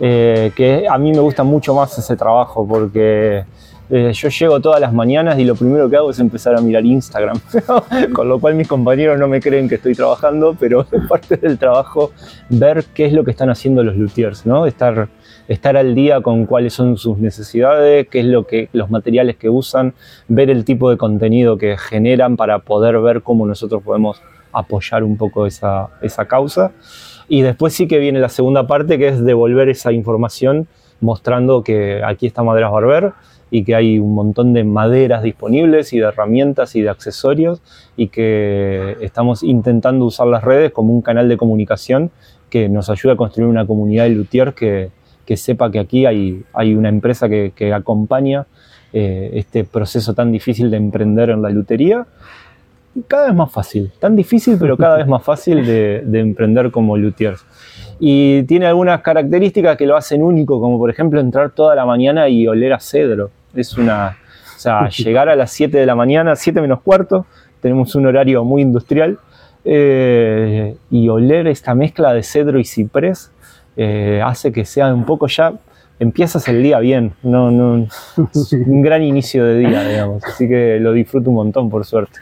Eh, 0.00 0.52
que 0.54 0.86
a 0.88 0.98
mí 0.98 1.12
me 1.12 1.20
gusta 1.20 1.42
mucho 1.42 1.74
más 1.74 1.96
ese 1.96 2.16
trabajo 2.16 2.66
porque 2.68 3.44
eh, 3.88 4.12
yo 4.12 4.28
llego 4.28 4.60
todas 4.60 4.80
las 4.80 4.92
mañanas 4.92 5.38
y 5.38 5.44
lo 5.44 5.54
primero 5.54 5.88
que 5.88 5.96
hago 5.96 6.10
es 6.10 6.18
empezar 6.18 6.56
a 6.56 6.60
mirar 6.60 6.84
Instagram, 6.84 7.38
con 8.12 8.28
lo 8.28 8.40
cual 8.40 8.56
mis 8.56 8.66
compañeros 8.66 9.18
no 9.18 9.28
me 9.28 9.40
creen 9.40 9.68
que 9.68 9.76
estoy 9.76 9.94
trabajando, 9.94 10.56
pero 10.58 10.84
es 10.92 11.06
parte 11.08 11.36
del 11.36 11.58
trabajo 11.58 12.10
ver 12.50 12.84
qué 12.94 13.06
es 13.06 13.12
lo 13.12 13.24
que 13.24 13.30
están 13.30 13.48
haciendo 13.48 13.84
los 13.84 13.96
luthiers, 13.96 14.44
¿no? 14.44 14.66
Estar, 14.66 15.08
estar 15.48 15.76
al 15.76 15.94
día 15.94 16.20
con 16.20 16.46
cuáles 16.46 16.72
son 16.72 16.96
sus 16.96 17.18
necesidades, 17.18 18.08
qué 18.08 18.20
es 18.20 18.26
lo 18.26 18.46
que, 18.46 18.68
los 18.72 18.90
materiales 18.90 19.36
que 19.36 19.48
usan, 19.48 19.94
ver 20.28 20.50
el 20.50 20.64
tipo 20.64 20.90
de 20.90 20.96
contenido 20.96 21.56
que 21.58 21.76
generan 21.76 22.36
para 22.36 22.58
poder 22.60 22.98
ver 23.00 23.22
cómo 23.22 23.46
nosotros 23.46 23.82
podemos 23.82 24.20
apoyar 24.52 25.04
un 25.04 25.16
poco 25.16 25.46
esa, 25.46 25.88
esa 26.02 26.26
causa. 26.26 26.72
Y 27.28 27.42
después 27.42 27.74
sí 27.74 27.88
que 27.88 27.98
viene 27.98 28.20
la 28.20 28.28
segunda 28.28 28.66
parte, 28.66 28.98
que 28.98 29.08
es 29.08 29.24
devolver 29.24 29.68
esa 29.68 29.92
información 29.92 30.68
mostrando 31.00 31.62
que 31.62 32.02
aquí 32.04 32.26
está 32.26 32.42
Maderas 32.42 32.72
Barber 32.72 33.12
y 33.50 33.64
que 33.64 33.74
hay 33.74 33.98
un 33.98 34.14
montón 34.14 34.52
de 34.54 34.64
maderas 34.64 35.22
disponibles 35.22 35.92
y 35.92 35.98
de 35.98 36.06
herramientas 36.06 36.74
y 36.74 36.82
de 36.82 36.88
accesorios 36.88 37.60
y 37.96 38.08
que 38.08 38.96
estamos 39.00 39.42
intentando 39.42 40.04
usar 40.04 40.26
las 40.26 40.42
redes 40.42 40.72
como 40.72 40.92
un 40.92 41.02
canal 41.02 41.28
de 41.28 41.36
comunicación 41.36 42.10
que 42.50 42.68
nos 42.68 42.90
ayuda 42.90 43.12
a 43.12 43.16
construir 43.16 43.48
una 43.48 43.66
comunidad 43.66 44.04
de 44.04 44.10
luthiers 44.10 44.54
que, 44.54 44.90
que 45.26 45.36
sepa 45.36 45.70
que 45.70 45.78
aquí 45.78 46.06
hay, 46.06 46.42
hay 46.54 46.74
una 46.74 46.88
empresa 46.88 47.28
que, 47.28 47.52
que 47.54 47.74
acompaña 47.74 48.46
eh, 48.92 49.30
este 49.34 49.64
proceso 49.64 50.14
tan 50.14 50.32
difícil 50.32 50.70
de 50.70 50.76
emprender 50.76 51.30
en 51.30 51.42
la 51.42 51.50
lutería 51.50 52.06
cada 53.08 53.26
vez 53.26 53.34
más 53.34 53.52
fácil, 53.52 53.92
tan 53.98 54.16
difícil 54.16 54.56
pero 54.58 54.76
cada 54.76 54.96
vez 54.96 55.06
más 55.06 55.22
fácil 55.22 55.66
de, 55.66 56.02
de 56.06 56.20
emprender 56.20 56.70
como 56.70 56.96
luthiers. 56.96 57.44
Y 57.98 58.44
tiene 58.44 58.66
algunas 58.66 59.02
características 59.02 59.76
que 59.76 59.86
lo 59.86 59.96
hacen 59.96 60.22
único, 60.22 60.60
como 60.60 60.78
por 60.78 60.88
ejemplo 60.88 61.20
entrar 61.20 61.50
toda 61.50 61.74
la 61.74 61.84
mañana 61.84 62.28
y 62.28 62.46
oler 62.46 62.72
a 62.72 62.80
cedro. 62.80 63.30
Es 63.54 63.76
una, 63.76 64.16
o 64.56 64.58
sea, 64.58 64.88
llegar 64.96 65.28
a 65.28 65.36
las 65.36 65.50
7 65.50 65.76
de 65.76 65.86
la 65.86 65.94
mañana, 65.94 66.36
7 66.36 66.60
menos 66.60 66.80
cuarto, 66.80 67.26
tenemos 67.60 67.94
un 67.94 68.06
horario 68.06 68.44
muy 68.44 68.62
industrial, 68.62 69.18
eh, 69.68 70.76
y 70.90 71.08
oler 71.08 71.48
esta 71.48 71.74
mezcla 71.74 72.12
de 72.12 72.22
cedro 72.22 72.60
y 72.60 72.64
ciprés 72.64 73.32
eh, 73.76 74.22
hace 74.24 74.52
que 74.52 74.64
sea 74.64 74.92
un 74.94 75.04
poco 75.04 75.26
ya, 75.26 75.52
empiezas 75.98 76.48
el 76.48 76.62
día 76.62 76.78
bien, 76.78 77.12
no, 77.22 77.50
no, 77.50 77.86
un 78.66 78.82
gran 78.82 79.02
inicio 79.02 79.44
de 79.44 79.58
día, 79.58 79.86
digamos, 79.86 80.24
así 80.24 80.48
que 80.48 80.78
lo 80.80 80.92
disfruto 80.92 81.30
un 81.30 81.36
montón 81.36 81.70
por 81.70 81.84
suerte. 81.84 82.18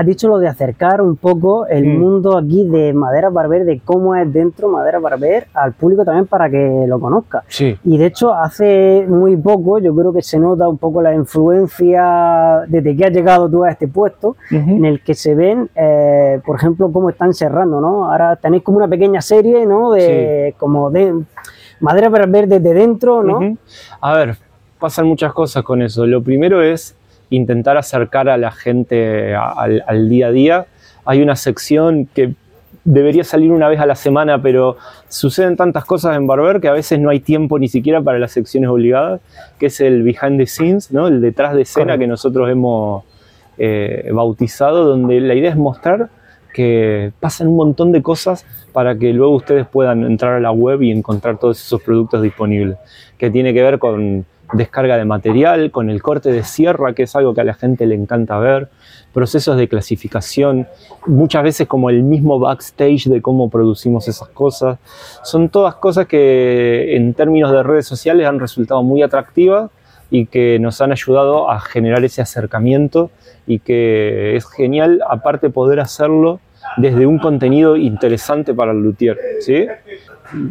Has 0.00 0.06
dicho 0.06 0.28
lo 0.28 0.38
de 0.38 0.46
acercar 0.46 1.00
un 1.02 1.16
poco 1.16 1.66
el 1.66 1.84
Mm. 1.84 1.98
mundo 1.98 2.38
aquí 2.38 2.68
de 2.68 2.92
Madera 2.92 3.30
Barber, 3.30 3.64
de 3.64 3.80
cómo 3.84 4.14
es 4.14 4.32
dentro 4.32 4.68
Madera 4.68 5.00
Barber 5.00 5.48
al 5.54 5.72
público 5.72 6.04
también 6.04 6.26
para 6.26 6.48
que 6.48 6.84
lo 6.86 7.00
conozca. 7.00 7.42
Sí. 7.48 7.76
Y 7.82 7.98
de 7.98 8.06
hecho, 8.06 8.32
hace 8.32 9.04
muy 9.08 9.36
poco 9.36 9.80
yo 9.80 9.92
creo 9.96 10.12
que 10.12 10.22
se 10.22 10.38
nota 10.38 10.68
un 10.68 10.78
poco 10.78 11.02
la 11.02 11.12
influencia 11.14 12.62
desde 12.68 12.96
que 12.96 13.04
has 13.06 13.12
llegado 13.12 13.48
tú 13.50 13.64
a 13.64 13.70
este 13.70 13.88
puesto, 13.88 14.36
en 14.50 14.84
el 14.84 15.00
que 15.02 15.14
se 15.14 15.34
ven, 15.34 15.68
eh, 15.74 16.40
por 16.46 16.56
ejemplo, 16.56 16.90
cómo 16.92 17.10
están 17.10 17.34
cerrando, 17.34 17.80
¿no? 17.80 18.10
Ahora 18.10 18.36
tenéis 18.36 18.62
como 18.62 18.78
una 18.78 18.88
pequeña 18.88 19.20
serie, 19.20 19.66
¿no? 19.66 19.92
De, 19.92 20.54
Como 20.58 20.90
de 20.90 21.14
Madera 21.80 22.08
Barber 22.08 22.46
desde 22.48 22.72
dentro, 22.74 23.22
¿no? 23.22 23.40
A 24.00 24.14
ver, 24.14 24.36
pasan 24.78 25.06
muchas 25.06 25.32
cosas 25.32 25.62
con 25.62 25.82
eso. 25.82 26.06
Lo 26.06 26.22
primero 26.22 26.62
es 26.62 26.94
intentar 27.30 27.76
acercar 27.76 28.28
a 28.28 28.36
la 28.36 28.50
gente 28.50 29.34
al, 29.34 29.82
al 29.86 30.08
día 30.08 30.28
a 30.28 30.30
día. 30.30 30.66
Hay 31.04 31.22
una 31.22 31.36
sección 31.36 32.08
que 32.14 32.34
debería 32.84 33.24
salir 33.24 33.52
una 33.52 33.68
vez 33.68 33.80
a 33.80 33.86
la 33.86 33.94
semana, 33.94 34.40
pero 34.40 34.76
suceden 35.08 35.56
tantas 35.56 35.84
cosas 35.84 36.16
en 36.16 36.26
Barber 36.26 36.60
que 36.60 36.68
a 36.68 36.72
veces 36.72 36.98
no 36.98 37.10
hay 37.10 37.20
tiempo 37.20 37.58
ni 37.58 37.68
siquiera 37.68 38.00
para 38.00 38.18
las 38.18 38.32
secciones 38.32 38.70
obligadas, 38.70 39.20
que 39.58 39.66
es 39.66 39.80
el 39.80 40.02
behind 40.02 40.38
the 40.38 40.46
scenes, 40.46 40.90
¿no? 40.90 41.08
el 41.08 41.20
detrás 41.20 41.54
de 41.54 41.62
escena 41.62 41.84
Correcto. 41.84 42.00
que 42.00 42.06
nosotros 42.06 42.50
hemos 42.50 43.04
eh, 43.58 44.08
bautizado, 44.12 44.84
donde 44.84 45.20
la 45.20 45.34
idea 45.34 45.50
es 45.50 45.56
mostrar 45.56 46.08
que 46.54 47.12
pasan 47.20 47.48
un 47.48 47.56
montón 47.56 47.92
de 47.92 48.02
cosas 48.02 48.46
para 48.72 48.96
que 48.96 49.12
luego 49.12 49.34
ustedes 49.34 49.66
puedan 49.66 50.04
entrar 50.04 50.34
a 50.34 50.40
la 50.40 50.50
web 50.50 50.82
y 50.82 50.90
encontrar 50.90 51.38
todos 51.38 51.60
esos 51.60 51.82
productos 51.82 52.22
disponibles, 52.22 52.78
que 53.18 53.30
tiene 53.30 53.52
que 53.52 53.62
ver 53.62 53.78
con 53.78 54.24
descarga 54.52 54.96
de 54.96 55.04
material, 55.04 55.70
con 55.70 55.90
el 55.90 56.02
corte 56.02 56.32
de 56.32 56.42
sierra, 56.42 56.94
que 56.94 57.04
es 57.04 57.16
algo 57.16 57.34
que 57.34 57.40
a 57.40 57.44
la 57.44 57.54
gente 57.54 57.86
le 57.86 57.94
encanta 57.94 58.38
ver, 58.38 58.68
procesos 59.12 59.56
de 59.56 59.68
clasificación, 59.68 60.66
muchas 61.06 61.42
veces 61.42 61.66
como 61.66 61.90
el 61.90 62.02
mismo 62.02 62.38
backstage 62.38 63.06
de 63.06 63.20
cómo 63.20 63.50
producimos 63.50 64.08
esas 64.08 64.28
cosas. 64.28 64.78
Son 65.22 65.48
todas 65.48 65.74
cosas 65.76 66.06
que 66.06 66.96
en 66.96 67.14
términos 67.14 67.52
de 67.52 67.62
redes 67.62 67.86
sociales 67.86 68.26
han 68.26 68.38
resultado 68.38 68.82
muy 68.82 69.02
atractivas 69.02 69.70
y 70.10 70.26
que 70.26 70.58
nos 70.58 70.80
han 70.80 70.92
ayudado 70.92 71.50
a 71.50 71.60
generar 71.60 72.04
ese 72.04 72.22
acercamiento 72.22 73.10
y 73.46 73.58
que 73.58 74.36
es 74.36 74.46
genial 74.50 75.00
aparte 75.08 75.50
poder 75.50 75.80
hacerlo 75.80 76.40
desde 76.76 77.06
un 77.06 77.18
contenido 77.18 77.76
interesante 77.76 78.54
para 78.54 78.72
el 78.72 78.78
luthier, 78.78 79.18
¿sí? 79.40 79.66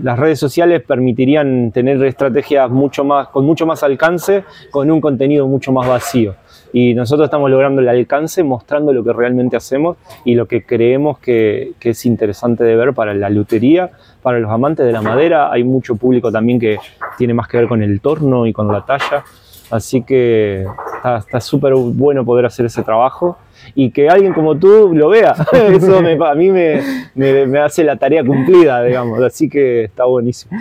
Las 0.04 0.18
redes 0.18 0.40
sociales 0.40 0.82
permitirían 0.82 1.72
tener 1.72 2.04
estrategias 2.04 2.70
mucho 2.70 3.04
más, 3.04 3.28
con 3.30 3.46
mucho 3.46 3.66
más 3.66 3.84
alcance, 3.84 4.44
con 4.72 4.90
un 4.90 5.00
contenido 5.02 5.48
mucho 5.48 5.72
más 5.72 5.88
vacío. 5.88 6.36
Y 6.74 6.94
nosotros 6.94 7.26
estamos 7.28 7.50
logrando 7.50 7.82
el 7.82 7.88
alcance 7.88 8.44
mostrando 8.44 8.92
lo 8.92 9.04
que 9.04 9.14
realmente 9.14 9.56
hacemos 9.56 9.98
y 10.26 10.36
lo 10.36 10.48
que 10.48 10.64
creemos 10.66 11.18
que, 11.20 11.74
que 11.80 11.92
es 11.92 12.06
interesante 12.06 12.64
de 12.64 12.76
ver 12.76 12.94
para 12.94 13.14
la 13.14 13.30
lutería, 13.30 13.90
para 14.22 14.40
los 14.40 14.52
amantes 14.52 14.86
de 14.86 14.92
la 14.92 15.02
madera. 15.02 15.52
Hay 15.52 15.64
mucho 15.64 15.96
público 15.96 16.32
también 16.32 16.60
que 16.60 16.78
tiene 17.18 17.34
más 17.34 17.48
que 17.48 17.58
ver 17.58 17.68
con 17.68 17.82
el 17.82 18.02
torno 18.02 18.46
y 18.46 18.54
con 18.54 18.68
la 18.72 18.86
talla. 18.86 19.24
Así 19.72 20.02
que 20.04 20.66
está- 21.22 21.40
súper 21.42 21.74
bueno 21.76 22.26
poder 22.26 22.46
hacer 22.46 22.66
ese 22.66 22.84
trabajo 22.84 23.38
y 23.76 23.92
que 23.92 24.10
alguien 24.10 24.34
como 24.34 24.58
tú 24.58 24.92
lo 24.94 25.10
vea. 25.10 25.36
Eso 25.54 26.02
me- 26.02 26.18
a 26.26 26.36
mí 26.36 26.52
me, 26.52 26.82
me- 27.16 27.46
me 27.46 27.60
hace 27.60 27.84
la 27.84 27.96
tarea 27.96 28.24
cumplida, 28.24 28.84
digamos. 28.84 29.22
Así 29.22 29.50
que 29.50 29.86
está 29.86 30.06
buenísimo. 30.06 30.58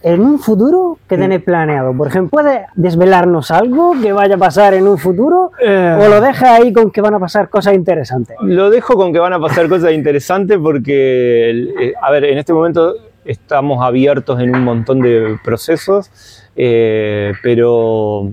En 0.00 0.20
un 0.20 0.38
futuro, 0.38 0.96
¿qué 1.08 1.16
tenéis 1.18 1.42
planeado? 1.42 1.92
Por 1.92 2.06
ejemplo, 2.06 2.30
¿puedes 2.30 2.60
desvelarnos 2.76 3.50
algo 3.50 3.94
que 4.00 4.12
vaya 4.12 4.36
a 4.36 4.38
pasar 4.38 4.74
en 4.74 4.86
un 4.86 4.96
futuro? 4.96 5.50
Eh. 5.60 5.98
¿O 6.00 6.08
lo 6.08 6.20
dejas 6.20 6.60
ahí 6.60 6.72
con 6.72 6.92
que 6.92 7.00
van 7.00 7.14
a 7.14 7.18
pasar 7.18 7.48
cosas 7.48 7.74
interesantes? 7.74 8.36
Lo 8.40 8.70
dejo 8.70 8.94
con 8.94 9.12
que 9.12 9.18
van 9.18 9.32
a 9.32 9.40
pasar 9.40 9.68
cosas 9.68 9.92
interesantes 9.92 10.56
porque, 10.62 11.50
eh, 11.80 11.94
a 12.00 12.12
ver, 12.12 12.26
en 12.26 12.38
este 12.38 12.52
momento 12.52 12.94
estamos 13.24 13.84
abiertos 13.84 14.40
en 14.40 14.54
un 14.54 14.62
montón 14.62 15.00
de 15.00 15.36
procesos, 15.42 16.12
eh, 16.54 17.32
pero 17.42 18.30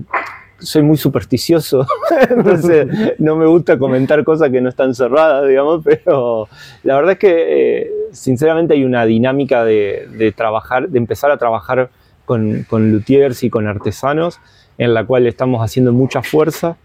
soy 0.58 0.82
muy 0.82 0.96
supersticioso, 0.96 1.86
entonces 2.30 3.18
no 3.18 3.36
me 3.36 3.46
gusta 3.46 3.78
comentar 3.78 4.24
cosas 4.24 4.50
que 4.50 4.60
no 4.60 4.68
están 4.68 4.94
cerradas, 4.94 5.48
digamos, 5.48 5.82
pero 5.84 6.48
la 6.82 6.96
verdad 6.96 7.12
es 7.12 7.18
que 7.18 7.80
eh, 7.80 7.90
sinceramente 8.12 8.74
hay 8.74 8.84
una 8.84 9.04
dinámica 9.04 9.64
de, 9.64 10.08
de 10.16 10.32
trabajar, 10.32 10.88
de 10.88 10.98
empezar 10.98 11.30
a 11.30 11.36
trabajar 11.36 11.90
con, 12.24 12.64
con 12.68 12.92
luthiers 12.92 13.42
y 13.42 13.50
con 13.50 13.66
artesanos 13.66 14.40
en 14.78 14.94
la 14.94 15.04
cual 15.04 15.26
estamos 15.26 15.62
haciendo 15.62 15.92
mucha 15.92 16.22
fuerza 16.22 16.76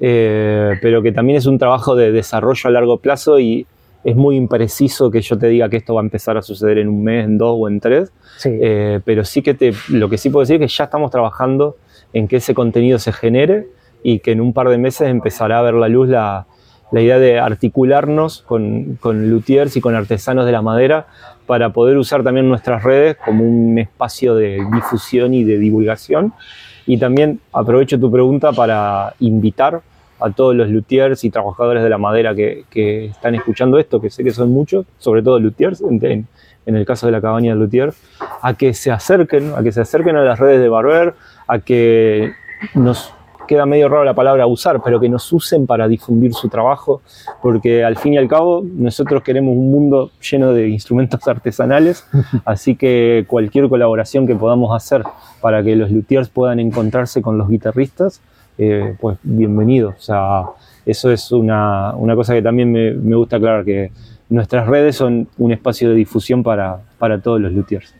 eh, 0.00 0.74
pero 0.82 1.02
que 1.02 1.12
también 1.12 1.38
es 1.38 1.46
un 1.46 1.58
trabajo 1.58 1.96
de 1.96 2.12
desarrollo 2.12 2.68
a 2.68 2.70
largo 2.70 2.98
plazo 2.98 3.38
y 3.40 3.66
es 4.04 4.14
muy 4.14 4.36
impreciso 4.36 5.10
que 5.10 5.20
yo 5.20 5.38
te 5.38 5.48
diga 5.48 5.68
que 5.68 5.78
esto 5.78 5.94
va 5.94 6.00
a 6.00 6.04
empezar 6.04 6.36
a 6.36 6.42
suceder 6.42 6.78
en 6.78 6.88
un 6.88 7.02
mes, 7.02 7.24
en 7.24 7.38
dos 7.38 7.56
o 7.58 7.68
en 7.68 7.80
tres, 7.80 8.12
Sí. 8.36 8.50
Eh, 8.52 9.00
pero 9.04 9.24
sí 9.24 9.42
que 9.42 9.54
te, 9.54 9.72
lo 9.88 10.08
que 10.10 10.18
sí 10.18 10.28
puedo 10.28 10.42
decir 10.42 10.62
es 10.62 10.70
que 10.70 10.76
ya 10.76 10.84
estamos 10.84 11.10
trabajando 11.10 11.76
en 12.12 12.28
que 12.28 12.36
ese 12.36 12.54
contenido 12.54 12.98
se 12.98 13.12
genere 13.12 13.66
y 14.02 14.20
que 14.20 14.32
en 14.32 14.40
un 14.40 14.52
par 14.52 14.68
de 14.68 14.78
meses 14.78 15.08
empezará 15.08 15.58
a 15.58 15.62
ver 15.62 15.74
la 15.74 15.88
luz 15.88 16.08
la, 16.08 16.46
la 16.92 17.00
idea 17.00 17.18
de 17.18 17.38
articularnos 17.38 18.42
con, 18.42 18.96
con 19.00 19.28
luthiers 19.30 19.76
y 19.76 19.80
con 19.80 19.94
artesanos 19.94 20.46
de 20.46 20.52
la 20.52 20.62
madera 20.62 21.06
para 21.46 21.70
poder 21.70 21.96
usar 21.96 22.22
también 22.22 22.48
nuestras 22.48 22.82
redes 22.84 23.16
como 23.24 23.44
un 23.44 23.78
espacio 23.78 24.34
de 24.34 24.64
difusión 24.72 25.34
y 25.34 25.44
de 25.44 25.58
divulgación. 25.58 26.32
Y 26.86 26.98
también 26.98 27.40
aprovecho 27.52 27.98
tu 27.98 28.10
pregunta 28.10 28.52
para 28.52 29.14
invitar 29.20 29.82
a 30.20 30.30
todos 30.30 30.54
los 30.54 30.68
luthiers 30.70 31.24
y 31.24 31.30
trabajadores 31.30 31.82
de 31.82 31.90
la 31.90 31.98
madera 31.98 32.34
que, 32.34 32.64
que 32.70 33.06
están 33.06 33.34
escuchando 33.34 33.78
esto, 33.78 34.00
que 34.00 34.08
sé 34.08 34.22
que 34.24 34.30
son 34.30 34.50
muchos, 34.50 34.86
sobre 34.98 35.22
todo 35.22 35.38
luthiers, 35.40 35.80
en, 35.82 36.04
en- 36.04 36.26
en 36.66 36.76
el 36.76 36.84
caso 36.84 37.06
de 37.06 37.12
la 37.12 37.20
cabaña 37.20 37.52
del 37.52 37.60
luthier, 37.60 37.94
a 38.42 38.54
que 38.54 38.74
se 38.74 38.90
acerquen, 38.90 39.54
a 39.56 39.62
que 39.62 39.72
se 39.72 39.80
acerquen 39.80 40.16
a 40.16 40.22
las 40.22 40.38
redes 40.38 40.60
de 40.60 40.68
Barber, 40.68 41.14
a 41.46 41.60
que 41.60 42.32
nos 42.74 43.12
queda 43.46 43.64
medio 43.64 43.88
raro 43.88 44.04
la 44.04 44.14
palabra 44.14 44.46
usar, 44.46 44.80
pero 44.84 45.00
que 45.00 45.08
nos 45.08 45.32
usen 45.32 45.66
para 45.66 45.88
difundir 45.88 46.34
su 46.34 46.48
trabajo, 46.48 47.00
porque 47.42 47.84
al 47.84 47.96
fin 47.96 48.14
y 48.14 48.18
al 48.18 48.28
cabo 48.28 48.64
nosotros 48.64 49.22
queremos 49.22 49.52
un 49.52 49.70
mundo 49.70 50.10
lleno 50.20 50.52
de 50.52 50.68
instrumentos 50.68 51.26
artesanales, 51.28 52.06
así 52.44 52.76
que 52.76 53.24
cualquier 53.26 53.68
colaboración 53.68 54.26
que 54.26 54.34
podamos 54.34 54.74
hacer 54.74 55.02
para 55.40 55.62
que 55.62 55.76
los 55.76 55.90
luthiers 55.90 56.28
puedan 56.28 56.60
encontrarse 56.60 57.22
con 57.22 57.38
los 57.38 57.48
guitarristas, 57.48 58.20
eh, 58.58 58.96
pues 59.00 59.18
bienvenido. 59.22 59.90
O 59.90 60.00
sea, 60.00 60.42
eso 60.84 61.10
es 61.10 61.30
una, 61.30 61.94
una 61.94 62.14
cosa 62.14 62.34
que 62.34 62.42
también 62.42 62.72
me, 62.72 62.92
me 62.92 63.16
gusta 63.16 63.36
aclarar, 63.36 63.64
que 63.64 63.90
nuestras 64.28 64.66
redes 64.66 64.96
son 64.96 65.28
un 65.38 65.52
espacio 65.52 65.88
de 65.90 65.94
difusión 65.96 66.42
para, 66.42 66.78
para 66.98 67.20
todos 67.20 67.40
los 67.40 67.52
luthiers. 67.52 67.94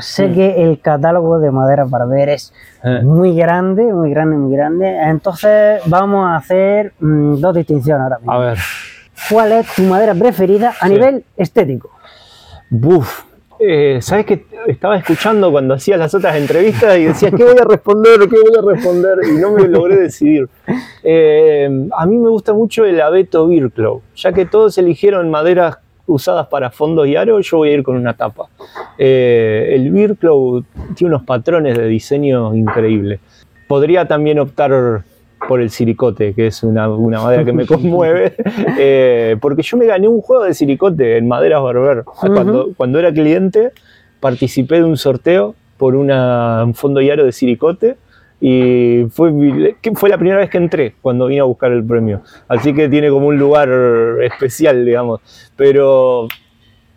Sé 0.00 0.30
que 0.32 0.62
el 0.62 0.80
catálogo 0.80 1.38
de 1.38 1.50
Madera 1.50 1.84
Barber 1.84 2.28
es 2.30 2.52
Eh. 2.84 3.00
muy 3.02 3.34
grande, 3.34 3.82
muy 3.84 4.10
grande, 4.10 4.36
muy 4.36 4.54
grande. 4.54 4.94
Entonces 5.02 5.80
vamos 5.86 6.26
a 6.26 6.36
hacer 6.36 6.92
mm, 7.00 7.36
dos 7.40 7.54
distinciones 7.54 8.02
ahora 8.02 8.18
mismo. 8.18 8.32
A 8.32 8.38
ver, 8.38 8.58
¿Cuál 9.30 9.52
es 9.52 9.74
tu 9.74 9.82
madera 9.84 10.14
preferida 10.14 10.74
a 10.78 10.86
Sí. 10.86 10.92
nivel 10.92 11.24
estético? 11.38 11.90
Buf. 12.68 13.22
Eh, 13.58 13.98
¿Sabes 14.02 14.26
que 14.26 14.44
Estaba 14.66 14.96
escuchando 14.96 15.52
cuando 15.52 15.74
hacías 15.74 15.98
las 15.98 16.12
otras 16.14 16.34
entrevistas 16.36 16.98
y 16.98 17.04
decías, 17.04 17.32
¿qué 17.36 17.44
voy 17.44 17.56
a 17.56 17.64
responder? 17.64 18.18
¿Qué 18.18 18.36
voy 18.36 18.52
a 18.58 18.74
responder? 18.74 19.18
Y 19.32 19.38
no 19.38 19.52
me 19.52 19.68
logré 19.68 19.96
decidir. 19.96 20.48
Eh, 21.04 21.88
a 21.96 22.06
mí 22.06 22.16
me 22.16 22.28
gusta 22.28 22.52
mucho 22.52 22.84
el 22.84 23.00
abeto 23.00 23.46
Birklow. 23.46 24.02
Ya 24.16 24.32
que 24.32 24.44
todos 24.44 24.76
eligieron 24.78 25.30
maderas 25.30 25.78
usadas 26.06 26.48
para 26.48 26.70
fondos 26.70 27.06
y 27.06 27.14
aros, 27.14 27.48
yo 27.48 27.58
voy 27.58 27.70
a 27.70 27.72
ir 27.74 27.84
con 27.84 27.94
una 27.96 28.14
tapa. 28.14 28.48
Eh, 28.98 29.70
el 29.74 29.90
Birklow 29.92 30.64
tiene 30.96 31.14
unos 31.14 31.22
patrones 31.24 31.78
de 31.78 31.86
diseño 31.86 32.54
increíbles. 32.54 33.20
Podría 33.68 34.08
también 34.08 34.40
optar 34.40 35.04
por 35.48 35.60
el 35.60 35.70
silicote, 35.70 36.34
que 36.34 36.48
es 36.48 36.62
una, 36.62 36.88
una 36.88 37.20
madera 37.20 37.44
que 37.44 37.52
me 37.52 37.66
conmueve, 37.66 38.34
eh, 38.78 39.36
porque 39.40 39.62
yo 39.62 39.76
me 39.76 39.86
gané 39.86 40.08
un 40.08 40.20
juego 40.20 40.44
de 40.44 40.54
silicote 40.54 41.16
en 41.16 41.28
maderas 41.28 41.62
Barber. 41.62 42.04
cuando, 42.04 42.70
cuando 42.76 42.98
era 42.98 43.12
cliente, 43.12 43.70
participé 44.20 44.76
de 44.76 44.84
un 44.84 44.96
sorteo 44.96 45.54
por 45.76 45.94
una- 45.94 46.62
un 46.64 46.74
fondo 46.74 47.00
y 47.00 47.10
aro 47.10 47.24
de 47.24 47.32
silicote 47.32 47.96
y 48.40 49.04
fue, 49.12 49.32
fue 49.94 50.08
la 50.10 50.18
primera 50.18 50.38
vez 50.38 50.50
que 50.50 50.58
entré 50.58 50.94
cuando 51.00 51.26
vine 51.26 51.40
a 51.40 51.44
buscar 51.44 51.72
el 51.72 51.84
premio. 51.84 52.20
Así 52.48 52.74
que 52.74 52.88
tiene 52.88 53.08
como 53.10 53.28
un 53.28 53.38
lugar 53.38 53.68
especial, 54.22 54.84
digamos. 54.84 55.20
Pero 55.56 56.28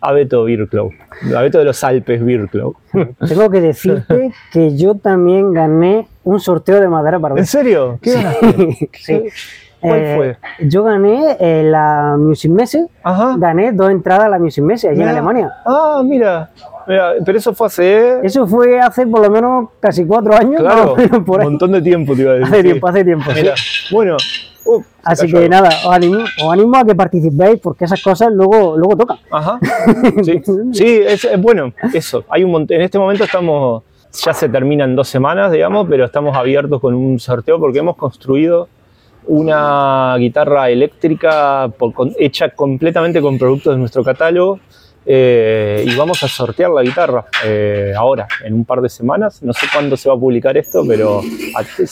abeto 0.00 0.44
Birklow, 0.44 0.90
abeto 1.36 1.58
de 1.58 1.64
los 1.64 1.82
Alpes 1.84 2.24
Birklow. 2.24 2.74
Tengo 3.28 3.50
que 3.50 3.60
decirte 3.60 4.32
que 4.52 4.76
yo 4.76 4.94
también 4.94 5.52
gané 5.52 6.06
un 6.24 6.40
sorteo 6.40 6.80
de 6.80 6.88
madera 6.88 7.18
Barber. 7.18 7.38
¿En 7.40 7.46
serio? 7.46 7.98
¿Qué? 8.02 8.88
Sí. 8.98 9.22
¿Cuál 9.80 9.98
Eh, 9.98 10.14
fue? 10.58 10.68
Yo 10.68 10.82
gané 10.84 11.36
eh, 11.40 11.62
la 11.64 12.14
Music 12.18 12.50
Messe, 12.50 12.86
Ajá. 13.02 13.34
gané 13.38 13.72
dos 13.72 13.90
entradas 13.90 14.24
a 14.26 14.28
la 14.28 14.38
Music 14.38 14.62
Messe 14.62 14.88
allí 14.90 15.00
en. 15.00 15.08
Alemania. 15.08 15.50
Ah, 15.64 16.02
mira. 16.04 16.50
Mira, 16.86 17.12
Pero 17.24 17.38
eso 17.38 17.54
fue 17.54 17.66
hace. 17.68 18.20
Eso 18.22 18.46
fue 18.46 18.78
hace 18.78 19.06
por 19.06 19.22
lo 19.22 19.30
menos 19.30 19.68
casi 19.80 20.04
cuatro 20.04 20.34
años. 20.34 20.60
Claro, 20.60 20.96
un 20.96 21.24
montón 21.26 21.72
de 21.72 21.80
tiempo 21.80 22.14
te 22.14 22.22
iba 22.22 22.32
a 22.32 22.34
decir. 22.40 22.46
Hace 22.52 22.56
sí. 22.58 22.62
tiempo, 22.64 22.88
hace 22.88 23.04
tiempo. 23.04 23.30
sí. 23.30 23.40
Mira, 23.40 23.54
bueno, 23.90 24.16
Uh, 24.64 24.82
Así 25.02 25.26
que 25.26 25.36
algo. 25.38 25.48
nada, 25.48 25.68
os 25.86 25.92
animo, 25.92 26.18
os 26.22 26.52
animo 26.52 26.76
a 26.76 26.84
que 26.84 26.94
participéis 26.94 27.58
porque 27.60 27.86
esas 27.86 28.02
cosas 28.02 28.28
luego, 28.32 28.76
luego 28.76 28.96
tocan. 28.96 29.18
Ajá. 29.30 29.58
Sí, 30.24 30.40
sí 30.72 30.86
es, 31.06 31.24
es 31.24 31.40
bueno, 31.40 31.72
eso. 31.94 32.24
Hay 32.28 32.44
un 32.44 32.50
montón. 32.52 32.76
En 32.76 32.82
este 32.82 32.98
momento 32.98 33.24
estamos, 33.24 33.82
ya 34.24 34.32
se 34.34 34.48
terminan 34.48 34.94
dos 34.94 35.08
semanas, 35.08 35.50
digamos, 35.50 35.86
pero 35.88 36.04
estamos 36.04 36.36
abiertos 36.36 36.80
con 36.80 36.94
un 36.94 37.18
sorteo 37.18 37.58
porque 37.58 37.78
hemos 37.78 37.96
construido 37.96 38.68
una 39.26 40.16
guitarra 40.18 40.70
eléctrica 40.70 41.70
por- 41.78 41.92
con- 41.92 42.12
hecha 42.18 42.50
completamente 42.50 43.20
con 43.20 43.38
productos 43.38 43.74
de 43.74 43.78
nuestro 43.78 44.02
catálogo. 44.02 44.58
Eh, 45.06 45.84
y 45.86 45.96
vamos 45.96 46.22
a 46.22 46.28
sortear 46.28 46.70
la 46.70 46.82
guitarra 46.82 47.24
eh, 47.44 47.92
ahora, 47.96 48.28
en 48.44 48.54
un 48.54 48.64
par 48.64 48.80
de 48.80 48.88
semanas. 48.88 49.42
No 49.42 49.52
sé 49.52 49.66
cuándo 49.72 49.96
se 49.96 50.08
va 50.08 50.14
a 50.14 50.18
publicar 50.18 50.56
esto, 50.56 50.84
pero 50.86 51.20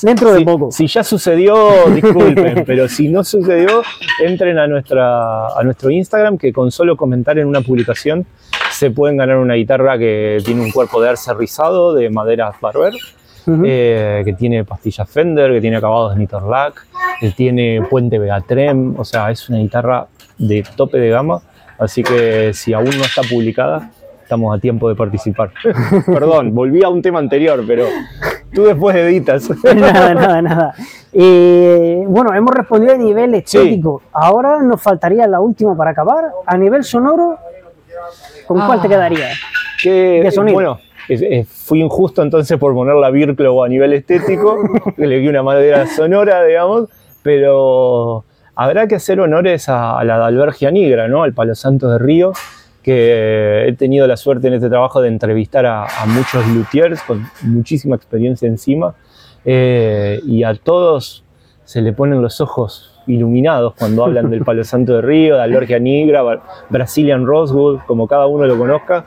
Dentro 0.02 0.32
de 0.32 0.38
si- 0.40 0.44
poco. 0.44 0.70
Si 0.70 0.86
ya 0.86 1.02
sucedió, 1.02 1.86
disculpen, 1.94 2.64
pero 2.66 2.88
si 2.88 3.08
no 3.08 3.24
sucedió, 3.24 3.82
entren 4.24 4.58
a, 4.58 4.66
nuestra, 4.66 5.48
a 5.48 5.62
nuestro 5.64 5.90
Instagram, 5.90 6.38
que 6.38 6.52
con 6.52 6.70
solo 6.70 6.96
comentar 6.96 7.38
en 7.38 7.46
una 7.46 7.60
publicación 7.62 8.26
se 8.70 8.90
pueden 8.90 9.16
ganar 9.16 9.38
una 9.38 9.54
guitarra 9.54 9.98
que 9.98 10.38
tiene 10.44 10.60
un 10.62 10.70
cuerpo 10.70 11.00
de 11.00 11.08
arce 11.08 11.32
rizado 11.34 11.94
de 11.94 12.10
madera 12.10 12.52
Barber, 12.60 12.94
eh, 13.64 14.22
que 14.26 14.34
tiene 14.34 14.64
pastillas 14.64 15.08
Fender, 15.10 15.50
que 15.52 15.60
tiene 15.60 15.76
acabados 15.78 16.14
Nitorlac, 16.16 16.86
que 17.18 17.30
tiene 17.30 17.80
puente 17.88 18.18
Vegatrem, 18.18 18.94
o 19.00 19.04
sea, 19.04 19.30
es 19.30 19.48
una 19.48 19.58
guitarra 19.58 20.06
de 20.36 20.62
tope 20.76 20.98
de 20.98 21.08
gama, 21.08 21.40
así 21.78 22.02
que 22.02 22.52
si 22.54 22.72
aún 22.72 22.90
no 22.96 23.04
está 23.04 23.22
publicada, 23.22 23.90
estamos 24.22 24.56
a 24.56 24.60
tiempo 24.60 24.88
de 24.88 24.94
participar. 24.94 25.50
Perdón, 26.06 26.54
volví 26.54 26.82
a 26.82 26.88
un 26.88 27.00
tema 27.00 27.18
anterior, 27.18 27.62
pero 27.66 27.86
tú 28.52 28.64
después 28.64 28.94
editas. 28.96 29.48
nada, 29.74 30.14
nada, 30.14 30.42
nada. 30.42 30.74
Eh, 31.12 32.04
bueno, 32.06 32.34
hemos 32.34 32.54
respondido 32.54 32.92
a 32.94 32.98
nivel 32.98 33.34
estético. 33.34 34.02
Ahora 34.12 34.62
nos 34.62 34.82
faltaría 34.82 35.26
la 35.26 35.40
última 35.40 35.74
para 35.76 35.92
acabar. 35.92 36.24
A 36.46 36.56
nivel 36.58 36.84
sonoro, 36.84 37.38
¿con 38.46 38.60
cuál 38.66 38.80
te 38.80 38.86
Ah. 38.86 38.90
quedaría? 38.90 39.28
que, 39.82 40.20
de 40.24 40.30
sonido. 40.30 40.54
Bueno, 40.54 40.78
fui 41.46 41.80
injusto 41.80 42.22
entonces 42.22 42.58
por 42.58 42.74
poner 42.74 42.96
la 42.96 43.10
Birklow 43.10 43.62
a 43.64 43.68
nivel 43.68 43.92
estético, 43.94 44.58
que 44.96 45.06
le 45.06 45.18
di 45.20 45.28
una 45.28 45.42
madera 45.42 45.86
sonora, 45.86 46.44
digamos, 46.44 46.88
pero 47.22 48.24
habrá 48.58 48.88
que 48.88 48.96
hacer 48.96 49.20
honores 49.20 49.68
a, 49.68 50.02
la 50.02 50.18
Dalbergia 50.18 50.72
Nigra, 50.72 51.06
¿no? 51.06 51.22
Al 51.22 51.32
Palo 51.32 51.54
Santo 51.54 51.88
de 51.90 51.98
Río, 51.98 52.32
que 52.82 53.68
he 53.68 53.72
tenido 53.74 54.08
la 54.08 54.16
suerte 54.16 54.48
en 54.48 54.54
este 54.54 54.68
trabajo 54.68 55.00
de 55.00 55.06
entrevistar 55.06 55.64
a, 55.64 55.86
muchos 56.06 56.44
luthiers 56.48 57.00
con 57.04 57.24
muchísima 57.42 57.94
experiencia 57.94 58.48
encima, 58.48 58.96
eh, 59.44 60.18
y 60.26 60.42
a 60.42 60.56
todos 60.56 61.24
se 61.64 61.82
le 61.82 61.92
ponen 61.92 62.20
los 62.20 62.40
ojos 62.40 63.00
iluminados 63.06 63.74
cuando 63.78 64.04
hablan 64.04 64.28
del 64.28 64.44
Palo 64.44 64.64
Santo 64.64 64.96
de 64.96 65.02
Río, 65.02 65.36
de 65.36 65.42
Albergia 65.42 65.78
Nigra, 65.78 66.24
Brazilian 66.68 67.26
Rosewood, 67.26 67.82
como 67.86 68.08
cada 68.08 68.26
uno 68.26 68.44
lo 68.44 68.58
conozca. 68.58 69.04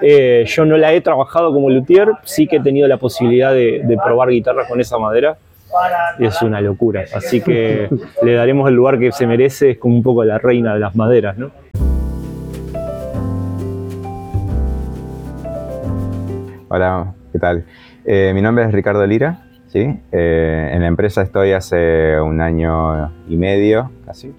Eh, 0.00 0.44
yo 0.46 0.64
no 0.64 0.76
la 0.76 0.92
he 0.92 1.00
trabajado 1.00 1.52
como 1.52 1.70
luthier, 1.70 2.08
sí 2.22 2.46
que 2.46 2.56
he 2.56 2.60
tenido 2.60 2.86
la 2.86 2.98
posibilidad 2.98 3.52
de, 3.52 3.82
de 3.84 3.96
probar 3.96 4.28
guitarras 4.28 4.68
con 4.68 4.80
esa 4.80 4.96
madera. 4.96 5.36
Y 6.18 6.26
Es 6.26 6.42
una 6.42 6.60
locura, 6.60 7.04
así 7.14 7.40
que 7.40 7.88
le 8.22 8.34
daremos 8.34 8.68
el 8.68 8.74
lugar 8.74 8.98
que 8.98 9.12
se 9.12 9.26
merece, 9.26 9.70
es 9.70 9.78
como 9.78 9.94
un 9.96 10.02
poco 10.02 10.24
la 10.24 10.38
reina 10.38 10.74
de 10.74 10.80
las 10.80 10.94
maderas, 10.94 11.36
¿no? 11.38 11.50
Hola, 16.68 17.12
¿qué 17.32 17.38
tal? 17.38 17.64
Eh, 18.04 18.32
mi 18.34 18.42
nombre 18.42 18.64
es 18.64 18.72
Ricardo 18.72 19.06
Lira, 19.06 19.44
¿sí? 19.66 20.00
Eh, 20.10 20.70
en 20.72 20.80
la 20.80 20.86
empresa 20.86 21.22
estoy 21.22 21.52
hace 21.52 22.20
un 22.20 22.40
año 22.40 23.12
y 23.28 23.36
medio, 23.36 23.90
casi. 24.06 24.34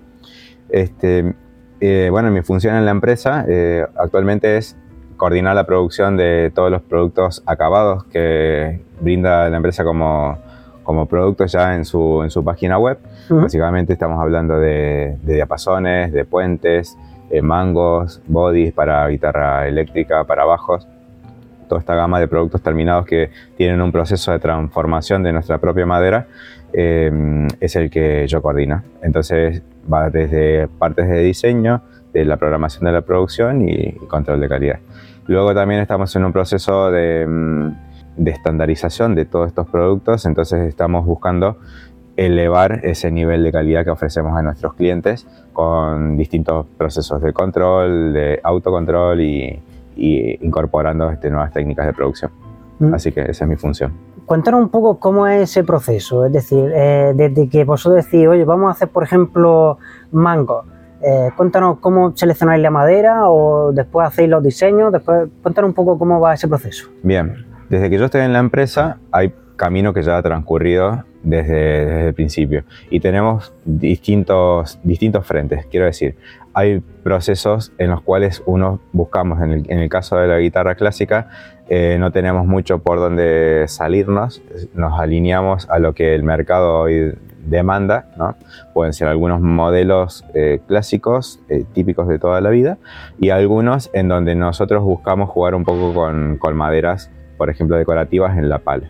Este, 0.70 1.36
eh, 1.80 2.08
bueno, 2.10 2.32
mi 2.32 2.42
función 2.42 2.76
en 2.76 2.86
la 2.86 2.92
empresa 2.92 3.46
eh, 3.48 3.86
actualmente 3.98 4.58
es 4.58 4.78
coordinar 5.18 5.56
la 5.56 5.66
producción 5.66 6.18
de 6.18 6.52
todos 6.56 6.72
los 6.72 6.82
productos 6.82 7.44
acabados 7.46 8.06
que 8.06 8.82
brinda 9.02 9.50
la 9.50 9.58
empresa 9.58 9.84
como, 9.84 10.38
como 10.84 11.06
productos 11.06 11.52
ya 11.52 11.76
en 11.76 11.86
su, 11.86 12.22
en 12.24 12.30
su 12.30 12.44
página 12.44 12.78
web. 12.78 12.98
Ujú. 13.30 13.42
Básicamente 13.42 13.94
estamos 13.94 14.22
hablando 14.22 14.60
de, 14.60 15.18
de 15.22 15.36
diapasones, 15.36 16.12
de 16.12 16.26
puentes, 16.26 16.98
eh, 17.30 17.42
mangos, 17.42 18.22
bodies 18.28 18.74
para 18.74 19.08
guitarra 19.08 19.68
eléctrica, 19.68 20.24
para 20.26 20.46
bajos 20.46 20.88
toda 21.68 21.80
esta 21.80 21.96
gama 21.96 22.20
de 22.20 22.28
productos 22.28 22.62
terminados 22.62 23.06
que 23.06 23.32
tienen 23.58 23.82
un 23.82 23.92
proceso 23.92 24.32
de 24.32 24.40
transformación 24.40 25.24
de 25.24 25.34
nuestra 25.34 25.58
propia 25.58 25.86
madera 25.86 26.28
eh, 26.74 27.48
es 27.60 27.76
el 27.76 27.90
que 27.90 28.28
yo 28.28 28.42
coordino. 28.42 28.84
Entonces 29.02 29.62
va 29.92 30.10
desde 30.10 30.68
partes 30.68 31.08
de 31.08 31.20
diseño, 31.20 31.82
de 32.14 32.26
la 32.26 32.38
programación 32.38 32.86
de 32.86 32.92
la 32.92 33.02
producción 33.02 33.68
y, 33.68 33.74
y 33.74 34.08
control 34.08 34.40
de 34.40 34.48
calidad. 34.50 34.80
Luego 35.26 35.54
también 35.54 35.82
estamos 35.82 36.16
en 36.16 36.26
un 36.26 36.34
proceso 36.34 36.92
de, 36.92 37.26
mm, 37.28 37.72
de 38.18 38.32
estandarización 38.32 39.16
de 39.16 39.26
todos 39.26 39.48
estos 39.48 39.68
productos, 39.68 40.26
entonces 40.26 40.68
estamos 40.68 41.06
buscando 41.06 41.58
elevar 42.16 42.82
ese 42.84 43.10
nivel 43.10 43.44
de 43.44 43.52
calidad 43.52 43.84
que 43.84 43.90
ofrecemos 43.90 44.38
a 44.38 44.42
nuestros 44.42 44.76
clientes 44.76 45.28
con 45.52 46.16
distintos 46.16 46.66
procesos 46.78 47.22
de 47.22 47.34
control, 47.34 48.14
de 48.14 48.40
autocontrol 48.44 49.20
y, 49.20 49.62
y 49.96 50.46
incorporando 50.46 51.10
este, 51.10 51.30
nuevas 51.30 51.52
técnicas 51.52 51.86
de 51.88 51.94
producción. 51.94 52.32
Mm. 52.80 52.94
Así 52.94 53.12
que 53.12 53.22
esa 53.22 53.46
es 53.46 53.50
mi 53.50 53.56
función. 53.56 53.94
Cuéntanos 54.26 54.62
un 54.62 54.70
poco 54.70 55.00
cómo 55.00 55.28
es 55.28 55.50
ese 55.50 55.64
proceso, 55.64 56.26
es 56.26 56.32
decir, 56.32 56.72
eh, 56.74 57.14
desde 57.16 57.50
que 57.50 57.66
vosotros 57.66 58.06
decís, 58.06 58.28
oye, 58.28 58.46
vamos 58.46 58.70
a 58.70 58.72
hacer, 58.72 58.90
por 58.90 59.04
ejemplo, 59.04 59.78
mango. 60.12 60.64
Eh, 61.02 61.32
cuéntanos 61.36 61.80
cómo 61.80 62.16
seleccionáis 62.16 62.62
la 62.62 62.72
madera 62.72 63.30
o 63.30 63.74
después 63.74 64.08
hacéis 64.08 64.30
los 64.30 64.42
diseños, 64.42 64.94
después 64.94 65.28
cuéntanos 65.42 65.70
un 65.70 65.76
poco 65.76 66.00
cómo 66.00 66.22
va 66.22 66.36
ese 66.36 66.48
proceso. 66.48 66.90
Bien, 67.04 67.46
desde 67.74 67.90
que 67.90 67.98
yo 67.98 68.06
estoy 68.06 68.22
en 68.22 68.34
la 68.34 68.40
empresa 68.40 69.00
hay 69.12 69.34
camino 69.56 69.94
que 69.94 70.04
ya 70.04 70.18
ha 70.18 70.22
transcurrido 70.22 71.06
desde, 71.24 71.86
desde 71.86 72.08
el 72.10 72.14
principio 72.14 72.66
y 72.92 73.00
tenemos 73.00 73.52
distintos, 73.66 74.80
distintos 74.84 75.26
frentes, 75.26 75.66
quiero 75.66 75.88
decir, 75.88 76.16
hay 76.54 76.82
procesos 77.02 77.72
en 77.80 77.90
los 77.90 78.02
cuales 78.02 78.44
uno 78.46 78.80
buscamos, 78.92 79.42
en 79.42 79.52
el, 79.52 79.72
en 79.72 79.80
el 79.80 79.90
caso 79.90 80.18
de 80.18 80.28
la 80.28 80.38
guitarra 80.38 80.76
clásica, 80.76 81.30
eh, 81.68 81.98
no 82.00 82.12
tenemos 82.12 82.46
mucho 82.46 82.78
por 82.78 83.00
donde 83.00 83.66
salirnos, 83.68 84.44
nos 84.76 85.00
alineamos 85.00 85.68
a 85.70 85.80
lo 85.80 85.94
que 85.94 86.14
el 86.14 86.22
mercado 86.22 86.82
hoy 86.82 87.16
demanda, 87.44 88.06
¿no? 88.18 88.36
pueden 88.74 88.94
ser 88.94 89.08
algunos 89.08 89.42
modelos 89.42 90.24
eh, 90.36 90.62
clásicos, 90.68 91.40
eh, 91.50 91.66
típicos 91.74 92.08
de 92.08 92.20
toda 92.20 92.40
la 92.40 92.52
vida, 92.52 92.78
y 93.20 93.32
algunos 93.32 93.90
en 93.94 94.10
donde 94.10 94.36
nosotros 94.36 94.84
buscamos 94.84 95.30
jugar 95.30 95.56
un 95.56 95.64
poco 95.64 95.94
con, 95.94 96.38
con 96.38 96.56
maderas, 96.56 97.10
por 97.44 97.50
ejemplo, 97.50 97.76
decorativas 97.76 98.38
en 98.38 98.48
la 98.48 98.60
pala. 98.60 98.90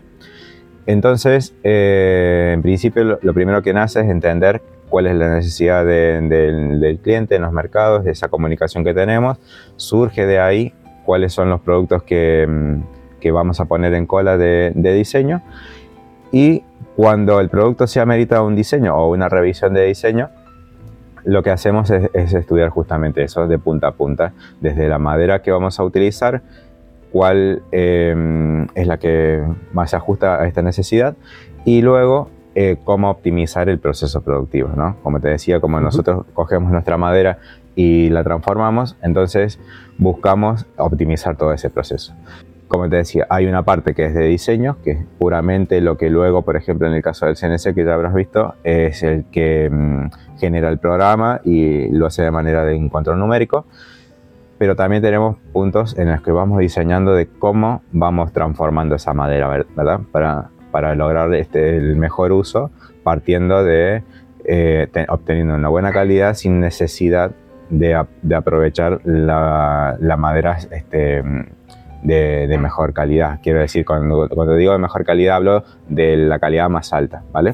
Entonces, 0.86 1.56
eh, 1.64 2.52
en 2.54 2.62
principio, 2.62 3.18
lo, 3.20 3.34
primero 3.34 3.62
que 3.62 3.72
nace 3.72 3.98
es 3.98 4.06
entender 4.08 4.62
cuál 4.88 5.08
es 5.08 5.16
la 5.16 5.34
necesidad 5.34 5.84
de- 5.84 6.20
del- 6.20 7.00
cliente 7.00 7.34
en 7.34 7.42
los 7.42 7.50
mercados, 7.50 8.04
de 8.04 8.12
esa 8.12 8.28
comunicación 8.28 8.84
que 8.84 8.94
tenemos. 8.94 9.38
Surge 9.74 10.24
de 10.24 10.38
ahí 10.38 10.72
cuáles 11.04 11.32
son 11.32 11.50
los 11.50 11.62
productos 11.62 12.04
que, 12.04 12.46
mm, 12.48 13.18
que 13.18 13.32
vamos 13.32 13.58
a 13.58 13.64
poner 13.64 13.92
en 13.92 14.06
cola 14.06 14.36
de, 14.36 14.70
diseño. 14.76 15.42
Y 16.30 16.62
cuando 16.94 17.40
el 17.40 17.48
producto 17.48 17.88
se 17.88 17.98
amerita 17.98 18.40
un 18.40 18.54
diseño 18.54 18.94
o 18.96 19.10
una 19.10 19.28
revisión 19.28 19.74
de 19.74 19.84
diseño, 19.84 20.30
lo 21.24 21.42
que 21.42 21.50
hacemos 21.50 21.90
es 21.90 22.34
estudiar 22.34 22.68
justamente 22.68 23.24
eso 23.24 23.48
de 23.48 23.58
punta 23.58 23.88
a 23.88 23.92
punta, 23.94 24.32
desde 24.60 24.86
la 24.86 25.00
madera 25.00 25.42
que 25.42 25.50
vamos 25.50 25.80
a 25.80 25.82
utilizar, 25.82 26.42
cuál 27.14 27.62
eh, 27.70 28.66
es 28.74 28.88
la 28.88 28.98
que 28.98 29.40
más 29.72 29.90
se 29.90 29.96
ajusta 29.96 30.42
a 30.42 30.48
esta 30.48 30.62
necesidad 30.62 31.14
y 31.64 31.80
luego 31.80 32.28
eh, 32.56 32.76
cómo 32.82 33.08
optimizar 33.08 33.68
el 33.68 33.78
proceso 33.78 34.20
productivo. 34.22 34.70
¿no? 34.74 34.96
Como 35.00 35.20
te 35.20 35.28
decía, 35.28 35.60
como 35.60 35.78
nosotros 35.78 36.26
cogemos 36.34 36.72
nuestra 36.72 36.98
madera 36.98 37.38
y 37.76 38.10
la 38.10 38.24
transformamos, 38.24 38.96
entonces 39.00 39.60
buscamos 39.96 40.66
optimizar 40.76 41.36
todo 41.36 41.52
ese 41.52 41.70
proceso. 41.70 42.14
Como 42.66 42.88
te 42.88 42.96
decía, 42.96 43.28
hay 43.30 43.46
una 43.46 43.62
parte 43.62 43.94
que 43.94 44.06
es 44.06 44.14
de 44.14 44.24
diseño, 44.24 44.78
que 44.82 44.90
es 44.90 44.98
puramente 45.16 45.80
lo 45.80 45.96
que 45.96 46.10
luego, 46.10 46.42
por 46.42 46.56
ejemplo, 46.56 46.88
en 46.88 46.94
el 46.94 47.02
caso 47.02 47.26
del 47.26 47.36
CNC 47.36 47.76
que 47.76 47.84
ya 47.84 47.94
habrás 47.94 48.14
visto, 48.14 48.56
es 48.64 49.04
el 49.04 49.26
que 49.30 49.70
mm, 49.70 50.38
genera 50.40 50.68
el 50.68 50.78
programa 50.78 51.40
y 51.44 51.90
lo 51.90 52.06
hace 52.06 52.22
de 52.22 52.32
manera 52.32 52.64
de 52.64 52.74
encuentro 52.74 53.14
numérico 53.14 53.66
pero 54.64 54.76
también 54.76 55.02
tenemos 55.02 55.36
puntos 55.52 55.94
en 55.98 56.10
los 56.10 56.22
que 56.22 56.32
vamos 56.32 56.58
diseñando 56.58 57.12
de 57.12 57.26
cómo 57.26 57.82
vamos 57.92 58.32
transformando 58.32 58.94
esa 58.94 59.12
madera, 59.12 59.46
ver- 59.46 59.66
¿verdad? 59.76 60.00
Para, 60.10 60.48
para 60.70 60.94
lograr 60.94 61.34
este, 61.34 61.76
el 61.76 61.96
mejor 61.96 62.32
uso, 62.32 62.70
partiendo 63.02 63.62
de 63.62 64.02
eh, 64.46 64.88
te- 64.90 65.04
obteniendo 65.10 65.54
una 65.54 65.68
buena 65.68 65.92
calidad 65.92 66.32
sin 66.32 66.60
necesidad 66.60 67.32
de, 67.68 68.02
de 68.22 68.34
aprovechar 68.34 69.00
la, 69.04 69.98
la 70.00 70.16
madera 70.16 70.56
este, 70.70 71.22
de, 72.02 72.46
de 72.46 72.56
mejor 72.58 72.94
calidad. 72.94 73.40
Quiero 73.42 73.58
decir, 73.60 73.84
cuando, 73.84 74.30
cuando 74.30 74.54
digo 74.54 74.72
de 74.72 74.78
mejor 74.78 75.04
calidad 75.04 75.36
hablo 75.36 75.62
de 75.90 76.16
la 76.16 76.38
calidad 76.38 76.70
más 76.70 76.94
alta, 76.94 77.22
¿vale? 77.32 77.52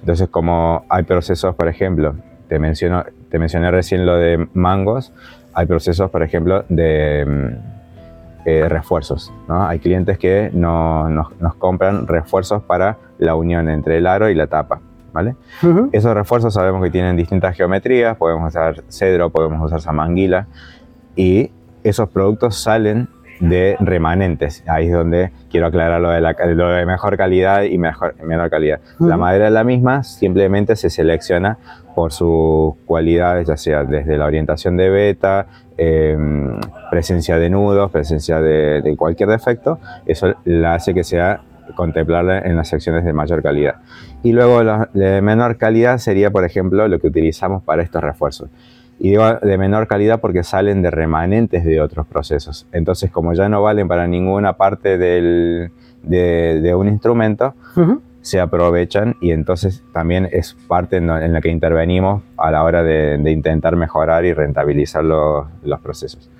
Entonces, 0.00 0.30
como 0.30 0.86
hay 0.88 1.02
procesos, 1.02 1.54
por 1.54 1.68
ejemplo, 1.68 2.14
te, 2.48 2.58
menciono, 2.58 3.04
te 3.28 3.38
mencioné 3.38 3.70
recién 3.70 4.06
lo 4.06 4.16
de 4.16 4.48
mangos, 4.54 5.12
hay 5.54 5.66
procesos, 5.66 6.10
por 6.10 6.22
ejemplo, 6.22 6.64
de 6.68 7.24
mm, 7.26 7.70
eh, 8.46 8.68
refuerzos. 8.68 9.32
¿no? 9.48 9.66
Hay 9.66 9.78
clientes 9.78 10.18
que 10.18 10.50
no, 10.52 11.08
nos, 11.08 11.38
nos 11.40 11.54
compran 11.56 12.06
refuerzos 12.06 12.62
para 12.62 12.96
la 13.18 13.34
unión 13.34 13.68
entre 13.68 13.98
el 13.98 14.06
aro 14.06 14.30
y 14.30 14.34
la 14.34 14.46
tapa. 14.46 14.80
¿Vale? 15.12 15.34
Esos 15.90 16.14
refuerzos 16.14 16.54
sabemos 16.54 16.84
que 16.84 16.90
tienen 16.90 17.16
distintas 17.16 17.56
geometrías, 17.56 18.16
podemos 18.16 18.48
usar 18.48 18.84
cedro, 18.88 19.30
podemos 19.30 19.60
usar 19.60 19.80
samanguila 19.80 20.46
y 21.16 21.50
esos 21.82 22.08
productos 22.10 22.56
salen 22.62 23.08
de 23.40 23.76
remanentes. 23.80 24.62
Ahí 24.68 24.86
es 24.86 24.92
donde 24.92 25.32
quiero 25.50 25.66
aclarar 25.66 26.00
lo 26.00 26.10
de, 26.10 26.20
la, 26.20 26.36
lo 26.54 26.68
de 26.68 26.86
mejor 26.86 27.16
calidad 27.16 27.62
y 27.62 27.78
mejor, 27.78 28.14
menor 28.22 28.50
calidad. 28.50 28.80
La 28.98 29.16
madera 29.16 29.48
es 29.48 29.52
la 29.52 29.64
misma, 29.64 30.04
simplemente 30.04 30.76
se 30.76 30.90
selecciona 30.90 31.58
por 32.00 32.14
sus 32.14 32.76
cualidades, 32.86 33.46
ya 33.46 33.58
sea 33.58 33.84
desde 33.84 34.16
la 34.16 34.24
orientación 34.24 34.74
de 34.78 34.88
beta, 34.88 35.46
em, 35.76 36.58
presencia 36.90 37.36
de 37.36 37.50
nudos, 37.50 37.90
presencia 37.90 38.40
de, 38.40 38.94
cualquier 38.96 39.28
defecto, 39.28 39.78
eso 40.06 40.34
la 40.46 40.76
hace 40.76 40.94
que 40.94 41.04
sea 41.04 41.42
contemplarla 41.74 42.38
en 42.38 42.56
las 42.56 42.68
secciones 42.68 43.04
de 43.04 43.12
mayor 43.12 43.42
calidad. 43.42 43.82
Y 44.22 44.32
luego 44.32 44.62
la 44.62 44.88
de 44.94 45.20
menor 45.20 45.58
calidad 45.58 45.98
sería, 45.98 46.30
por 46.30 46.46
ejemplo, 46.46 46.88
lo 46.88 46.98
que 47.00 47.08
utilizamos 47.08 47.62
para 47.64 47.82
estos 47.82 48.02
refuerzos. 48.02 48.48
Y 48.98 49.10
digo 49.10 49.34
de 49.34 49.58
menor 49.58 49.86
calidad 49.86 50.22
porque 50.22 50.42
salen 50.42 50.80
de 50.80 50.90
remanentes 50.90 51.66
de 51.66 51.82
otros 51.82 52.06
procesos. 52.06 52.66
Entonces, 52.72 53.10
como 53.10 53.34
ya 53.34 53.50
no 53.50 53.60
valen 53.60 53.88
para 53.88 54.06
ninguna 54.06 54.54
parte 54.54 54.96
del, 54.96 55.70
de, 56.02 56.74
un 56.74 56.88
instrumento, 56.88 57.52
se 58.22 58.40
aprovechan 58.40 59.16
y 59.20 59.30
entonces 59.32 59.82
también 59.92 60.28
es 60.30 60.54
parte 60.68 60.96
en, 60.96 61.06
la 61.06 61.40
que 61.40 61.48
intervenimos 61.48 62.22
a 62.36 62.50
la 62.50 62.62
hora 62.64 62.82
de, 62.82 63.20
intentar 63.30 63.76
mejorar 63.76 64.24
y 64.24 64.32
rentabilizar 64.32 65.04
los, 65.04 65.46
los 65.62 65.80
procesos 65.80 66.30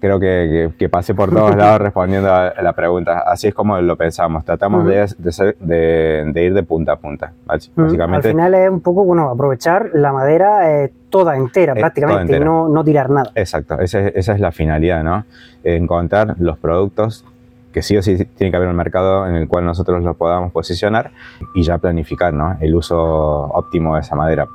creo 0.00 0.20
que, 0.20 0.70
que, 0.78 0.88
pasé 0.88 1.14
por 1.14 1.30
todos 1.30 1.56
lados 1.56 1.80
respondiendo 1.80 2.32
a 2.32 2.52
la 2.62 2.72
pregunta. 2.72 3.24
Así 3.26 3.48
es 3.48 3.54
como 3.54 3.80
lo 3.80 3.96
pensamos. 3.96 4.44
Tratamos 4.44 4.86
de, 4.86 5.06
de, 5.18 6.24
de, 6.32 6.44
ir 6.44 6.54
de 6.54 6.62
punta 6.62 6.92
a 6.92 6.96
punta. 6.96 7.32
Básicamente. 7.44 8.28
Al 8.28 8.34
final 8.34 8.54
es 8.54 8.70
un 8.70 8.80
poco, 8.80 9.04
bueno, 9.04 9.30
aprovechar 9.30 9.90
la 9.94 10.12
madera 10.12 10.84
eh, 10.84 10.92
toda 11.10 11.36
entera, 11.36 11.74
prácticamente, 11.74 12.36
Y 12.36 12.40
no, 12.40 12.68
no, 12.68 12.84
tirar 12.84 13.10
nada. 13.10 13.30
Exacto, 13.34 13.80
esa, 13.80 14.00
esa, 14.08 14.32
es 14.32 14.40
la 14.40 14.52
finalidad, 14.52 15.02
¿no? 15.02 15.24
Encontrar 15.64 16.36
los 16.38 16.58
productos 16.58 17.24
que 17.74 17.82
sí 17.82 17.96
o 17.96 18.02
sí 18.02 18.24
tiene 18.24 18.52
que 18.52 18.56
haber 18.56 18.68
un 18.68 18.76
mercado 18.76 19.26
en 19.26 19.34
el 19.34 19.48
cual 19.48 19.66
nosotros 19.66 20.02
los 20.02 20.16
podamos 20.16 20.52
posicionar 20.52 21.10
y 21.54 21.64
ya 21.64 21.76
planificar, 21.78 22.32
¿no? 22.32 22.56
El 22.60 22.74
uso 22.74 22.96
óptimo 22.98 23.96
de 23.96 24.00
esa 24.00 24.14
madera 24.14 24.46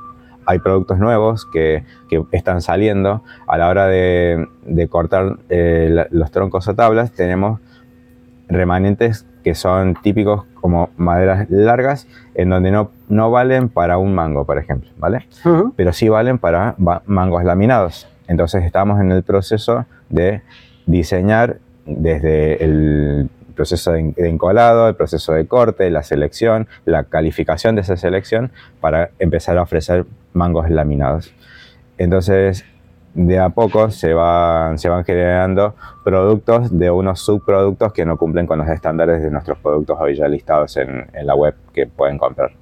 hay 0.46 0.58
productos 0.58 0.98
nuevos 0.98 1.46
que, 1.46 1.84
que, 2.08 2.24
están 2.32 2.60
saliendo. 2.60 3.22
A 3.46 3.58
la 3.58 3.68
hora 3.68 3.86
de, 3.86 4.48
de 4.62 4.88
cortar 4.88 5.38
eh, 5.48 6.06
los 6.10 6.30
troncos 6.32 6.66
o 6.66 6.74
tablas, 6.74 7.12
tenemos 7.12 7.60
remanentes 8.48 9.26
que 9.44 9.54
son 9.54 9.94
típicos 10.02 10.44
como 10.60 10.90
maderas 10.96 11.48
largas, 11.50 12.08
en 12.34 12.50
donde 12.50 12.70
no, 12.70 12.90
no 13.08 13.30
valen 13.30 13.68
para 13.68 13.98
un 13.98 14.14
mango, 14.14 14.44
por 14.44 14.58
ejemplo, 14.58 14.90
¿vale? 14.96 15.26
Pero 15.76 15.92
sí 15.92 16.08
valen 16.08 16.38
para 16.38 16.74
mangos 17.06 17.44
laminados. 17.44 18.08
Entonces 18.26 18.64
estamos 18.64 19.00
en 19.00 19.12
el 19.12 19.22
proceso 19.22 19.86
de 20.08 20.42
diseñar 20.86 21.58
desde 21.96 22.62
el 22.62 23.28
proceso 23.54 23.92
de 23.92 24.14
encolado, 24.16 24.88
el 24.88 24.94
proceso 24.94 25.32
de 25.32 25.46
corte, 25.46 25.90
la 25.90 26.02
selección, 26.02 26.66
la 26.84 27.04
calificación 27.04 27.74
de 27.74 27.82
esa 27.82 27.96
selección 27.96 28.50
para 28.80 29.10
empezar 29.18 29.58
a 29.58 29.62
ofrecer 29.62 30.06
mangos 30.32 30.70
laminados. 30.70 31.34
Entonces, 31.98 32.64
de 33.14 33.38
a 33.38 33.48
poco 33.50 33.90
se 33.90 34.14
van, 34.14 34.78
se 34.78 34.88
van 34.88 35.04
generando 35.04 35.74
productos 36.04 36.76
de 36.76 36.90
unos 36.90 37.20
subproductos 37.20 37.92
que 37.92 38.04
no 38.04 38.16
cumplen 38.16 38.46
con 38.46 38.58
los 38.58 38.68
estándares 38.68 39.22
de 39.22 39.30
nuestros 39.30 39.58
productos 39.58 39.98
hoy 40.00 40.14
ya 40.14 40.28
listados 40.28 40.76
en, 40.76 41.06
la 41.22 41.34
web 41.34 41.54
que 41.72 41.86
pueden 41.86 42.18
comprar. 42.18 42.52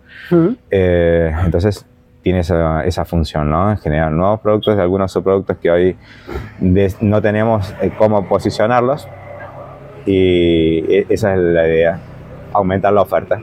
Eh, 0.70 1.32
entonces, 1.44 1.86
tiene 2.22 2.40
esa, 2.40 2.84
esa, 2.84 3.04
función, 3.04 3.50
¿no? 3.50 3.76
Generar 3.76 4.10
nuevos 4.10 4.40
productos 4.40 4.76
de 4.76 4.82
algunos 4.82 5.12
subproductos 5.12 5.56
que 5.58 5.70
hoy 5.70 5.96
no 7.00 7.22
tenemos 7.22 7.74
eh, 7.80 7.92
cómo 7.96 8.26
posicionarlos, 8.26 9.08
y 10.06 10.78
e, 10.92 11.06
esa 11.08 11.34
es 11.34 11.40
la 11.40 11.66
idea, 11.66 11.98
aumentar 12.52 12.92
la 12.92 13.02
oferta. 13.02 13.40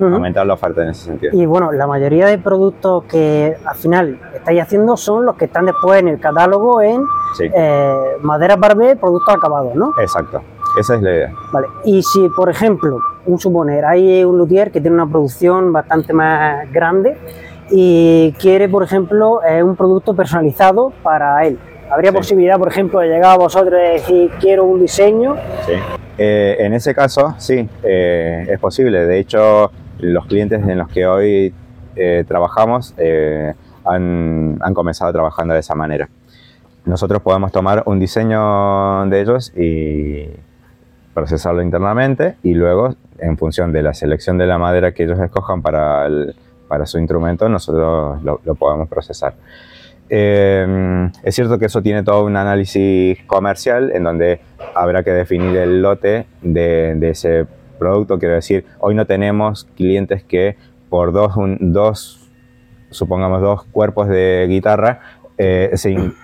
Aumentar 0.00 0.46
la 0.46 0.54
oferta 0.54 0.82
en 0.84 0.90
ese 0.90 1.06
sentido. 1.06 1.32
Y 1.36 1.44
bueno, 1.44 1.72
la 1.72 1.88
mayoría 1.88 2.26
de 2.26 2.38
productos 2.38 3.02
que 3.04 3.56
al 3.64 3.74
final 3.74 4.20
estáis 4.32 4.62
haciendo 4.62 4.96
son 4.96 5.26
los 5.26 5.34
que 5.34 5.46
están 5.46 5.66
después 5.66 6.00
en 6.00 6.06
el 6.06 6.20
catálogo 6.20 6.80
en 6.80 7.02
eh, 7.40 7.94
madera 8.22 8.54
barbé, 8.54 8.94
productos 8.94 9.34
acabados, 9.34 9.74
¿no? 9.74 9.92
Exacto, 10.00 10.40
esa 10.78 10.94
es 10.94 11.02
la 11.02 11.10
idea. 11.10 11.32
Vale, 11.52 11.66
y 11.84 12.00
si 12.04 12.28
por 12.28 12.48
ejemplo, 12.48 13.00
un 13.26 13.38
suponer, 13.40 13.84
hay 13.84 14.24
un 14.24 14.38
luthier 14.38 14.70
que 14.70 14.80
tiene 14.80 14.94
una 14.94 15.06
producción 15.06 15.72
bastante 15.72 16.12
más 16.12 16.70
grande 16.70 17.16
y 17.70 18.32
quiere, 18.38 18.68
por 18.68 18.82
ejemplo, 18.82 19.40
eh, 19.44 19.62
un 19.62 19.76
producto 19.76 20.14
personalizado 20.14 20.92
para 21.02 21.44
él. 21.44 21.58
¿Habría 21.90 22.12
posibilidad, 22.12 22.58
por 22.58 22.68
ejemplo, 22.68 23.00
de 23.00 23.08
llegar 23.08 23.32
a 23.32 23.36
vosotros 23.36 23.80
y 23.80 23.92
decir 23.92 24.30
quiero 24.40 24.64
un 24.64 24.80
diseño? 24.80 25.36
Sí. 25.66 25.72
Eh, 26.18 26.56
en 26.60 26.74
ese 26.74 26.94
caso, 26.94 27.34
sí, 27.38 27.68
eh, 27.82 28.46
es 28.50 28.58
posible. 28.58 29.06
De 29.06 29.18
hecho, 29.18 29.70
los 30.00 30.26
clientes 30.26 30.60
en 30.66 30.78
los 30.78 30.88
que 30.88 31.06
hoy 31.06 31.54
eh, 31.96 32.24
trabajamos 32.26 32.94
han, 33.84 34.58
han, 34.60 34.74
comenzado 34.74 35.12
trabajando 35.12 35.54
de 35.54 35.60
esa 35.60 35.74
manera. 35.74 36.08
Nosotros 36.84 37.22
podemos 37.22 37.52
tomar 37.52 37.82
un 37.86 37.98
diseño 37.98 39.06
de 39.06 39.20
ellos 39.20 39.52
y 39.56 40.26
procesarlo 41.14 41.62
internamente 41.62 42.36
y 42.42 42.54
luego, 42.54 42.94
en 43.18 43.38
función 43.38 43.72
de 43.72 43.82
la 43.82 43.94
selección 43.94 44.38
de 44.38 44.46
la 44.46 44.58
madera 44.58 44.92
que 44.92 45.04
ellos 45.04 45.18
escojan 45.20 45.62
para, 45.62 46.08
para 46.68 46.86
su 46.86 46.98
instrumento, 46.98 47.48
nosotros 47.48 48.22
lo, 48.22 48.40
lo 48.44 48.54
podemos 48.54 48.88
procesar. 48.88 49.34
Eh, 50.10 51.10
es 51.22 51.34
cierto 51.34 51.58
que 51.58 51.66
eso 51.66 51.82
tiene 51.82 52.02
todo 52.02 52.24
un 52.24 52.36
análisis 52.36 53.18
comercial 53.26 53.90
en 53.92 54.04
donde 54.04 54.40
habrá 54.74 55.02
que 55.02 55.10
definir 55.10 55.56
el 55.56 55.82
lote 55.82 56.26
de, 56.42 56.98
ese 57.10 57.46
producto. 57.78 58.18
Quiero 58.18 58.34
decir, 58.34 58.64
hoy 58.80 58.94
no 58.94 59.06
tenemos 59.06 59.64
clientes 59.76 60.24
que 60.24 60.56
por 60.88 61.12
dos, 61.12 61.34
dos 61.60 62.30
supongamos 62.90 63.42
dos 63.42 63.64
cuerpos 63.64 64.08
de 64.08 64.46
guitarra, 64.48 65.00
eh, 65.40 65.70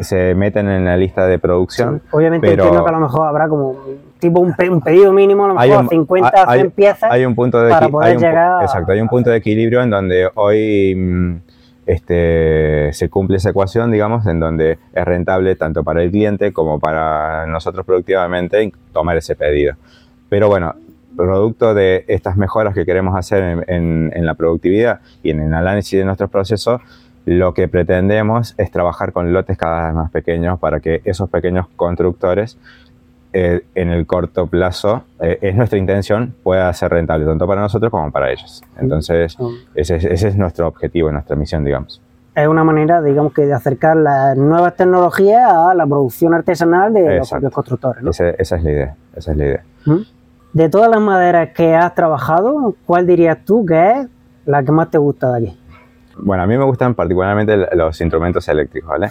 se, 0.01 0.35
meten 0.35 0.69
en 0.69 0.87
la 0.87 0.97
lista 0.97 1.27
de 1.27 1.39
producción. 1.39 2.03
obviamente 2.11 2.51
entiendo 2.51 2.83
que 2.83 2.91
a 2.91 2.93
lo 2.95 3.01
mejor 3.01 3.29
habrá 3.29 3.49
como 3.49 3.77
tipo 4.19 4.41
un, 4.41 4.55
pedido 4.55 5.13
mínimo, 5.13 5.45
a 5.45 5.49
lo 5.49 5.55
mejor 5.55 5.89
50 5.89 6.53
100 6.53 6.71
piezas 6.73 7.13
hay 7.13 7.25
un 7.25 7.37
punto 7.37 7.63
de 7.63 7.71
para 7.71 7.89
poder 7.89 8.19
llegar 8.19 8.63
Exacto, 8.63 8.91
hay 8.91 9.01
un 9.01 9.07
punto 9.07 9.31
de 9.31 9.37
equilibrio 9.37 9.83
en 9.83 9.91
donde 9.91 10.29
hoy... 10.35 11.43
Este, 11.87 12.93
se 12.93 13.09
cumple 13.11 13.37
esa 13.37 13.51
ecuación, 13.51 13.91
digamos, 13.91 14.27
en 14.27 14.41
donde 14.41 14.79
es 14.93 15.05
rentable 15.05 15.55
tanto 15.57 15.85
para 15.85 16.03
el 16.03 16.11
cliente 16.11 16.53
como 16.53 16.79
para 16.81 17.47
nosotros 17.47 17.85
productivamente 17.85 18.73
tomar 18.93 19.17
ese 19.17 19.37
pedido. 19.37 19.75
Pero 20.29 20.49
bueno, 20.49 20.75
producto 21.17 21.75
de 21.75 22.05
estas 22.09 22.37
mejoras 22.37 22.75
que 22.75 22.85
queremos 22.85 23.17
hacer 23.17 23.65
en, 23.69 24.27
la 24.27 24.35
productividad 24.35 25.01
y 25.23 25.31
en 25.31 25.41
el 25.41 25.55
análisis 25.55 25.99
de 25.99 26.05
nuestros 26.05 26.31
procesos, 26.31 26.81
lo 27.27 27.55
que 27.55 27.69
pretendemos 27.69 28.55
es 28.59 28.71
trabajar 28.71 29.13
con 29.13 29.33
lotes 29.33 29.57
cada 29.57 29.87
vez 29.87 29.95
más 29.95 30.11
pequeños 30.11 30.59
para 30.59 30.81
que 30.81 31.01
esos 31.05 31.31
pequeños 31.31 31.67
constructores 31.77 32.59
eh, 33.37 33.65
en 33.75 33.89
el 33.91 34.07
corto 34.07 34.47
plazo, 34.47 35.03
eh, 35.19 35.41
es 35.43 35.57
nuestra 35.57 35.77
intención, 35.77 36.37
pueda 36.45 36.73
ser 36.73 36.93
rentable 36.93 37.27
tanto 37.27 37.49
para 37.49 37.63
nosotros 37.63 37.91
como 37.91 38.13
para 38.13 38.31
ellos. 38.31 38.63
Entonces, 38.79 39.37
ese, 39.75 39.97
es 39.97 40.37
nuestro 40.37 40.69
objetivo, 40.69 41.11
nuestra 41.11 41.35
misión, 41.35 41.65
digamos. 41.65 42.01
Es 42.33 42.47
una 42.47 42.63
manera, 42.63 43.03
digamos, 43.03 43.33
que 43.33 43.45
de 43.45 43.53
acercar 43.53 43.97
las 43.97 44.37
nuevas 44.37 44.77
tecnologías 44.77 45.53
a 45.53 45.75
la 45.75 45.85
producción 45.85 46.33
artesanal 46.33 46.95
de 46.95 47.19
los 47.19 47.29
propios 47.29 47.53
constructores. 47.53 48.05
esa 48.39 48.57
es 48.57 48.63
la 48.63 48.71
idea, 48.71 48.97
esa 49.17 49.33
es 49.33 49.37
la 49.37 49.45
idea. 49.45 49.65
De 50.53 50.69
todas 50.69 50.89
las 50.89 51.01
maderas 51.01 51.49
que 51.51 51.75
has 51.75 51.93
trabajado, 51.93 52.77
¿cuál 52.87 53.05
dirías 53.05 53.39
tú 53.45 53.67
que 53.67 53.91
es 53.91 54.09
la 54.47 54.63
que 54.63 54.71
más 54.71 54.93
te 54.93 54.99
gusta 54.99 55.33
de 55.33 55.49
aquí? 55.49 55.59
Bueno, 56.17 56.43
a 56.43 56.47
mí 56.47 56.57
me 56.57 56.65
gustan 56.65 56.95
particularmente 56.95 57.57
los 57.75 58.01
instrumentos 58.01 58.49
eléctricos, 58.49 58.91
¿vale? 58.91 59.11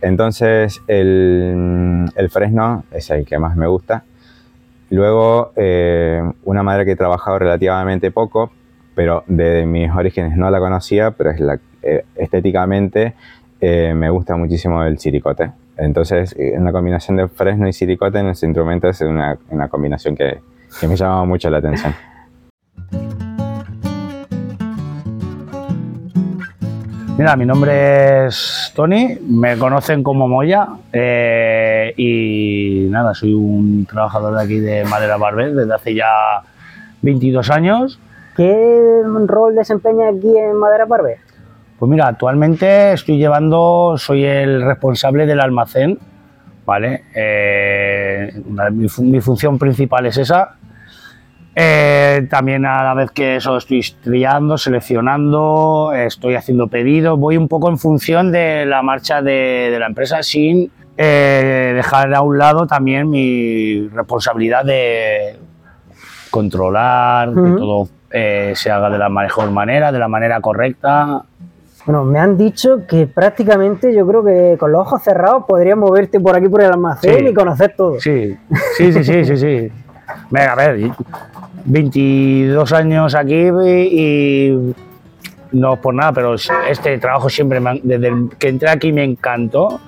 Entonces, 0.00 0.82
el, 0.86 2.10
fresno 2.30 2.84
es 2.90 3.10
el 3.10 3.24
que 3.24 3.38
más 3.38 3.56
me 3.56 3.66
gusta. 3.66 4.04
Luego, 4.90 5.52
eh, 5.56 6.22
una 6.44 6.62
madera 6.62 6.84
que 6.84 6.92
he 6.92 6.96
trabajado 6.96 7.38
relativamente 7.38 8.10
poco, 8.10 8.52
pero 8.94 9.24
de 9.26 9.64
mis 9.64 9.90
orígenes 9.90 10.36
no 10.36 10.50
la 10.50 10.58
conocía, 10.58 11.12
pero 11.12 11.30
es 11.30 11.40
la, 11.40 11.58
eh, 11.82 12.04
estéticamente 12.14 13.14
eh, 13.60 13.94
me 13.94 14.10
gusta 14.10 14.36
muchísimo 14.36 14.82
el 14.82 14.98
siricote. 14.98 15.52
Entonces, 15.78 16.34
en 16.36 16.64
la 16.64 16.72
combinación 16.72 17.16
de 17.16 17.28
fresno 17.28 17.66
y 17.66 17.72
siricote 17.72 18.18
en 18.18 18.28
ese 18.28 18.44
instrumento 18.46 18.88
es 18.88 19.00
una, 19.00 19.38
una 19.48 19.68
combinación 19.68 20.14
que, 20.14 20.40
que 20.78 20.88
me 20.88 20.96
llama 20.96 21.24
mucho 21.24 21.48
la 21.48 21.58
atención. 21.58 21.94
Mira, 27.18 27.36
mi 27.36 27.44
nombre 27.44 28.26
es 28.26 28.72
Tony, 28.74 29.18
me 29.28 29.58
conocen 29.58 30.02
como 30.02 30.28
Moya 30.28 30.68
eh, 30.92 31.92
y 31.96 32.88
nada, 32.88 33.12
soy 33.14 33.34
un 33.34 33.84
trabajador 33.84 34.34
de 34.34 34.42
aquí 34.42 34.58
de 34.58 34.84
Madera 34.84 35.18
Barber 35.18 35.52
desde 35.52 35.74
hace 35.74 35.94
ya 35.94 36.42
22 37.02 37.50
años. 37.50 38.00
¿Qué 38.34 39.02
rol 39.26 39.54
desempeña 39.54 40.08
aquí 40.08 40.34
en 40.36 40.56
Madera 40.56 40.86
Barber? 40.86 41.18
Pues 41.78 41.90
mira, 41.90 42.08
actualmente 42.08 42.94
estoy 42.94 43.18
llevando, 43.18 43.94
soy 43.98 44.24
el 44.24 44.62
responsable 44.62 45.26
del 45.26 45.40
almacén, 45.40 45.98
¿vale? 46.64 47.04
Eh, 47.14 48.42
mi, 48.72 48.86
mi 49.02 49.20
función 49.20 49.58
principal 49.58 50.06
es 50.06 50.16
esa, 50.16 50.56
eh, 51.54 52.26
también 52.30 52.64
a 52.64 52.82
la 52.82 52.94
vez 52.94 53.10
que 53.10 53.36
eso 53.36 53.56
estoy 53.58 53.84
triando, 54.02 54.56
seleccionando, 54.56 55.92
estoy 55.94 56.34
haciendo 56.34 56.68
pedidos, 56.68 57.18
voy 57.18 57.36
un 57.36 57.48
poco 57.48 57.68
en 57.68 57.76
función 57.76 58.32
de 58.32 58.64
la 58.64 58.82
marcha 58.82 59.20
de, 59.20 59.76
la 59.78 59.86
empresa 59.86 60.22
sin 60.22 60.70
eh, 60.96 61.72
dejar 61.74 62.14
a 62.14 62.22
un 62.22 62.38
lado 62.38 62.66
también 62.66 63.10
mi 63.10 63.86
responsabilidad 63.88 64.64
de 64.64 65.36
controlar, 66.30 67.28
que 67.28 67.50
todo 67.58 67.88
eh, 68.10 68.54
se 68.56 68.70
haga 68.70 68.88
de 68.88 68.98
la 68.98 69.10
mejor 69.10 69.50
manera, 69.50 69.92
de 69.92 69.98
la 69.98 70.08
manera 70.08 70.40
correcta. 70.40 71.22
Bueno, 71.84 72.04
me 72.04 72.18
han 72.18 72.38
dicho 72.38 72.86
que 72.86 73.06
prácticamente 73.06 73.92
yo 73.94 74.06
creo 74.06 74.24
que 74.24 74.56
con 74.58 74.72
los 74.72 74.80
ojos 74.82 75.02
cerrados 75.02 75.44
podrías 75.46 75.76
moverte 75.76 76.18
por 76.18 76.34
aquí 76.34 76.48
por 76.48 76.62
el 76.62 76.72
almacén 76.72 77.26
y 77.26 77.34
conocer 77.34 77.74
todo. 77.76 78.00
Sí, 78.00 78.38
sí, 78.76 78.92
sí, 78.92 79.04
sí, 79.04 79.24
sí. 79.24 79.36
sí. 79.36 79.72
Venga, 80.32 80.52
a 80.52 80.56
ver, 80.56 80.90
22 81.66 82.72
años 82.72 83.14
aquí 83.14 83.34
y, 83.34 84.74
no 85.52 85.76
por 85.76 85.94
nada, 85.94 86.10
pero 86.12 86.34
este 86.34 86.96
trabajo 86.98 87.28
siempre, 87.28 87.60
desde 87.82 88.10
que 88.38 88.48
entré 88.48 88.70
aquí 88.70 88.92
me 88.94 89.04
encantó. 89.04 89.78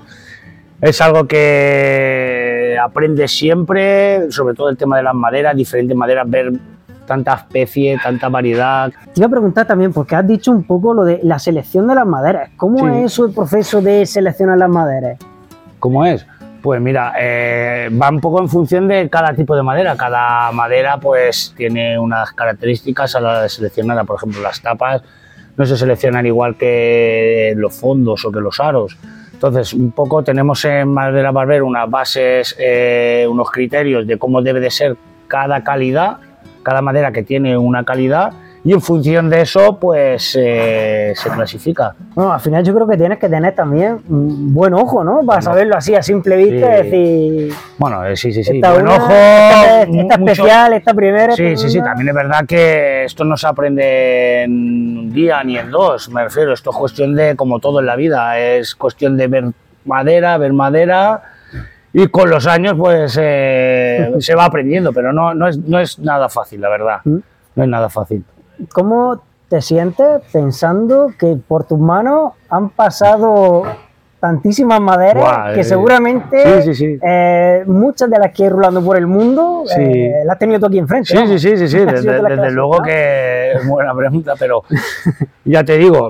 Es 0.82 1.00
algo 1.00 1.26
que 1.26 2.76
aprendes 2.82 3.34
siempre, 3.34 4.30
sobre 4.30 4.54
todo 4.54 4.68
el 4.68 4.76
tema 4.76 4.98
de 4.98 5.04
las 5.04 5.14
maderas, 5.14 5.56
diferentes 5.56 5.96
maderas, 5.96 6.28
ver 6.28 6.52
tanta 7.06 7.32
especie, 7.36 7.98
tanta 8.02 8.28
variedad. 8.28 8.92
Te 9.14 9.20
iba 9.20 9.26
a 9.26 9.30
preguntar 9.30 9.66
también, 9.66 9.94
porque 9.94 10.14
has 10.14 10.26
dicho 10.26 10.52
un 10.52 10.64
poco 10.64 10.92
lo 10.92 11.04
de 11.04 11.20
la 11.22 11.38
selección 11.38 11.88
de 11.88 11.94
las 11.94 12.06
maderas. 12.06 12.50
¿Cómo 12.58 12.86
es 12.86 13.12
eso 13.12 13.24
el 13.24 13.32
proceso 13.32 13.80
de 13.80 14.04
seleccionar 14.04 14.58
las 14.58 14.68
maderas? 14.68 15.18
¿Cómo 15.78 16.04
es? 16.04 16.26
Pues 16.64 16.80
mira, 16.80 17.12
eh, 17.20 17.90
va 17.92 18.08
un 18.08 18.20
poco 18.20 18.40
en 18.40 18.48
función 18.48 18.88
de 18.88 19.10
cada 19.10 19.34
tipo 19.34 19.54
de 19.54 19.62
madera. 19.62 19.98
Cada 19.98 20.50
madera 20.50 20.98
pues 20.98 21.52
tiene 21.54 21.98
unas 21.98 22.32
características 22.32 23.14
a 23.14 23.20
la 23.20 23.28
hora 23.28 23.42
de 23.42 23.50
seleccionarla. 23.50 24.04
Por 24.04 24.16
ejemplo, 24.16 24.40
las 24.40 24.62
tapas 24.62 25.02
no 25.58 25.66
se 25.66 25.76
seleccionan 25.76 26.24
igual 26.24 26.56
que 26.56 27.52
los 27.54 27.78
fondos 27.78 28.24
o 28.24 28.32
que 28.32 28.40
los 28.40 28.60
aros. 28.60 28.96
Entonces, 29.34 29.74
un 29.74 29.90
poco 29.90 30.24
tenemos 30.24 30.64
en 30.64 30.88
Madera 30.88 31.32
Barber 31.32 31.62
unas 31.62 31.90
bases, 31.90 32.56
eh, 32.58 33.26
unos 33.28 33.50
criterios 33.50 34.06
de 34.06 34.16
cómo 34.16 34.40
debe 34.40 34.60
de 34.60 34.70
ser 34.70 34.96
cada 35.28 35.62
calidad, 35.64 36.16
cada 36.62 36.80
madera 36.80 37.12
que 37.12 37.22
tiene 37.22 37.58
una 37.58 37.84
calidad 37.84 38.32
y 38.64 38.72
en 38.72 38.80
función 38.80 39.28
de 39.28 39.42
eso 39.42 39.78
pues 39.78 40.36
eh, 40.40 41.12
se 41.14 41.28
clasifica. 41.28 41.94
Bueno, 42.14 42.32
al 42.32 42.40
final 42.40 42.64
yo 42.64 42.74
creo 42.74 42.88
que 42.88 42.96
tienes 42.96 43.18
que 43.18 43.28
tener 43.28 43.54
también 43.54 44.00
un 44.08 44.54
buen 44.54 44.72
ojo, 44.72 45.04
¿no? 45.04 45.20
Para 45.26 45.42
saberlo 45.42 45.76
así 45.76 45.94
a 45.94 46.02
simple 46.02 46.36
vista, 46.36 46.68
decir... 46.70 47.52
Bueno, 47.76 48.04
eh, 48.06 48.16
sí, 48.16 48.32
sí, 48.32 48.42
sí, 48.42 48.56
esta 48.56 48.72
buen 48.72 48.88
ojo... 48.88 49.10
Esta, 49.10 50.14
especial, 50.14 50.72
esta 50.72 50.94
primera... 50.94 51.36
Sí, 51.36 51.58
sí, 51.58 51.68
sí, 51.68 51.80
también 51.82 52.08
es 52.08 52.14
verdad 52.14 52.46
que 52.46 53.04
esto 53.04 53.22
no 53.24 53.36
se 53.36 53.46
aprende 53.46 54.44
en 54.44 54.98
un 54.98 55.12
día 55.12 55.44
ni 55.44 55.58
en 55.58 55.70
dos, 55.70 56.08
me 56.08 56.24
refiero, 56.24 56.54
esto 56.54 56.70
es 56.70 56.76
cuestión 56.76 57.14
de, 57.14 57.36
como 57.36 57.60
todo 57.60 57.80
en 57.80 57.86
la 57.86 57.96
vida, 57.96 58.38
es 58.38 58.74
cuestión 58.74 59.18
de 59.18 59.26
ver 59.26 59.44
madera, 59.84 60.38
ver 60.38 60.54
madera 60.54 61.22
y 61.92 62.08
con 62.08 62.30
los 62.30 62.46
años 62.46 62.74
pues 62.78 63.18
eh, 63.20 64.14
se 64.20 64.34
va 64.34 64.46
aprendiendo, 64.46 64.90
pero 64.94 65.12
no, 65.12 65.34
no, 65.34 65.48
es, 65.48 65.58
no 65.58 65.78
es 65.78 65.98
nada 65.98 66.30
fácil, 66.30 66.62
la 66.62 66.70
verdad, 66.70 67.00
¿Mm? 67.04 67.18
no 67.56 67.62
es 67.62 67.68
nada 67.68 67.90
fácil. 67.90 68.24
¿Cómo 68.72 69.20
te 69.48 69.60
sientes 69.60 70.22
pensando 70.32 71.12
que 71.18 71.36
por 71.36 71.64
tus 71.64 71.78
manos 71.78 72.32
han 72.48 72.70
pasado 72.70 73.64
tantísimas 74.24 74.80
maderas 74.80 75.52
que 75.54 75.60
eh, 75.60 75.64
seguramente 75.64 76.62
eh, 77.02 77.62
muchas 77.66 78.08
de 78.08 78.18
las 78.18 78.32
que 78.32 78.44
he 78.46 78.48
rulando 78.48 78.82
por 78.82 78.96
el 78.96 79.06
mundo 79.06 79.64
eh, 79.78 80.22
las 80.24 80.32
has 80.32 80.38
tenido 80.38 80.60
tú 80.60 80.66
aquí 80.66 80.78
enfrente. 80.78 81.14
Sí, 81.14 81.26
sí, 81.26 81.38
sí, 81.38 81.56
sí, 81.58 81.68
sí, 81.68 81.78
desde, 81.84 82.50
luego 82.50 82.80
que 82.82 83.52
es 83.52 83.68
buena 83.68 83.94
pregunta, 83.94 84.32
pero 84.38 84.62
ya 85.44 85.62
te 85.62 85.76
digo, 85.76 86.08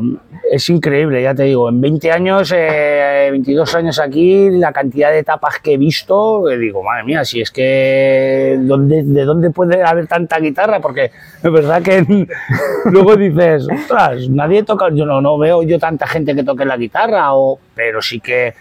es 0.51 0.69
increíble, 0.69 1.23
ya 1.23 1.35
te 1.35 1.45
digo, 1.45 1.69
en 1.69 1.81
20 1.81 2.13
años, 2.13 2.51
22 2.51 3.75
años 3.75 3.99
aquí, 3.99 4.51
la 4.51 4.73
cantidad 4.73 5.11
de 5.11 5.21
etapas 5.21 5.59
que 5.59 5.75
he 5.75 5.77
visto, 5.77 6.47
digo, 6.49 6.83
madre 6.83 7.05
mía, 7.05 7.25
si 7.25 7.41
es 7.41 7.51
que 7.51 8.59
¿de 8.59 9.25
dónde 9.25 9.51
puede 9.51 9.83
haber 9.83 10.07
tanta 10.07 10.39
guitarra? 10.39 10.81
Porque 10.81 11.11
es 11.43 11.53
verdad 11.53 11.83
que 11.83 12.05
luego 12.85 13.17
dices, 13.17 13.67
ostras, 13.73 14.29
nadie 14.29 14.63
toca, 14.63 14.91
yo 14.91 15.07
no, 15.07 15.21
no 15.21 15.39
veo 15.39 15.63
yo 15.63 15.79
tanta 15.79 16.07
gente 16.07 16.35
que 16.35 16.45
toque 16.45 16.65
la 16.65 16.77
guitarra, 16.77 17.35
o, 17.35 17.59
pero 17.75 18.03
sí 18.03 18.21
que 18.21 18.55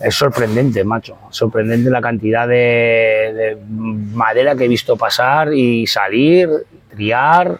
es 0.00 0.14
sorprendente, 0.14 0.84
macho. 0.84 1.16
Sorprendente 1.30 1.90
la 1.90 2.00
cantidad 2.00 2.46
de, 2.46 3.58
madera 3.68 4.54
que 4.54 4.64
he 4.64 4.68
visto 4.68 4.96
pasar 4.96 5.52
y 5.52 5.86
salir, 5.86 6.48
triar. 6.90 7.58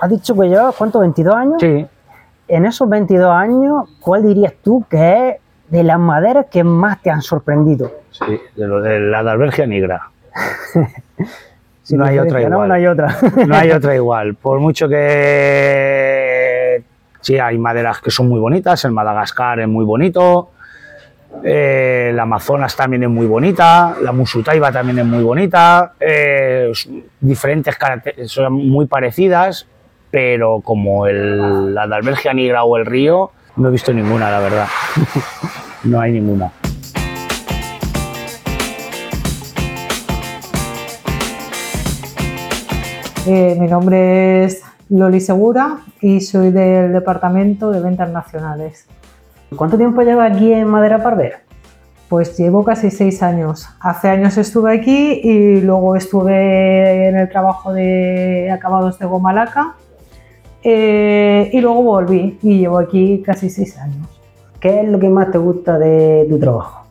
¿Has 0.00 0.10
dicho 0.10 0.34
que 0.38 0.48
llevas 0.48 0.74
cuánto? 0.76 1.00
¿22 1.00 1.34
años? 1.34 1.56
Sí. 1.60 1.86
En 2.52 2.66
esos 2.66 2.86
22 2.86 3.30
años, 3.30 3.88
¿cuál 3.98 4.24
dirías 4.24 4.52
tú 4.62 4.84
que 4.90 5.30
es 5.30 5.36
de 5.70 5.82
las 5.82 5.98
maderas 5.98 6.48
que 6.50 6.62
más 6.62 7.00
te 7.00 7.10
han 7.10 7.22
sorprendido? 7.22 7.90
Sí, 8.10 8.38
de 8.54 8.66
lo 8.66 8.82
de 8.82 9.00
la 9.00 9.22
Dalbergia 9.22 9.66
negra. 9.66 10.10
no 11.92 12.04
hay 12.04 12.18
otra 12.18 12.42
igual. 12.42 12.68
No, 12.68 12.74
hay 12.74 12.86
otra. 12.86 13.16
no 13.46 13.56
hay 13.56 13.70
otra 13.70 13.94
igual. 13.94 14.34
Por 14.34 14.60
mucho 14.60 14.86
que 14.86 16.84
sí, 17.22 17.38
hay 17.38 17.56
maderas 17.56 18.02
que 18.02 18.10
son 18.10 18.28
muy 18.28 18.38
bonitas, 18.38 18.84
el 18.84 18.92
Madagascar 18.92 19.60
es 19.60 19.68
muy 19.68 19.86
bonito, 19.86 20.50
eh, 21.42 22.12
la 22.14 22.24
Amazonas 22.24 22.76
también 22.76 23.04
es 23.04 23.08
muy 23.08 23.24
bonita, 23.24 23.96
la 24.02 24.12
Musutaiba 24.12 24.70
también 24.70 24.98
es 24.98 25.06
muy 25.06 25.24
bonita, 25.24 25.94
eh, 25.98 26.70
diferentes 27.18 27.74
características, 27.76 28.30
son 28.30 28.52
muy 28.52 28.84
parecidas, 28.84 29.66
pero 30.12 30.60
como 30.60 31.06
el, 31.06 31.74
la 31.74 31.88
de 31.88 31.94
Albergia 31.96 32.34
Negra 32.34 32.64
o 32.64 32.76
el 32.76 32.84
Río, 32.84 33.30
no 33.56 33.68
he 33.68 33.72
visto 33.72 33.94
ninguna, 33.94 34.30
la 34.30 34.40
verdad. 34.40 34.66
no 35.84 35.98
hay 35.98 36.12
ninguna. 36.12 36.52
Eh, 43.26 43.56
mi 43.58 43.68
nombre 43.68 44.44
es 44.44 44.62
Loli 44.90 45.20
Segura 45.20 45.78
y 46.02 46.20
soy 46.20 46.50
del 46.50 46.92
Departamento 46.92 47.70
de 47.70 47.80
Ventas 47.80 48.10
Nacionales. 48.10 48.86
¿Cuánto 49.56 49.78
tiempo 49.78 50.02
lleva 50.02 50.26
aquí 50.26 50.52
en 50.52 50.68
Madera 50.68 51.02
Parvera? 51.02 51.40
Pues 52.10 52.36
llevo 52.36 52.64
casi 52.64 52.90
seis 52.90 53.22
años. 53.22 53.66
Hace 53.80 54.10
años 54.10 54.36
estuve 54.36 54.74
aquí 54.74 55.20
y 55.24 55.62
luego 55.62 55.96
estuve 55.96 57.08
en 57.08 57.16
el 57.16 57.30
trabajo 57.30 57.72
de 57.72 58.50
acabados 58.50 58.98
de 58.98 59.06
Gomalaca 59.06 59.76
eh, 60.62 61.50
y 61.52 61.60
luego 61.60 61.82
volví 61.82 62.38
y 62.42 62.58
llevo 62.58 62.78
aquí 62.78 63.22
casi 63.24 63.50
seis 63.50 63.76
años. 63.78 64.08
¿Qué 64.60 64.80
es 64.80 64.88
lo 64.88 64.98
que 64.98 65.08
más 65.08 65.30
te 65.30 65.38
gusta 65.38 65.78
de 65.78 66.26
tu 66.28 66.38
trabajo? 66.38 66.82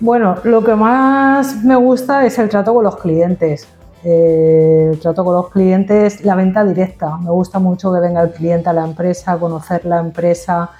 Bueno, 0.00 0.36
lo 0.44 0.64
que 0.64 0.74
más 0.74 1.62
me 1.64 1.76
gusta 1.76 2.24
es 2.26 2.38
el 2.38 2.48
trato 2.48 2.74
con 2.74 2.84
los 2.84 2.96
clientes. 2.96 3.68
Eh, 4.04 4.90
el 4.92 5.00
trato 5.00 5.24
con 5.24 5.34
los 5.34 5.48
clientes, 5.50 6.24
la 6.24 6.34
venta 6.34 6.64
directa. 6.64 7.16
Me 7.18 7.30
gusta 7.30 7.58
mucho 7.58 7.92
que 7.92 8.00
venga 8.00 8.22
el 8.22 8.32
cliente 8.32 8.68
a 8.68 8.72
la 8.72 8.84
empresa, 8.84 9.38
conocer 9.38 9.84
la 9.84 10.00
empresa, 10.00 10.70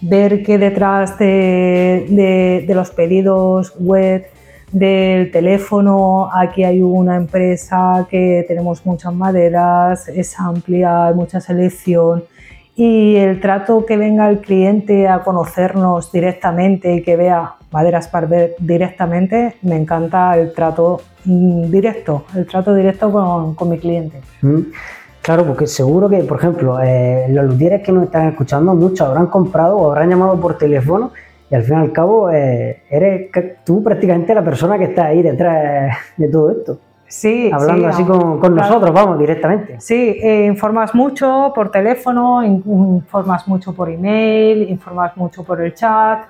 ver 0.00 0.42
que 0.42 0.58
detrás 0.58 1.18
de, 1.18 2.64
los 2.68 2.90
pedidos 2.90 3.74
web, 3.78 4.26
del 4.72 5.30
teléfono, 5.30 6.30
aquí 6.32 6.64
hay 6.64 6.80
una 6.82 7.16
empresa 7.16 8.06
que 8.08 8.44
tenemos 8.46 8.86
muchas 8.86 9.12
maderas, 9.12 10.08
es 10.08 10.38
amplia, 10.38 11.06
hay 11.06 11.14
mucha 11.14 11.40
selección 11.40 12.24
y 12.76 13.16
el 13.16 13.40
trato 13.40 13.84
que 13.84 13.96
venga 13.96 14.30
el 14.30 14.40
cliente 14.40 15.08
a 15.08 15.22
conocernos 15.22 16.12
directamente 16.12 16.94
y 16.94 17.02
que 17.02 17.16
vea 17.16 17.56
maderas 17.70 18.08
para 18.08 18.26
ver 18.26 18.54
directamente, 18.58 19.56
me 19.62 19.76
encanta 19.76 20.36
el 20.38 20.54
trato 20.54 21.02
directo, 21.24 22.24
el 22.34 22.46
trato 22.46 22.74
directo 22.74 23.12
con, 23.56 23.68
mi 23.68 23.78
cliente. 23.78 24.20
Mm. 24.42 24.60
Claro, 25.20 25.44
porque 25.44 25.66
seguro 25.66 26.08
que, 26.08 26.18
por 26.24 26.38
ejemplo, 26.38 26.80
eh, 26.82 27.26
los 27.28 27.44
luthieres 27.44 27.82
que 27.82 27.92
nos 27.92 28.04
están 28.04 28.28
escuchando, 28.28 28.74
muchos 28.74 29.06
habrán 29.06 29.26
comprado 29.26 29.76
o 29.76 29.90
habrán 29.90 30.08
llamado 30.08 30.40
por 30.40 30.56
teléfono 30.56 31.12
y 31.50 31.54
al 31.54 31.62
fin 31.64 31.78
y 31.78 31.80
al 31.80 31.92
cabo 31.92 32.30
eh, 32.30 32.82
eres 32.88 33.30
tú 33.64 33.82
prácticamente 33.82 34.34
la 34.34 34.44
persona 34.44 34.78
que 34.78 34.84
está 34.84 35.06
ahí 35.06 35.22
detrás 35.22 35.96
de 36.16 36.28
todo 36.28 36.50
esto. 36.50 36.78
Sí, 37.08 37.50
hablando 37.52 37.88
así 37.88 38.04
con, 38.04 38.54
nosotros, 38.54 38.92
vamos, 38.92 39.18
directamente. 39.18 39.80
Sí, 39.80 40.16
eh, 40.22 40.46
informas 40.46 40.94
mucho 40.94 41.50
por 41.52 41.68
teléfono, 41.68 42.44
informas 42.44 43.48
mucho 43.48 43.74
por 43.74 43.90
email, 43.90 44.70
informas 44.70 45.16
mucho 45.16 45.42
por 45.42 45.60
el 45.60 45.74
chat, 45.74 46.20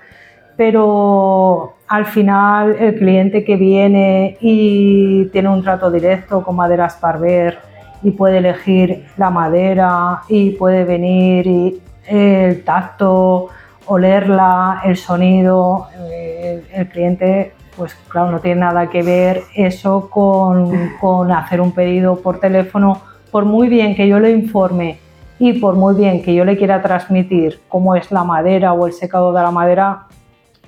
pero 0.57 1.75
al 1.87 2.07
final 2.07 2.77
el 2.79 2.95
cliente 2.95 3.45
que 3.45 3.57
viene 3.57 4.39
y 4.41 5.27
tiene 5.27 5.51
un 5.51 5.63
trato 5.63 5.91
directo 5.91 6.43
con 6.43 6.57
Maderas 6.57 6.97
Parver 6.97 7.59
y 8.03 8.13
puede 8.13 8.39
elegir 8.39 9.07
la 9.19 9.29
madera 9.29 10.23
y 10.29 10.53
puede 10.53 10.85
venir 10.85 11.47
y 11.47 11.83
el 12.07 12.65
tacto, 12.65 13.49
olerla, 13.91 14.83
el 14.85 14.97
sonido, 14.97 15.89
eh, 16.13 16.63
el 16.73 16.89
cliente 16.89 17.53
pues 17.77 17.95
claro, 18.09 18.31
no 18.31 18.41
tiene 18.41 18.61
nada 18.61 18.89
que 18.89 19.03
ver 19.03 19.43
eso 19.55 20.11
con, 20.11 21.33
hacer 21.33 21.61
un 21.61 21.73
pedido 21.73 22.21
por 22.21 22.39
teléfono, 22.39 23.01
por 23.33 23.45
muy 23.45 23.69
bien 23.69 23.97
que 23.97 24.07
yo 24.07 24.21
le 24.21 24.31
informe 24.31 24.99
y 25.41 25.55
por 25.55 25.75
muy 25.75 25.95
bien 25.97 26.23
que 26.23 26.35
yo 26.35 26.45
le 26.45 26.57
quiera 26.57 26.83
transmitir 26.83 27.61
cómo 27.69 27.97
es 27.97 28.13
la 28.13 28.23
madera 28.23 28.75
o 28.75 28.87
el 28.87 28.93
secado 28.93 29.33
de 29.33 29.43
la 29.43 29.51
madera, 29.51 30.07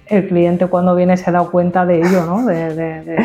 el 0.06 0.26
cliente 0.26 0.66
cuando 0.66 0.96
viene 0.96 1.16
se 1.16 1.30
da 1.30 1.44
cuenta 1.44 1.86
de 1.86 1.98
ello, 1.98 2.24
¿no? 2.24 2.44
De, 2.46 3.16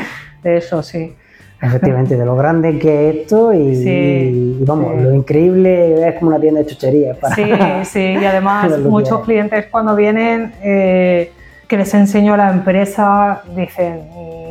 eso, 0.44 0.84
sí. 0.84 1.16
Efectivamente, 1.60 2.16
de 2.16 2.26
lo 2.26 2.36
grande 2.36 2.78
que 2.78 3.10
es 3.10 3.16
esto 3.16 3.52
y, 3.54 4.64
vamos, 4.66 5.02
lo 5.02 5.14
increíble 5.14 6.08
es 6.08 6.16
como 6.16 6.30
una 6.30 6.40
tienda 6.40 6.60
de 6.62 6.68
chucherías. 6.68 7.18
Sí, 7.36 7.44
sí, 7.84 8.18
y 8.22 8.26
además 8.26 8.78
muchos 8.80 9.22
clientes 9.22 9.66
cuando 9.72 9.96
vienen 9.96 10.54
eh, 10.62 11.32
que 11.68 11.78
les 11.78 11.94
enseño 11.94 12.38
la 12.38 12.52
empresa, 12.52 13.42
dicen, 13.56 14.02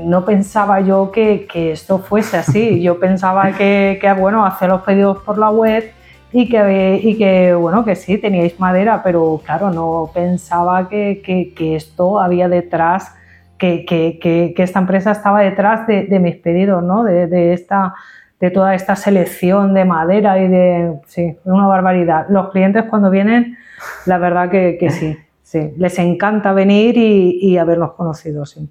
no 0.05 0.25
pensaba 0.25 0.81
yo 0.81 1.11
que, 1.11 1.47
esto 1.73 1.99
fuese 1.99 2.37
así, 2.39 2.83
yo 2.83 2.99
pensaba 2.99 3.53
que, 3.53 3.99
bueno, 4.19 4.45
hacer 4.45 4.69
los 4.69 4.83
pedidos 4.83 5.19
por 5.23 5.39
la 5.39 5.51
web 5.51 5.93
y 6.33 6.49
que, 6.49 7.01
y 7.03 7.17
que, 7.17 7.55
bueno, 7.55 7.85
que 7.85 7.95
sí, 7.95 8.19
teníais 8.19 8.59
madera, 8.61 9.03
pero 9.03 9.41
claro, 9.45 9.71
no 9.71 10.11
pensaba 10.13 10.89
que, 10.89 11.55
esto 11.77 12.21
había 12.21 12.49
detrás, 12.49 13.15
que, 13.59 14.55
esta 14.57 14.81
empresa 14.81 15.13
estaba 15.13 15.41
detrás 15.41 15.87
de, 15.87 16.19
mis 16.21 16.37
pedidos, 16.37 16.83
¿no? 16.83 17.05
De, 17.05 17.53
esta 17.53 17.95
de 18.39 18.51
toda 18.51 18.75
esta 18.75 18.97
selección 18.97 19.73
de 19.73 19.87
madera 19.87 20.39
y 20.39 20.49
de, 20.49 21.01
sí, 21.07 21.37
una 21.45 21.67
barbaridad. 21.67 22.27
Los 22.29 22.51
clientes 22.51 22.85
cuando 22.85 23.11
vienen, 23.11 23.57
la 24.05 24.19
verdad 24.19 24.51
que 24.51 24.89
sí, 24.91 25.17
Sí, 25.47 25.61
les 25.77 25.97
encanta 26.01 26.53
venir 26.53 26.97
y, 26.99 27.57
haberlos 27.57 27.93
conocido, 27.93 28.45
sí. 28.47 28.69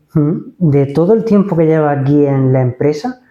De 0.57 0.87
todo 0.87 1.13
el 1.13 1.23
tiempo 1.23 1.55
que 1.55 1.67
lleva 1.67 1.91
aquí 1.91 2.25
en 2.25 2.51
la 2.51 2.59
empresa, 2.59 3.21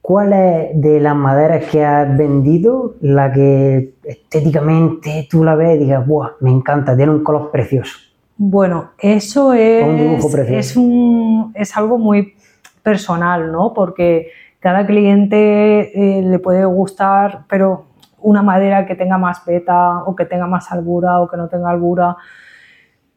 ¿cuál 0.00 0.32
es 0.32 0.80
de 0.80 0.98
las 1.00 1.14
maderas 1.14 1.66
que 1.66 1.84
has 1.84 2.16
vendido 2.16 2.94
la 3.02 3.30
que 3.30 3.92
estéticamente 4.02 5.28
tú 5.30 5.44
la 5.44 5.56
ves 5.56 5.76
y 5.76 5.80
digas, 5.80 6.06
¡buah! 6.06 6.36
Me 6.40 6.50
encanta, 6.50 6.96
tiene 6.96 7.12
un 7.12 7.22
color 7.22 7.50
precioso. 7.50 7.98
Bueno, 8.36 8.90
eso 8.98 9.52
es, 9.52 9.84
un 9.84 10.34
es, 10.48 10.76
un, 10.76 11.52
es 11.54 11.76
algo 11.76 11.98
muy 11.98 12.34
personal, 12.82 13.50
¿no? 13.50 13.72
Porque 13.72 14.28
cada 14.60 14.86
cliente 14.86 16.18
eh, 16.18 16.22
le 16.22 16.38
puede 16.38 16.64
gustar, 16.64 17.44
pero 17.48 17.86
una 18.18 18.42
madera 18.42 18.86
que 18.86 18.94
tenga 18.94 19.18
más 19.18 19.44
beta 19.44 20.02
o 20.04 20.14
que 20.14 20.24
tenga 20.24 20.46
más 20.46 20.70
albura 20.72 21.20
o 21.20 21.28
que 21.28 21.36
no 21.36 21.48
tenga 21.48 21.70
albura 21.70 22.16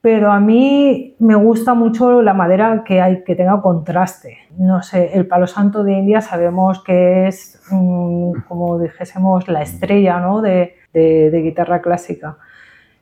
pero 0.01 0.31
a 0.31 0.39
mí 0.39 1.15
me 1.19 1.35
gusta 1.35 1.73
mucho 1.73 2.21
la 2.21 2.33
madera 2.33 2.83
que, 2.85 3.01
hay, 3.01 3.23
que 3.23 3.35
tenga 3.35 3.61
contraste. 3.61 4.37
No 4.57 4.81
sé, 4.81 5.11
el 5.13 5.27
palo 5.27 5.45
santo 5.45 5.83
de 5.83 5.93
India 5.93 6.21
sabemos 6.21 6.81
que 6.83 7.27
es, 7.27 7.61
mm, 7.69 8.41
como 8.47 8.79
dijésemos, 8.79 9.49
la 9.49 9.61
estrella 9.61 10.19
¿no? 10.19 10.41
de, 10.41 10.75
de, 10.93 11.41
guitarra 11.41 11.81
clásica. 11.81 12.37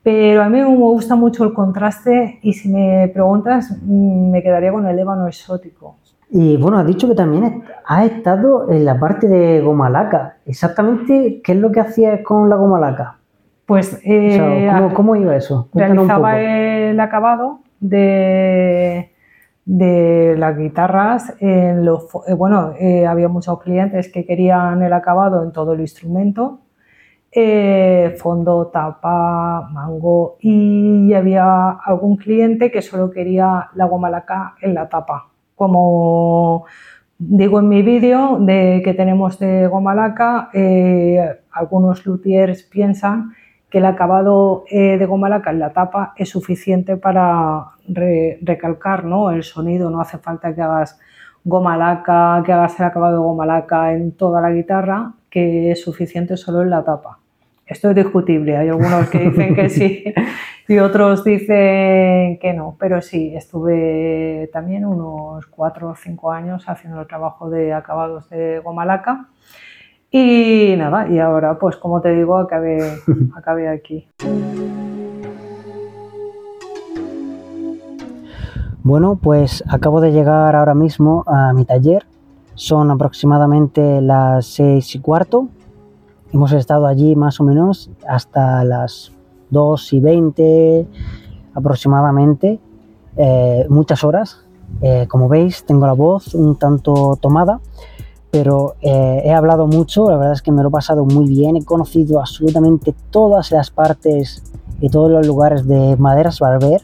Pero 0.02 0.42
a 0.42 0.48
mí 0.48 0.58
me 0.58 0.66
gusta 0.66 1.16
mucho 1.16 1.44
el 1.44 1.52
contraste 1.52 2.38
y 2.42 2.52
si 2.52 2.68
me 2.68 3.08
preguntas, 3.08 3.76
mm, 3.82 4.30
me 4.30 4.42
quedaría 4.42 4.72
con 4.72 4.86
el 4.86 4.98
ébano 4.98 5.26
exótico. 5.26 5.96
Y 6.30 6.56
bueno, 6.56 6.78
has 6.78 6.86
dicho 6.86 7.08
que 7.08 7.14
también 7.14 7.64
has 7.86 8.04
estado 8.06 8.70
en 8.70 8.84
la 8.84 8.98
parte 9.00 9.28
de 9.28 9.60
goma 9.60 9.88
laca. 9.88 10.36
Exactamente, 10.44 11.40
¿qué 11.42 11.52
es 11.52 11.58
lo 11.58 11.72
que 11.72 11.80
hacías 11.80 12.20
con 12.22 12.48
la 12.50 12.56
goma 12.56 12.78
laca? 12.78 13.16
Pues, 13.64 14.00
eh, 14.04 14.70
¿cómo, 14.94 15.16
iba 15.16 15.36
eso? 15.36 15.68
realizaba 15.74 16.40
el 16.40 16.98
acabado 17.00 17.60
de, 17.80 19.12
de 19.64 20.36
las 20.38 20.56
guitarras. 20.56 21.34
En 21.40 21.84
los, 21.84 22.08
eh, 22.26 22.34
bueno, 22.34 22.72
eh, 22.78 23.06
había 23.06 23.28
muchos 23.28 23.60
clientes 23.60 24.10
que 24.10 24.24
querían 24.24 24.82
el 24.82 24.92
acabado 24.92 25.42
en 25.42 25.52
todo 25.52 25.74
el 25.74 25.80
instrumento. 25.80 26.60
Fondo, 28.18 28.68
tapa, 28.68 29.68
mango 29.70 30.36
y 30.40 31.12
había 31.14 31.70
algún 31.70 32.16
cliente 32.16 32.70
que 32.70 32.82
solo 32.82 33.10
quería 33.10 33.68
la 33.74 33.84
goma 33.86 34.10
laca 34.10 34.54
en 34.60 34.74
la 34.74 34.88
tapa. 34.88 35.28
Como 35.54 36.64
digo 37.18 37.58
en 37.58 37.68
mi 37.68 37.82
vídeo 37.82 38.38
de 38.40 38.80
que 38.84 38.94
tenemos 38.94 39.38
de 39.38 39.66
goma 39.66 39.94
laca, 39.94 40.50
algunos 41.52 42.06
luthiers 42.06 42.62
piensan 42.62 43.32
que 43.70 43.78
el 43.78 43.86
acabado 43.86 44.64
eh, 44.70 44.96
de 44.96 45.06
goma 45.06 45.28
laca 45.28 45.50
en 45.50 45.58
la 45.58 45.72
tapa 45.72 46.14
es 46.16 46.30
suficiente 46.30 46.96
para 46.96 47.66
recalcar 47.86 49.04
¿no? 49.04 49.30
el 49.30 49.42
sonido, 49.42 49.90
no 49.90 50.00
hace 50.00 50.18
falta 50.18 50.54
que 50.54 50.62
hagas 50.62 50.98
goma 51.44 51.76
laca, 51.76 52.42
que 52.44 52.52
hagas 52.52 52.78
el 52.80 52.86
acabado 52.86 53.18
de 53.18 53.22
goma 53.22 53.46
laca 53.46 53.92
en 53.92 54.12
toda 54.12 54.40
la 54.40 54.50
guitarra, 54.50 55.12
que 55.30 55.70
es 55.70 55.82
suficiente 55.82 56.36
solo 56.36 56.62
en 56.62 56.70
la 56.70 56.84
tapa. 56.84 57.18
Esto 57.66 57.90
es 57.90 57.96
discutible, 57.96 58.56
hay 58.56 58.68
algunos 58.68 59.10
que 59.10 59.18
dicen 59.18 59.54
que 59.54 59.68
sí 59.68 60.04
y 60.68 60.78
otros 60.78 61.24
dicen 61.24 62.38
que 62.38 62.52
no, 62.54 62.76
pero 62.78 63.02
sí, 63.02 63.34
estuve 63.34 64.48
también 64.52 64.84
unos 64.84 65.46
cuatro 65.46 65.90
o 65.90 65.94
cinco 65.94 66.30
años 66.30 66.64
haciendo 66.66 67.00
el 67.00 67.06
trabajo 67.06 67.50
de 67.50 67.72
acabados 67.72 68.28
de 68.30 68.60
goma 68.60 68.84
laca 68.84 69.28
y 70.10 70.74
nada, 70.78 71.06
y 71.08 71.18
ahora, 71.18 71.58
pues 71.58 71.76
como 71.76 72.00
te 72.00 72.14
digo, 72.14 72.38
acabé, 72.38 72.78
acabé 73.36 73.68
aquí. 73.68 74.08
Bueno, 78.82 79.18
pues 79.22 79.62
acabo 79.68 80.00
de 80.00 80.12
llegar 80.12 80.56
ahora 80.56 80.72
mismo 80.72 81.24
a 81.26 81.52
mi 81.52 81.66
taller. 81.66 82.06
Son 82.58 82.90
aproximadamente 82.90 84.00
las 84.00 84.46
seis 84.46 84.92
y 84.96 84.98
cuarto. 84.98 85.46
Hemos 86.32 86.50
estado 86.50 86.88
allí 86.88 87.14
más 87.14 87.38
o 87.38 87.44
menos 87.44 87.88
hasta 88.04 88.64
las 88.64 89.12
2 89.50 89.92
y 89.92 90.00
20 90.00 90.86
aproximadamente. 91.54 92.58
Eh, 93.16 93.64
muchas 93.68 94.02
horas. 94.02 94.44
Eh, 94.82 95.06
como 95.08 95.28
veis, 95.28 95.64
tengo 95.64 95.86
la 95.86 95.92
voz 95.92 96.34
un 96.34 96.56
tanto 96.56 97.16
tomada 97.22 97.60
pero 98.30 98.74
eh, 98.82 99.22
he 99.24 99.32
hablado 99.32 99.66
mucho, 99.66 100.10
la 100.10 100.16
verdad 100.16 100.34
es 100.34 100.42
que 100.42 100.52
me 100.52 100.62
lo 100.62 100.68
he 100.68 100.72
pasado 100.72 101.04
muy 101.04 101.26
bien, 101.26 101.56
he 101.56 101.64
conocido 101.64 102.20
absolutamente 102.20 102.94
todas 103.10 103.50
las 103.50 103.70
partes 103.70 104.42
y 104.80 104.90
todos 104.90 105.10
los 105.10 105.26
lugares 105.26 105.66
de 105.66 105.96
Maderas 105.96 106.38
Barber. 106.38 106.82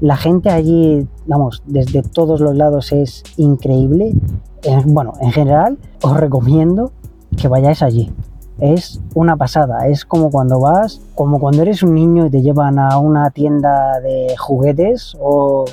La 0.00 0.16
gente 0.16 0.50
allí, 0.50 1.06
vamos, 1.26 1.62
desde 1.66 2.02
todos 2.02 2.40
los 2.40 2.56
lados 2.56 2.92
es 2.92 3.24
increíble. 3.36 4.14
Bueno, 4.86 5.12
en 5.20 5.32
general 5.32 5.78
os 6.02 6.16
recomiendo 6.16 6.92
que 7.36 7.48
vayáis 7.48 7.82
allí. 7.82 8.12
Es 8.58 9.00
una 9.14 9.36
pasada, 9.36 9.86
es 9.86 10.04
como 10.04 10.30
cuando 10.30 10.58
vas, 10.58 11.00
como 11.14 11.38
cuando 11.38 11.62
eres 11.62 11.82
un 11.82 11.94
niño 11.94 12.26
y 12.26 12.30
te 12.30 12.42
llevan 12.42 12.78
a 12.78 12.98
una 12.98 13.30
tienda 13.30 14.00
de 14.00 14.34
juguetes 14.36 15.16
o 15.20 15.64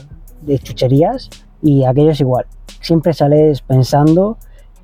de 0.42 0.60
chucherías 0.60 1.30
y 1.64 1.84
aquello 1.84 2.12
es 2.12 2.22
igual. 2.22 2.46
Siempre 2.82 3.14
sales 3.14 3.62
pensando 3.62 4.38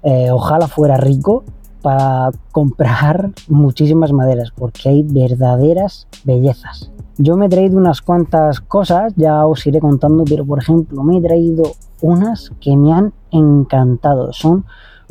eh, 0.04 0.32
ojalá 0.32 0.68
fuera 0.68 0.98
rico 0.98 1.44
para 1.84 2.32
comprar 2.52 3.30
muchísimas 3.48 4.12
maderas 4.12 4.52
porque 4.56 4.90
hay 4.90 5.04
verdaderas 5.04 6.08
bellezas. 6.24 6.92
Yo 7.22 7.38
me 7.38 7.46
he 7.46 7.50
traído 7.50 7.78
unas 7.78 8.02
cuantas 8.02 8.62
cosas, 8.62 9.14
ya 9.16 9.46
os 9.46 9.66
iré 9.68 9.80
contando, 9.80 10.24
pero 10.24 10.44
por 10.44 10.58
ejemplo 10.58 11.04
me 11.04 11.18
he 11.18 11.22
traído 11.22 11.64
unas 12.02 12.52
que 12.60 12.76
me 12.76 12.92
han 12.94 13.14
encantado. 13.30 14.34
Son 14.34 14.66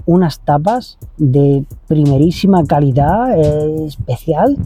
unas 0.06 0.40
tapas 0.40 0.98
de 1.18 1.64
primerísima 1.86 2.64
calidad 2.64 3.38
eh, 3.38 3.86
especial 3.86 4.56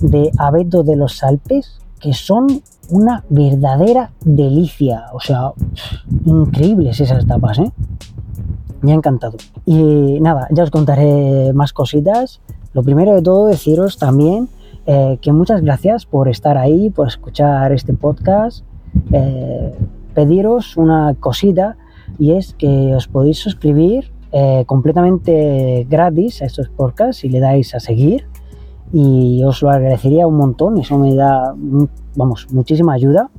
de 0.00 0.30
abeto 0.38 0.84
de 0.84 0.96
los 0.96 1.24
Alpes 1.24 1.80
que 1.98 2.12
son 2.12 2.62
una 2.90 3.24
verdadera 3.28 4.12
delicia. 4.24 5.06
O 5.12 5.20
sea, 5.20 5.52
increíbles 6.24 7.00
esas 7.00 7.26
tapas, 7.26 7.58
¿eh? 7.58 7.72
me 8.80 8.92
ha 8.92 8.94
encantado. 8.94 9.38
Y 9.64 10.20
nada, 10.20 10.46
ya 10.50 10.62
os 10.62 10.70
contaré 10.70 11.52
más 11.52 11.72
cositas. 11.72 12.40
Lo 12.74 12.82
primero 12.82 13.14
de 13.14 13.22
todo, 13.22 13.46
deciros 13.46 13.98
también 13.98 14.48
eh, 14.86 15.18
que 15.20 15.32
muchas 15.32 15.62
gracias 15.62 16.06
por 16.06 16.28
estar 16.28 16.58
ahí, 16.58 16.90
por 16.90 17.06
escuchar 17.06 17.72
este 17.72 17.92
podcast. 17.92 18.64
Eh, 19.12 19.74
pediros 20.14 20.76
una 20.76 21.14
cosita 21.18 21.76
y 22.18 22.32
es 22.32 22.54
que 22.54 22.94
os 22.94 23.08
podéis 23.08 23.38
suscribir 23.38 24.12
eh, 24.32 24.64
completamente 24.66 25.86
gratis 25.88 26.42
a 26.42 26.46
estos 26.46 26.68
podcasts 26.68 27.24
y 27.24 27.28
le 27.28 27.40
dais 27.40 27.74
a 27.74 27.80
seguir 27.80 28.26
y 28.92 29.42
os 29.44 29.62
lo 29.62 29.70
agradecería 29.70 30.26
un 30.26 30.36
montón, 30.36 30.78
eso 30.78 30.98
me 30.98 31.14
da, 31.14 31.54
vamos, 32.14 32.48
muchísima 32.50 32.92
ayuda. 32.92 33.30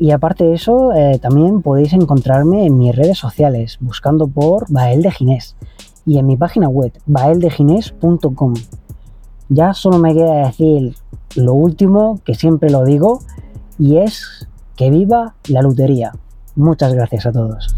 Y 0.00 0.10
aparte 0.12 0.44
de 0.44 0.54
eso, 0.54 0.90
también 1.20 1.60
podéis 1.60 1.92
encontrarme 1.92 2.66
en 2.66 2.78
mis 2.78 2.94
redes 2.94 3.18
sociales, 3.18 3.78
buscando 3.80 4.28
por 4.28 4.64
Bael 4.70 5.02
de 5.02 5.10
Ginés 5.10 5.56
y 6.06 6.18
en 6.18 6.26
mi 6.26 6.36
página 6.36 6.68
web, 6.68 6.92
baeldegines.com. 7.06 8.54
Ya 9.48 9.72
solo 9.74 9.98
me 9.98 10.14
queda 10.14 10.46
decir 10.46 10.94
lo 11.36 11.54
último, 11.54 12.20
que 12.24 12.34
siempre 12.34 12.70
lo 12.70 12.84
digo, 12.84 13.20
y 13.78 13.98
es 13.98 14.48
que 14.76 14.90
viva 14.90 15.34
la 15.48 15.62
lutería. 15.62 16.12
Muchas 16.54 16.92
gracias 16.94 17.26
a 17.26 17.32
todos. 17.32 17.74